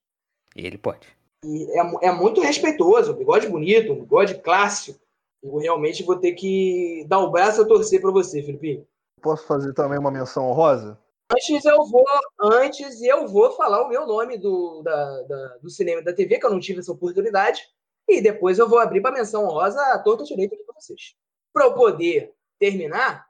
Ele 0.54 0.78
pode. 0.78 1.08
E 1.44 1.78
é, 1.78 2.08
é 2.08 2.12
muito 2.12 2.40
respeitoso, 2.40 3.12
um 3.12 3.16
bigode 3.16 3.48
bonito, 3.48 3.92
um 3.92 4.00
bigode 4.00 4.36
clássico. 4.36 4.98
Eu 5.42 5.58
realmente 5.58 6.02
vou 6.02 6.16
ter 6.16 6.32
que 6.32 7.04
dar 7.08 7.18
o 7.18 7.30
braço 7.30 7.62
a 7.62 7.66
torcer 7.66 8.00
para 8.00 8.10
você, 8.10 8.42
Felipe. 8.42 8.86
posso 9.20 9.46
fazer 9.46 9.72
também 9.74 9.98
uma 9.98 10.10
menção 10.10 10.48
honrosa? 10.48 10.98
Antes 11.32 11.64
eu 11.64 11.84
vou, 11.84 12.04
antes 12.40 13.02
eu 13.02 13.26
vou 13.28 13.50
falar 13.52 13.82
o 13.82 13.88
meu 13.88 14.06
nome 14.06 14.38
do, 14.38 14.82
da, 14.82 15.22
da- 15.22 15.56
do 15.60 15.68
cinema 15.68 16.00
e 16.00 16.04
da 16.04 16.12
TV, 16.12 16.38
que 16.38 16.46
eu 16.46 16.50
não 16.50 16.60
tive 16.60 16.78
essa 16.80 16.92
oportunidade, 16.92 17.68
e 18.08 18.20
depois 18.20 18.58
eu 18.58 18.68
vou 18.68 18.78
abrir 18.78 19.00
para 19.00 19.14
menção 19.14 19.44
honrosa 19.44 19.80
a 19.92 19.98
torta 19.98 20.24
direito 20.24 20.54
aqui 20.54 20.64
para 20.64 20.74
vocês. 20.80 21.14
Para 21.52 21.64
eu 21.66 21.74
poder 21.74 22.32
terminar, 22.58 23.26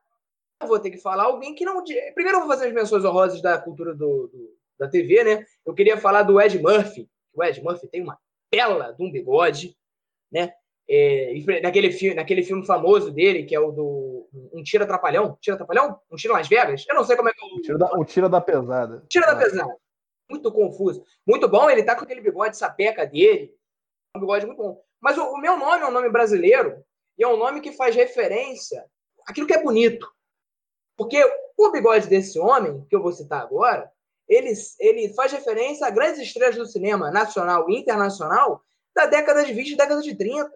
eu 0.61 0.69
vou 0.69 0.79
ter 0.79 0.91
que 0.91 0.99
falar 0.99 1.25
alguém 1.25 1.55
que 1.55 1.65
não. 1.65 1.83
Primeiro 1.83 2.39
eu 2.39 2.41
vou 2.41 2.49
fazer 2.49 2.67
as 2.67 2.73
menções 2.73 3.05
honrosas 3.05 3.41
da 3.41 3.59
cultura 3.59 3.95
do, 3.95 4.29
do- 4.29 4.57
da 4.79 4.89
TV, 4.89 5.25
né? 5.25 5.45
Eu 5.65 5.73
queria 5.75 5.97
falar 5.97 6.23
do 6.23 6.41
Ed 6.41 6.59
Murphy. 6.59 7.09
O 7.33 7.43
Ed 7.43 7.63
Murphy 7.63 7.89
tem 7.89 8.03
uma 8.03 8.19
tela 8.51 8.93
de 8.93 9.03
um 9.03 9.11
bigode, 9.11 9.75
né? 10.31 10.53
É, 10.89 11.33
naquele, 11.63 11.91
filme, 11.91 12.15
naquele 12.15 12.43
filme 12.45 12.65
famoso 12.65 13.11
dele, 13.11 13.43
que 13.45 13.55
é 13.57 13.59
o 13.61 13.73
do 13.73 14.29
Um 14.53 14.63
Tiro 14.63 14.85
Atrapalhão. 14.85 15.37
Tiro 15.41 15.55
Atrapalhão? 15.57 15.99
Um 16.11 16.17
Tiro 16.17 16.35
Las 16.35 16.47
Vegas? 16.47 16.85
Eu 16.89 16.95
não 16.95 17.05
sei 17.05 17.17
como 17.17 17.29
é 17.29 17.33
que 17.33 17.43
é 17.43 17.49
o. 17.49 17.57
O 17.57 17.61
tira 17.63 17.79
da, 17.79 17.87
o 17.99 18.05
tira 18.05 18.29
da 18.29 18.41
pesada. 18.41 19.03
Tira 19.09 19.27
da 19.27 19.37
pesada. 19.37 19.75
Muito 20.31 20.53
confuso. 20.53 21.03
Muito 21.27 21.49
bom, 21.49 21.69
ele 21.71 21.83
tá 21.83 21.97
com 21.97 22.05
aquele 22.05 22.21
bigode 22.21 22.57
sapeca 22.57 23.05
dele. 23.07 23.53
Um 24.17 24.21
bigode 24.21 24.47
muito 24.47 24.59
bom. 24.59 24.83
Mas 25.01 25.17
o, 25.19 25.25
o 25.25 25.39
meu 25.39 25.57
nome 25.57 25.83
é 25.83 25.87
um 25.87 25.93
nome 25.93 26.09
brasileiro 26.09 26.83
e 27.19 27.25
é 27.25 27.29
um 27.29 27.37
nome 27.37 27.61
que 27.61 27.73
faz 27.73 27.95
referência 27.95 28.85
àquilo 29.27 29.47
que 29.47 29.55
é 29.55 29.63
bonito. 29.63 30.11
Porque 30.97 31.23
o 31.57 31.71
bigode 31.71 32.09
desse 32.09 32.39
homem, 32.39 32.85
que 32.89 32.97
eu 32.97 33.03
vou 33.03 33.13
citar 33.13 33.43
agora, 33.43 33.91
ele, 34.29 34.53
ele 34.81 35.15
faz 35.15 35.33
referência 35.33 35.87
a 35.87 35.91
grandes 35.91 36.21
estrelas 36.21 36.57
do 36.57 36.67
cinema 36.67 37.11
nacional 37.11 37.71
e 37.71 37.79
internacional 37.79 38.63
da 38.95 39.07
década 39.07 39.45
de 39.45 39.53
20 39.53 39.71
e 39.71 39.77
década 39.77 40.03
de 40.03 40.17
30. 40.17 40.51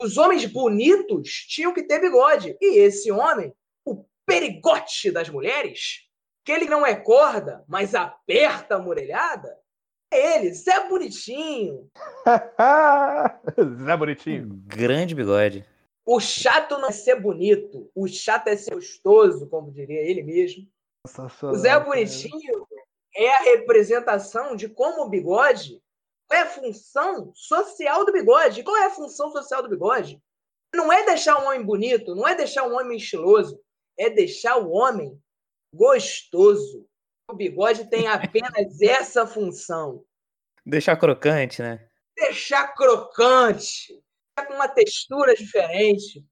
Os 0.00 0.16
homens 0.16 0.44
bonitos 0.46 1.30
tinham 1.48 1.72
que 1.72 1.82
ter 1.82 2.00
bigode. 2.00 2.56
E 2.60 2.78
esse 2.78 3.12
homem, 3.12 3.54
o 3.84 4.04
perigote 4.26 5.10
das 5.10 5.28
mulheres, 5.28 6.08
que 6.44 6.50
ele 6.50 6.64
não 6.64 6.84
é 6.84 6.96
corda, 6.96 7.64
mas 7.68 7.94
aperta 7.94 8.76
a 8.76 8.78
murelhada, 8.78 9.48
é 9.48 9.61
ele, 10.16 10.52
Zé 10.52 10.88
Bonitinho. 10.88 11.90
Zé 13.84 13.96
Bonitinho. 13.96 14.48
Grande 14.66 15.14
bigode. 15.14 15.64
O 16.04 16.18
chato 16.18 16.78
não 16.78 16.88
é 16.88 16.92
ser 16.92 17.20
bonito, 17.20 17.90
o 17.94 18.08
chato 18.08 18.48
é 18.48 18.56
ser 18.56 18.74
gostoso, 18.74 19.48
como 19.48 19.70
diria 19.70 20.00
ele 20.00 20.22
mesmo. 20.22 20.66
O 21.42 21.54
Zé 21.56 21.78
Bonitinho 21.78 22.66
é 23.14 23.28
a 23.28 23.42
representação 23.42 24.56
de 24.56 24.68
como 24.68 25.02
o 25.02 25.08
bigode 25.08 25.80
qual 26.32 26.40
é 26.40 26.42
a 26.44 26.48
função 26.48 27.30
social 27.34 28.06
do 28.06 28.12
bigode. 28.12 28.62
Qual 28.62 28.74
é 28.74 28.86
a 28.86 28.90
função 28.90 29.30
social 29.30 29.62
do 29.62 29.68
bigode? 29.68 30.18
Não 30.74 30.90
é 30.90 31.04
deixar 31.04 31.38
um 31.38 31.46
homem 31.46 31.62
bonito, 31.62 32.14
não 32.14 32.26
é 32.26 32.34
deixar 32.34 32.66
um 32.66 32.74
homem 32.74 32.96
estiloso, 32.96 33.60
é 33.98 34.08
deixar 34.08 34.56
o 34.56 34.70
homem 34.70 35.20
gostoso. 35.74 36.86
O 37.30 37.34
bigode 37.34 37.88
tem 37.88 38.06
apenas 38.06 38.80
essa 38.82 39.26
função. 39.26 40.04
Deixar 40.64 40.96
crocante, 40.96 41.62
né? 41.62 41.88
Deixar 42.16 42.74
crocante, 42.74 44.02
com 44.46 44.54
uma 44.54 44.68
textura 44.68 45.34
diferente. 45.34 46.24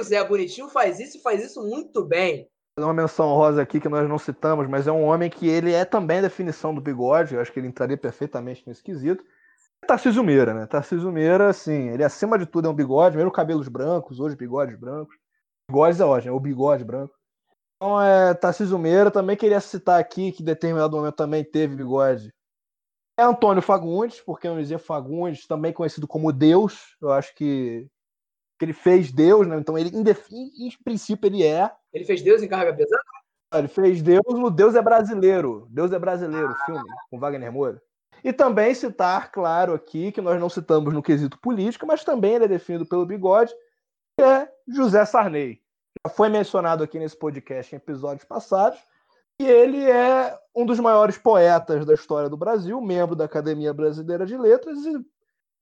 O 0.00 0.02
Zé 0.02 0.22
Bonitinho 0.24 0.68
faz 0.68 0.98
isso 0.98 1.18
e 1.18 1.22
faz 1.22 1.44
isso 1.44 1.62
muito 1.62 2.04
bem. 2.04 2.48
Uma 2.78 2.94
menção 2.94 3.28
rosa 3.34 3.60
aqui 3.60 3.80
que 3.80 3.88
nós 3.88 4.08
não 4.08 4.18
citamos, 4.18 4.66
mas 4.68 4.86
é 4.86 4.92
um 4.92 5.02
homem 5.02 5.28
que 5.28 5.46
ele 5.48 5.72
é 5.72 5.84
também 5.84 6.18
a 6.18 6.22
definição 6.22 6.74
do 6.74 6.80
bigode. 6.80 7.34
Eu 7.34 7.40
acho 7.40 7.52
que 7.52 7.60
ele 7.60 7.68
entraria 7.68 7.98
perfeitamente 7.98 8.62
nesse 8.66 8.82
quesito. 8.82 9.22
Tarcísio 9.86 10.22
Meira, 10.22 10.54
né? 10.54 10.66
Tarcísio 10.66 11.10
Meira, 11.10 11.48
assim, 11.48 11.88
ele 11.88 12.04
acima 12.04 12.38
de 12.38 12.46
tudo 12.46 12.68
é 12.68 12.70
um 12.70 12.74
bigode, 12.74 13.16
mesmo 13.16 13.30
cabelos 13.30 13.68
brancos, 13.68 14.20
hoje 14.20 14.36
bigodes 14.36 14.78
brancos. 14.78 15.16
Bigodes 15.68 16.00
é 16.00 16.04
ótimo, 16.04 16.32
é 16.32 16.36
o 16.36 16.40
bigode 16.40 16.84
branco. 16.84 17.14
Então, 17.80 17.98
é, 17.98 18.34
Tarcísio 18.34 18.78
Meira, 18.78 19.10
também 19.10 19.34
queria 19.34 19.58
citar 19.58 19.98
aqui, 19.98 20.32
que 20.32 20.42
em 20.42 20.44
determinado 20.44 20.94
momento 20.94 21.14
também 21.14 21.42
teve 21.42 21.76
bigode. 21.76 22.30
É 23.18 23.22
Antônio 23.22 23.62
Fagundes, 23.62 24.20
porque 24.20 24.46
eu 24.46 24.58
dizia 24.58 24.78
Fagundes, 24.78 25.46
também 25.46 25.72
conhecido 25.72 26.06
como 26.06 26.30
Deus. 26.30 26.94
Eu 27.00 27.10
acho 27.10 27.34
que, 27.34 27.88
que 28.58 28.66
ele 28.66 28.74
fez 28.74 29.10
Deus, 29.10 29.46
né? 29.46 29.56
Então, 29.56 29.78
ele, 29.78 29.88
em, 29.96 30.02
em, 30.02 30.70
princípio, 30.84 31.26
ele 31.26 31.42
é. 31.42 31.72
Ele 31.90 32.04
fez 32.04 32.20
Deus 32.20 32.42
em 32.42 32.48
carga 32.48 32.74
pesada? 32.74 33.02
Ele 33.54 33.68
fez 33.68 34.02
Deus 34.02 34.26
no 34.28 34.50
Deus 34.50 34.74
é 34.74 34.82
Brasileiro. 34.82 35.66
Deus 35.70 35.90
é 35.90 35.98
Brasileiro, 35.98 36.54
filme, 36.66 36.84
com 37.10 37.18
Wagner 37.18 37.50
Moura. 37.50 37.80
E 38.22 38.30
também 38.30 38.74
citar, 38.74 39.32
claro, 39.32 39.72
aqui, 39.72 40.12
que 40.12 40.20
nós 40.20 40.38
não 40.38 40.50
citamos 40.50 40.92
no 40.92 41.02
quesito 41.02 41.40
político, 41.40 41.86
mas 41.86 42.04
também 42.04 42.34
ele 42.34 42.44
é 42.44 42.48
definido 42.48 42.84
pelo 42.84 43.06
bigode, 43.06 43.54
que 44.18 44.22
é 44.22 44.52
José 44.68 45.02
Sarney. 45.06 45.62
Já 46.06 46.10
foi 46.10 46.30
mencionado 46.30 46.82
aqui 46.82 46.98
nesse 46.98 47.16
podcast 47.16 47.74
em 47.74 47.76
episódios 47.76 48.24
passados. 48.24 48.78
E 49.38 49.46
ele 49.46 49.82
é 49.90 50.38
um 50.54 50.64
dos 50.64 50.78
maiores 50.80 51.18
poetas 51.18 51.84
da 51.84 51.94
história 51.94 52.28
do 52.28 52.36
Brasil, 52.36 52.80
membro 52.80 53.14
da 53.14 53.24
Academia 53.24 53.72
Brasileira 53.72 54.24
de 54.24 54.36
Letras 54.36 54.78
e 54.84 54.92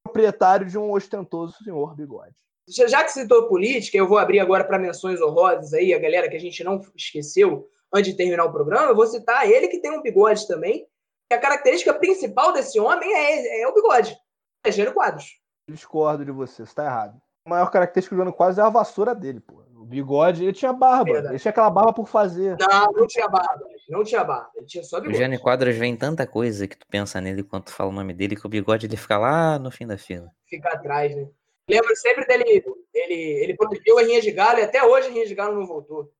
proprietário 0.03 0.67
de 0.67 0.79
um 0.79 0.93
ostentoso 0.93 1.57
senhor 1.63 1.95
bigode. 1.95 2.37
Já 2.69 3.03
que 3.03 3.13
citou 3.13 3.49
política, 3.49 3.97
eu 3.97 4.07
vou 4.07 4.19
abrir 4.19 4.41
agora 4.41 4.65
para 4.65 4.79
menções 4.79 5.21
honrosas 5.21 5.73
aí, 5.73 5.95
a 5.95 5.99
galera 5.99 6.29
que 6.29 6.37
a 6.37 6.41
gente 6.41 6.63
não 6.63 6.81
esqueceu 6.95 7.69
antes 7.93 8.13
de 8.13 8.17
terminar 8.17 8.45
o 8.45 8.53
programa. 8.53 8.89
Eu 8.89 8.97
vou 8.97 9.07
citar 9.07 9.49
ele 9.49 9.69
que 9.69 9.81
tem 9.81 9.91
um 9.91 10.03
bigode 10.03 10.47
também. 10.47 10.87
E 11.31 11.35
a 11.35 11.41
característica 11.41 11.95
principal 11.95 12.53
desse 12.53 12.79
homem 12.79 13.13
é, 13.13 13.63
é 13.63 13.69
o 13.69 13.75
bigode. 13.75 14.17
É 14.65 14.71
Gênio 14.71 14.93
Quadros. 14.93 15.39
Discordo 15.69 16.25
de 16.25 16.31
você, 16.31 16.65
você 16.65 16.75
tá 16.75 16.85
errado. 16.85 17.21
A 17.45 17.51
maior 17.51 17.71
característica 17.71 18.15
do 18.15 18.19
Jânio 18.19 18.33
Quadros 18.33 18.59
é 18.59 18.63
a 18.63 18.69
vassoura 18.69 19.15
dele, 19.15 19.41
pô. 19.41 19.68
O 19.89 19.91
bigode, 19.91 20.45
ele 20.45 20.53
tinha 20.53 20.71
barba. 20.71 21.05
Verdade. 21.13 21.33
Ele 21.35 21.39
tinha 21.41 21.49
aquela 21.51 21.71
barba 21.71 21.95
por 21.95 22.07
fazer. 22.07 22.59
Não, 22.61 22.93
não 22.93 23.07
tinha 23.07 23.27
barba. 23.27 23.65
Não 23.89 24.05
tinha 24.05 24.23
barba. 24.23 24.51
Ele 24.55 24.67
tinha 24.67 24.85
só 24.85 24.99
O 24.99 25.01
bigode. 25.01 25.19
Jânio 25.19 25.41
Quadros 25.41 25.75
vem 25.77 25.97
tanta 25.97 26.27
coisa 26.27 26.69
que 26.69 26.77
tu 26.77 26.87
pensa 26.91 27.23
nele 27.23 27.43
quando 27.43 27.65
tu 27.65 27.73
fala 27.73 27.89
o 27.89 27.93
nome 27.95 28.13
dele 28.13 28.37
que 28.37 28.45
o 28.45 28.51
bigode 28.51 28.85
ele 28.85 28.99
fica 28.99 29.17
lá 29.17 29.59
no 29.59 29.71
fim 29.71 29.87
da 29.87 29.97
fila. 29.97 30.31
Ficar 30.47 30.75
atrás, 30.75 31.17
né? 31.17 31.27
Lembro 31.67 31.97
sempre 31.97 32.27
dele. 32.27 32.63
Ele, 32.93 33.15
ele 33.15 33.57
protegeu 33.57 33.99
a 33.99 34.03
Rinha 34.03 34.21
de 34.21 34.31
Galo 34.31 34.59
e 34.59 34.63
até 34.63 34.85
hoje 34.85 35.09
a 35.09 35.11
Rinha 35.11 35.27
de 35.27 35.35
Galo 35.35 35.55
não 35.59 35.67
voltou. 35.67 36.13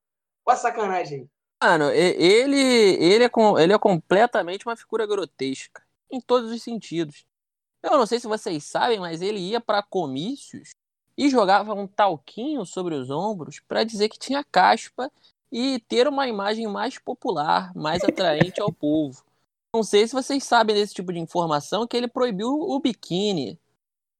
Olha 0.47 0.55
a 0.55 0.57
sacanagem 0.57 1.21
aí. 1.21 1.29
Mano, 1.63 1.91
ele, 1.91 2.57
ele, 3.05 3.25
é, 3.25 3.29
com- 3.29 3.59
ele 3.59 3.75
é 3.75 3.79
completamente 3.79 4.67
uma 4.67 4.77
figura 4.77 5.07
grotesca. 5.07 5.83
Em 6.11 6.23
todos 6.23 6.51
os 6.51 6.63
sentidos. 6.63 7.27
Eu 7.83 7.91
não 7.99 8.07
sei 8.07 8.19
se 8.19 8.27
vocês 8.27 8.65
sabem, 8.65 8.99
mas 8.99 9.21
ele 9.21 9.39
ia 9.41 9.61
pra 9.61 9.83
comícios 9.83 10.71
e 11.19 11.29
jogava 11.29 11.75
um 11.75 11.89
talquinho 11.89 12.65
sobre 12.65 12.95
os 12.95 13.11
ombros 13.11 13.59
pra 13.59 13.83
dizer 13.83 14.09
que 14.09 14.21
tinha 14.21 14.45
caspa 14.45 15.11
e 15.51 15.81
ter 15.81 16.07
uma 16.07 16.29
imagem 16.29 16.69
mais 16.69 16.97
popular, 16.97 17.75
mais 17.75 18.05
atraente 18.05 18.61
ao 18.61 18.73
povo. 18.73 19.25
Não 19.75 19.83
sei 19.83 20.07
se 20.07 20.15
vocês 20.15 20.45
sabem 20.45 20.77
desse 20.77 20.95
tipo 20.95 21.13
de 21.13 21.19
informação 21.19 21.89
que 21.89 21.97
ele 21.97 22.07
proibiu 22.07 22.49
o 22.49 22.79
biquíni. 22.79 23.59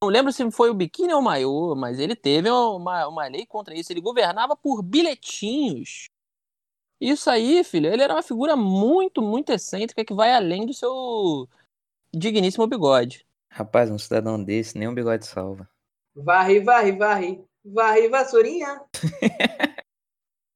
Não 0.03 0.11
lembro 0.11 0.33
se 0.33 0.51
foi 0.51 0.71
o 0.71 0.75
biquíni 0.75 1.13
ou 1.13 1.21
o 1.21 1.23
maiô, 1.23 1.77
mas 1.77 2.01
ele 2.01 2.17
teve 2.17 2.51
uma, 2.51 3.07
uma 3.07 3.29
lei 3.29 3.47
contra 3.47 3.75
isso. 3.75 3.93
Ele 3.93 4.01
governava 4.01 4.57
por 4.57 4.83
bilhetinhos. 4.83 6.07
Isso 7.01 7.31
aí, 7.31 7.63
filho, 7.63 7.93
ele 7.93 8.03
era 8.03 8.15
uma 8.15 8.23
figura 8.23 8.57
muito, 8.57 9.23
muito 9.23 9.51
excêntrica 9.51 10.05
que 10.05 10.13
vai 10.13 10.35
além 10.35 10.67
do 10.67 10.75
seu 10.75 11.49
digníssimo 12.13 12.67
bigode. 12.67 13.25
Rapaz, 13.53 13.89
um 13.89 13.99
cidadão 13.99 14.43
desse, 14.43 14.77
nem 14.77 14.89
um 14.89 14.95
bigode 14.95 15.25
salva. 15.25 15.69
Varre, 16.25 16.61
varre, 16.61 16.93
varre. 16.93 17.45
Varre, 17.65 18.09
vassourinha. 18.09 18.81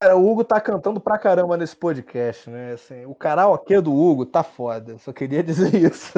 Cara, 0.00 0.16
o 0.16 0.28
Hugo 0.28 0.42
tá 0.42 0.60
cantando 0.60 1.00
pra 1.00 1.18
caramba 1.18 1.56
nesse 1.56 1.76
podcast, 1.76 2.50
né? 2.50 2.72
Assim, 2.72 3.04
o 3.06 3.14
karaokê 3.14 3.80
do 3.80 3.94
Hugo 3.94 4.26
tá 4.26 4.42
foda. 4.42 4.98
Só 4.98 5.12
queria 5.12 5.42
dizer 5.44 5.72
isso. 5.74 6.12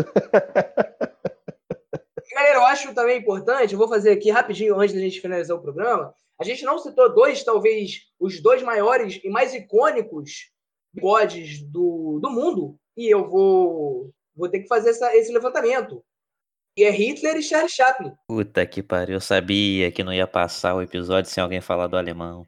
Galera, 2.32 2.58
eu 2.58 2.64
acho 2.66 2.94
também 2.94 3.18
importante, 3.18 3.72
eu 3.72 3.78
vou 3.78 3.88
fazer 3.88 4.12
aqui 4.12 4.30
rapidinho 4.30 4.78
antes 4.78 4.94
da 4.94 5.00
gente 5.00 5.20
finalizar 5.20 5.56
o 5.56 5.60
programa. 5.62 6.14
A 6.40 6.44
gente 6.44 6.64
não 6.64 6.78
citou 6.78 7.14
dois, 7.14 7.44
talvez, 7.44 8.00
os 8.18 8.40
dois 8.40 8.62
maiores 8.62 9.20
e 9.22 9.28
mais 9.28 9.54
icônicos 9.54 10.50
bigodes 10.92 11.62
do, 11.62 12.18
do 12.20 12.30
mundo. 12.30 12.76
E 12.96 13.08
eu 13.12 13.28
vou, 13.28 14.10
vou 14.34 14.48
ter 14.48 14.60
que 14.60 14.68
fazer 14.68 14.90
essa- 14.90 15.14
esse 15.14 15.32
levantamento. 15.32 16.02
E 16.76 16.82
é 16.84 16.90
Hitler 16.90 17.36
e 17.36 17.42
Charles 17.42 17.72
Chaplin. 17.72 18.12
Puta 18.26 18.66
que 18.66 18.82
pariu, 18.82 19.14
eu 19.16 19.20
sabia 19.20 19.92
que 19.92 20.02
não 20.02 20.12
ia 20.12 20.26
passar 20.26 20.74
o 20.74 20.82
episódio 20.82 21.30
sem 21.30 21.42
alguém 21.42 21.60
falar 21.60 21.86
do 21.86 21.96
alemão. 21.96 22.44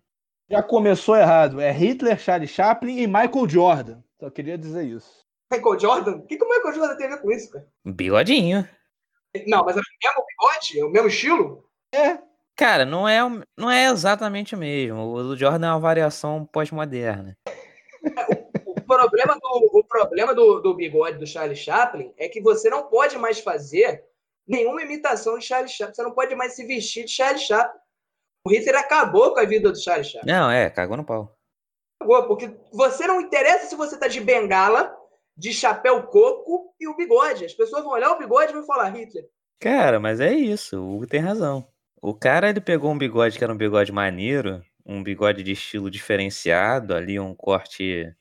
Já 0.50 0.62
começou 0.62 1.16
errado. 1.16 1.60
É 1.60 1.70
Hitler, 1.70 2.18
Charlie 2.18 2.48
Chaplin 2.48 2.98
e 3.02 3.06
Michael 3.06 3.48
Jordan. 3.48 4.02
Só 4.18 4.28
queria 4.30 4.58
dizer 4.58 4.84
isso. 4.84 5.24
Michael 5.52 5.78
Jordan? 5.78 6.16
O 6.16 6.26
que, 6.26 6.36
que 6.36 6.44
o 6.44 6.48
Michael 6.48 6.74
Jordan 6.74 6.96
tem 6.96 7.06
a 7.06 7.10
ver 7.10 7.22
com 7.22 7.30
isso, 7.30 7.50
cara? 7.50 7.66
Bigodinho. 7.84 8.68
Não, 9.46 9.64
mas 9.64 9.76
é 9.76 9.80
o 9.80 9.82
mesmo 10.02 10.24
bigode? 10.26 10.80
É 10.80 10.84
o 10.84 10.90
mesmo 10.90 11.08
estilo? 11.08 11.64
É. 11.94 12.18
Cara, 12.56 12.84
não 12.84 13.08
é, 13.08 13.24
o- 13.24 13.42
não 13.56 13.70
é 13.70 13.86
exatamente 13.86 14.54
o 14.54 14.58
mesmo. 14.58 15.12
O 15.12 15.22
do 15.22 15.36
Jordan 15.36 15.66
é 15.68 15.70
uma 15.72 15.78
variação 15.80 16.44
pós-moderna. 16.46 17.36
O 18.66 18.80
problema, 18.80 19.34
do, 19.34 19.78
o 19.78 19.84
problema 19.84 20.34
do, 20.34 20.60
do 20.60 20.74
bigode 20.74 21.18
do 21.18 21.26
Charlie 21.26 21.56
Chaplin 21.56 22.12
é 22.16 22.28
que 22.28 22.40
você 22.40 22.70
não 22.70 22.84
pode 22.88 23.18
mais 23.18 23.40
fazer 23.40 24.04
nenhuma 24.46 24.82
imitação 24.82 25.38
de 25.38 25.44
Charlie 25.44 25.70
Chaplin. 25.70 25.94
Você 25.94 26.02
não 26.02 26.12
pode 26.12 26.34
mais 26.34 26.54
se 26.54 26.64
vestir 26.66 27.04
de 27.04 27.12
Charlie 27.12 27.40
Chaplin. 27.40 27.80
O 28.46 28.50
Hitler 28.50 28.76
acabou 28.76 29.34
com 29.34 29.40
a 29.40 29.44
vida 29.44 29.70
do 29.70 29.82
Charlie 29.82 30.04
Chaplin. 30.04 30.30
Não, 30.30 30.50
é, 30.50 30.70
cagou 30.70 30.96
no 30.96 31.04
pau. 31.04 31.36
Cagou, 32.00 32.26
porque 32.26 32.54
você 32.72 33.06
não 33.06 33.20
interessa 33.20 33.66
se 33.66 33.74
você 33.74 33.98
tá 33.98 34.06
de 34.06 34.20
bengala, 34.20 34.94
de 35.36 35.52
chapéu 35.52 36.02
coco 36.04 36.74
e 36.78 36.86
o 36.86 36.96
bigode. 36.96 37.44
As 37.44 37.54
pessoas 37.54 37.82
vão 37.82 37.92
olhar 37.92 38.12
o 38.12 38.18
bigode 38.18 38.52
e 38.52 38.54
vão 38.54 38.64
falar 38.64 38.90
Hitler. 38.90 39.28
Cara, 39.60 39.98
mas 39.98 40.20
é 40.20 40.32
isso, 40.32 40.78
o 40.78 40.96
Hugo 40.96 41.06
tem 41.06 41.20
razão. 41.20 41.66
O 42.00 42.14
cara, 42.14 42.50
ele 42.50 42.60
pegou 42.60 42.90
um 42.90 42.98
bigode 42.98 43.38
que 43.38 43.42
era 43.42 43.52
um 43.52 43.56
bigode 43.56 43.90
maneiro, 43.90 44.62
um 44.84 45.02
bigode 45.02 45.42
de 45.42 45.52
estilo 45.52 45.90
diferenciado, 45.90 46.94
ali 46.94 47.18
um 47.18 47.34
corte 47.34 48.14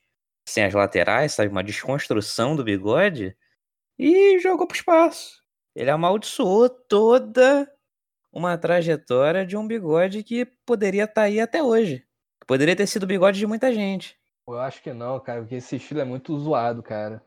sem 0.48 0.64
as 0.64 0.74
laterais, 0.74 1.34
sabe? 1.34 1.50
Uma 1.50 1.64
desconstrução 1.64 2.56
do 2.56 2.64
bigode, 2.64 3.36
e 3.98 4.40
jogou 4.40 4.68
pro 4.68 4.76
espaço. 4.76 5.44
Ele 5.76 5.90
amaldiçoou 5.90 6.70
toda 6.70 7.70
uma 8.32 8.58
trajetória 8.58 9.46
de 9.46 9.58
um 9.58 9.68
bigode 9.68 10.24
que 10.24 10.46
poderia 10.66 11.04
estar 11.04 11.24
aí 11.24 11.40
até 11.40 11.62
hoje. 11.62 12.06
Poderia 12.48 12.76
ter 12.76 12.88
sido 12.88 13.04
o 13.04 13.08
bigode 13.08 13.40
de 13.40 13.48
muita 13.48 13.74
gente. 13.74 14.18
Eu 14.48 14.60
acho 14.60 14.82
que 14.82 14.94
não, 14.94 15.20
cara, 15.20 15.42
porque 15.42 15.56
esse 15.56 15.76
estilo 15.76 16.02
é 16.02 16.06
muito 16.06 16.38
zoado, 16.38 16.84
cara. 16.84 17.22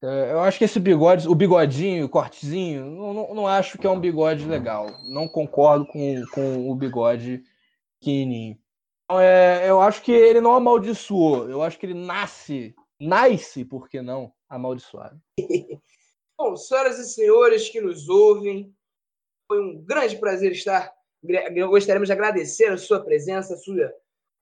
Eu 0.00 0.40
acho 0.40 0.58
que 0.58 0.64
esse 0.64 0.78
bigode, 0.78 1.28
o 1.28 1.34
bigodinho, 1.34 2.06
o 2.06 2.08
cortezinho, 2.08 2.84
não, 2.84 3.14
não, 3.14 3.34
não 3.34 3.46
acho 3.46 3.76
que 3.78 3.86
é 3.86 3.90
um 3.90 3.98
bigode 3.98 4.44
legal. 4.44 4.86
Não 5.08 5.26
concordo 5.26 5.86
com, 5.86 6.22
com 6.32 6.70
o 6.70 6.74
bigode 6.74 7.42
pequenininho. 7.98 8.56
Então, 9.04 9.20
é, 9.20 9.68
eu 9.68 9.80
acho 9.80 10.02
que 10.02 10.12
ele 10.12 10.40
não 10.40 10.52
amaldiçoou. 10.52 11.48
Eu 11.48 11.62
acho 11.62 11.78
que 11.78 11.86
ele 11.86 11.94
nasce, 11.94 12.76
nasce, 13.00 13.64
por 13.64 13.88
que 13.88 14.00
não, 14.00 14.32
amaldiçoado. 14.48 15.20
Bom, 16.40 16.56
senhoras 16.56 17.00
e 17.00 17.04
senhores 17.04 17.68
que 17.68 17.80
nos 17.80 18.08
ouvem, 18.08 18.72
foi 19.48 19.60
um 19.60 19.82
grande 19.82 20.16
prazer 20.18 20.52
estar. 20.52 20.94
Gostaríamos 21.68 22.08
de 22.08 22.12
agradecer 22.12 22.66
a 22.66 22.78
sua 22.78 23.04
presença, 23.04 23.54
a 23.54 23.56
sua, 23.56 23.92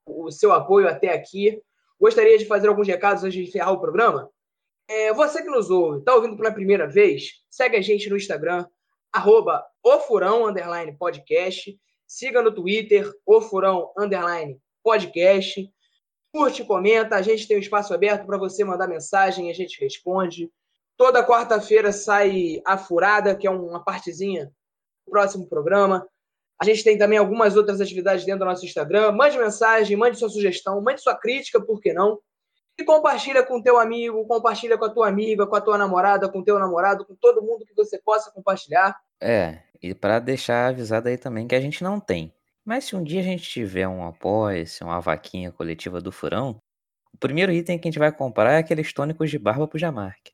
o 0.04 0.30
seu 0.30 0.52
apoio 0.52 0.86
até 0.88 1.08
aqui. 1.08 1.58
Gostaria 1.98 2.36
de 2.36 2.44
fazer 2.44 2.68
alguns 2.68 2.86
recados 2.86 3.24
antes 3.24 3.34
de 3.34 3.44
encerrar 3.44 3.72
o 3.72 3.80
programa. 3.80 4.30
É, 4.86 5.10
você 5.14 5.42
que 5.42 5.48
nos 5.48 5.70
ouve, 5.70 6.00
está 6.00 6.14
ouvindo 6.14 6.36
pela 6.36 6.52
primeira 6.52 6.86
vez, 6.86 7.42
segue 7.48 7.78
a 7.78 7.80
gente 7.80 8.10
no 8.10 8.16
Instagram, 8.18 8.66
arroba 9.10 9.66
ofurão, 9.82 10.52
podcast. 10.98 11.80
Siga 12.06 12.42
no 12.42 12.54
Twitter, 12.54 13.10
ofurão, 13.24 13.90
podcast. 14.82 15.72
Curte, 16.30 16.62
comenta, 16.62 17.16
a 17.16 17.22
gente 17.22 17.48
tem 17.48 17.56
um 17.56 17.60
espaço 17.60 17.94
aberto 17.94 18.26
para 18.26 18.36
você 18.36 18.62
mandar 18.64 18.86
mensagem, 18.86 19.50
a 19.50 19.54
gente 19.54 19.80
responde. 19.80 20.52
Toda 20.96 21.26
quarta-feira 21.26 21.92
sai 21.92 22.60
a 22.64 22.78
furada, 22.78 23.34
que 23.34 23.46
é 23.46 23.50
uma 23.50 23.84
partezinha 23.84 24.46
do 25.06 25.10
próximo 25.10 25.46
programa. 25.46 26.06
A 26.60 26.64
gente 26.64 26.82
tem 26.82 26.96
também 26.96 27.18
algumas 27.18 27.54
outras 27.54 27.80
atividades 27.80 28.24
dentro 28.24 28.40
do 28.40 28.46
nosso 28.46 28.64
Instagram. 28.64 29.12
Mande 29.12 29.36
mensagem, 29.38 29.96
mande 29.96 30.18
sua 30.18 30.30
sugestão, 30.30 30.80
mande 30.80 31.02
sua 31.02 31.14
crítica, 31.14 31.60
por 31.60 31.80
que 31.80 31.92
não? 31.92 32.18
E 32.78 32.84
compartilha 32.84 33.42
com 33.42 33.62
teu 33.62 33.78
amigo, 33.78 34.26
compartilha 34.26 34.76
com 34.78 34.84
a 34.84 34.90
tua 34.90 35.08
amiga, 35.08 35.46
com 35.46 35.56
a 35.56 35.60
tua 35.60 35.76
namorada, 35.76 36.28
com 36.30 36.42
teu 36.42 36.58
namorado, 36.58 37.04
com 37.04 37.14
todo 37.14 37.42
mundo 37.42 37.64
que 37.66 37.74
você 37.74 37.98
possa 37.98 38.30
compartilhar. 38.30 38.96
É, 39.20 39.60
e 39.82 39.94
pra 39.94 40.18
deixar 40.18 40.68
avisado 40.68 41.08
aí 41.08 41.18
também 41.18 41.46
que 41.46 41.54
a 41.54 41.60
gente 41.60 41.82
não 41.82 42.00
tem. 42.00 42.32
Mas 42.64 42.84
se 42.84 42.96
um 42.96 43.02
dia 43.02 43.20
a 43.20 43.24
gente 43.24 43.48
tiver 43.48 43.86
um 43.86 44.06
apoia-se, 44.06 44.82
uma 44.82 45.00
vaquinha 45.00 45.52
coletiva 45.52 46.00
do 46.00 46.10
Furão, 46.10 46.60
o 47.14 47.18
primeiro 47.18 47.52
item 47.52 47.78
que 47.78 47.88
a 47.88 47.90
gente 47.90 47.98
vai 47.98 48.12
comprar 48.12 48.52
é 48.52 48.58
aqueles 48.58 48.92
tônicos 48.92 49.30
de 49.30 49.38
barba 49.38 49.66
pro 49.66 49.78
Jamarque. 49.78 50.32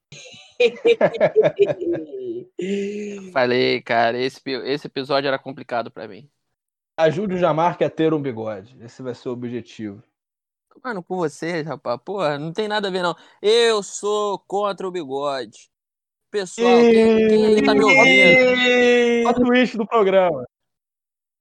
Falei, 3.33 3.81
cara, 3.83 4.19
esse, 4.19 4.41
esse 4.47 4.87
episódio 4.87 5.29
era 5.29 5.39
complicado 5.39 5.91
pra 5.91 6.09
mim. 6.09 6.29
Ajude 6.97 7.35
o 7.35 7.39
Jamarque 7.39 7.85
a 7.85 7.91
ter 7.91 8.13
um 8.13 8.21
bigode. 8.21 8.77
Esse 8.81 9.03
vai 9.03 9.15
ser 9.15 9.29
o 9.29 9.33
objetivo. 9.33 10.03
Mano, 10.83 11.03
com 11.03 11.17
você, 11.17 11.63
rapaz, 11.63 12.01
porra, 12.05 12.39
não 12.39 12.53
tem 12.53 12.67
nada 12.67 12.89
a 12.89 12.91
ver, 12.91 13.03
não. 13.03 13.15
Eu 13.41 13.83
sou 13.83 14.39
contra 14.39 14.87
o 14.87 14.91
bigode. 14.91 15.71
Pessoal, 16.31 16.81
quem, 16.81 17.29
quem 17.29 17.47
aí 17.47 17.63
tá 17.63 17.75
me 17.75 17.85
ouvindo? 17.85 19.29
O 19.29 19.35
twist 19.35 19.77
do 19.77 19.87
programa. 19.87 20.47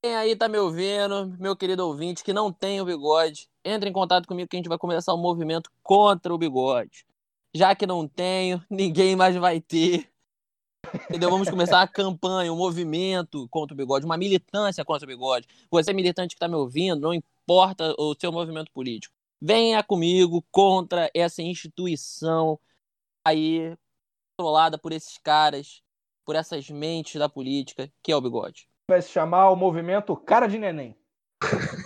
Quem 0.04 0.16
aí 0.16 0.36
tá 0.36 0.50
me 0.50 0.58
ouvindo, 0.58 1.36
meu 1.40 1.56
querido 1.56 1.88
ouvinte, 1.88 2.24
que 2.24 2.34
não 2.34 2.52
tem 2.52 2.82
o 2.82 2.86
bigode, 2.86 3.48
entre 3.64 3.90
em 3.90 3.94
contato 3.94 4.28
comigo 4.28 4.50
que 4.50 4.58
a 4.58 4.60
gente 4.60 4.68
vai 4.68 4.78
começar 4.78 5.14
um 5.14 5.22
movimento 5.22 5.72
contra 5.84 6.34
o 6.34 6.38
bigode. 6.38 7.06
Já 7.54 7.76
que 7.76 7.86
não 7.86 8.08
tenho, 8.08 8.64
ninguém 8.70 9.16
mais 9.16 9.36
vai 9.36 9.60
ter. 9.60 10.10
Entendeu? 11.10 11.30
Vamos 11.30 11.50
começar 11.50 11.82
a 11.82 11.88
campanha, 11.88 12.52
um 12.52 12.58
movimento 12.58 13.48
contra 13.50 13.74
o 13.74 13.78
bigode, 13.78 14.06
uma 14.06 14.18
militância 14.18 14.84
contra 14.84 15.06
o 15.06 15.08
bigode. 15.08 15.48
Você, 15.70 15.94
militante 15.94 16.36
que 16.36 16.40
tá 16.40 16.48
me 16.48 16.56
ouvindo, 16.56 17.00
não 17.00 17.14
importa 17.14 17.94
o 17.98 18.16
seu 18.20 18.32
movimento 18.32 18.72
político. 18.72 19.14
Venha 19.42 19.84
comigo 19.84 20.46
contra 20.52 21.10
essa 21.14 21.42
instituição 21.42 22.60
aí 23.26 23.76
controlada 24.38 24.78
por 24.78 24.92
esses 24.92 25.18
caras, 25.18 25.82
por 26.26 26.36
essas 26.36 26.70
mentes 26.70 27.20
da 27.20 27.30
política, 27.30 27.92
que 28.04 28.12
é 28.12 28.16
o 28.16 28.22
bigode. 28.22 28.68
Vai 28.90 29.02
se 29.02 29.10
chamar 29.10 29.50
o 29.50 29.56
movimento 29.56 30.16
Cara 30.16 30.48
de 30.48 30.58
Neném. 30.58 30.96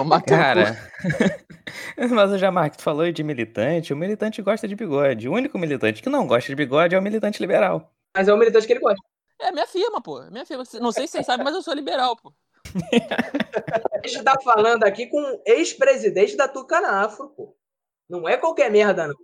Toma. 0.00 0.22
Cara, 0.22 0.76
mas 2.10 2.30
o 2.32 2.38
Jamarque, 2.38 2.78
tu 2.78 2.82
falou 2.82 3.10
de 3.12 3.22
militante, 3.22 3.92
o 3.92 3.96
militante 3.96 4.40
gosta 4.40 4.66
de 4.66 4.74
bigode. 4.74 5.28
O 5.28 5.32
único 5.32 5.58
militante 5.58 6.02
que 6.02 6.08
não 6.08 6.26
gosta 6.26 6.48
de 6.48 6.56
bigode 6.56 6.94
é 6.94 6.98
o 6.98 7.02
militante 7.02 7.38
liberal. 7.38 7.92
Mas 8.16 8.26
é 8.26 8.32
o 8.32 8.36
militante 8.38 8.66
que 8.66 8.72
ele 8.72 8.80
gosta. 8.80 9.00
É 9.38 9.52
minha 9.52 9.66
firma, 9.66 10.00
pô. 10.00 10.22
Minha 10.30 10.46
firma. 10.46 10.64
Não 10.80 10.90
sei 10.90 11.06
se 11.06 11.12
vocês 11.12 11.26
sabem, 11.26 11.44
mas 11.44 11.54
eu 11.54 11.62
sou 11.62 11.74
liberal, 11.74 12.16
pô. 12.16 12.32
A 13.92 14.06
gente 14.06 14.22
tá 14.22 14.36
falando 14.42 14.84
aqui 14.84 15.06
com 15.06 15.20
o 15.20 15.42
ex-presidente 15.44 16.34
da 16.36 16.48
Tucanafro, 16.48 17.28
pô. 17.30 17.54
Não 18.08 18.26
é 18.26 18.38
qualquer 18.38 18.70
merda, 18.70 19.06
não. 19.08 19.16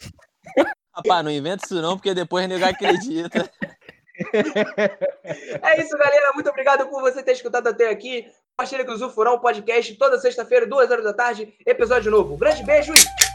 Rapaz, 0.92 1.24
não 1.24 1.30
inventa 1.30 1.64
isso 1.64 1.80
não, 1.80 1.96
porque 1.96 2.12
depois 2.12 2.46
ninguém 2.46 2.68
acredita. 2.68 3.50
É 5.62 5.80
isso, 5.80 5.96
galera. 5.96 6.34
Muito 6.34 6.50
obrigado 6.50 6.86
por 6.90 7.00
você 7.00 7.22
ter 7.22 7.32
escutado 7.32 7.68
até 7.68 7.88
aqui. 7.88 8.30
Compartilha 8.60 8.84
com 8.84 8.92
o 8.92 8.96
Zufurão 8.96 9.38
podcast 9.38 9.94
toda 9.94 10.18
sexta-feira, 10.18 10.66
duas 10.66 10.90
horas 10.90 11.02
da 11.02 11.14
tarde, 11.14 11.50
episódio 11.64 12.10
novo. 12.10 12.34
Um 12.34 12.36
grande 12.36 12.62
beijo 12.62 12.92
e 12.92 13.29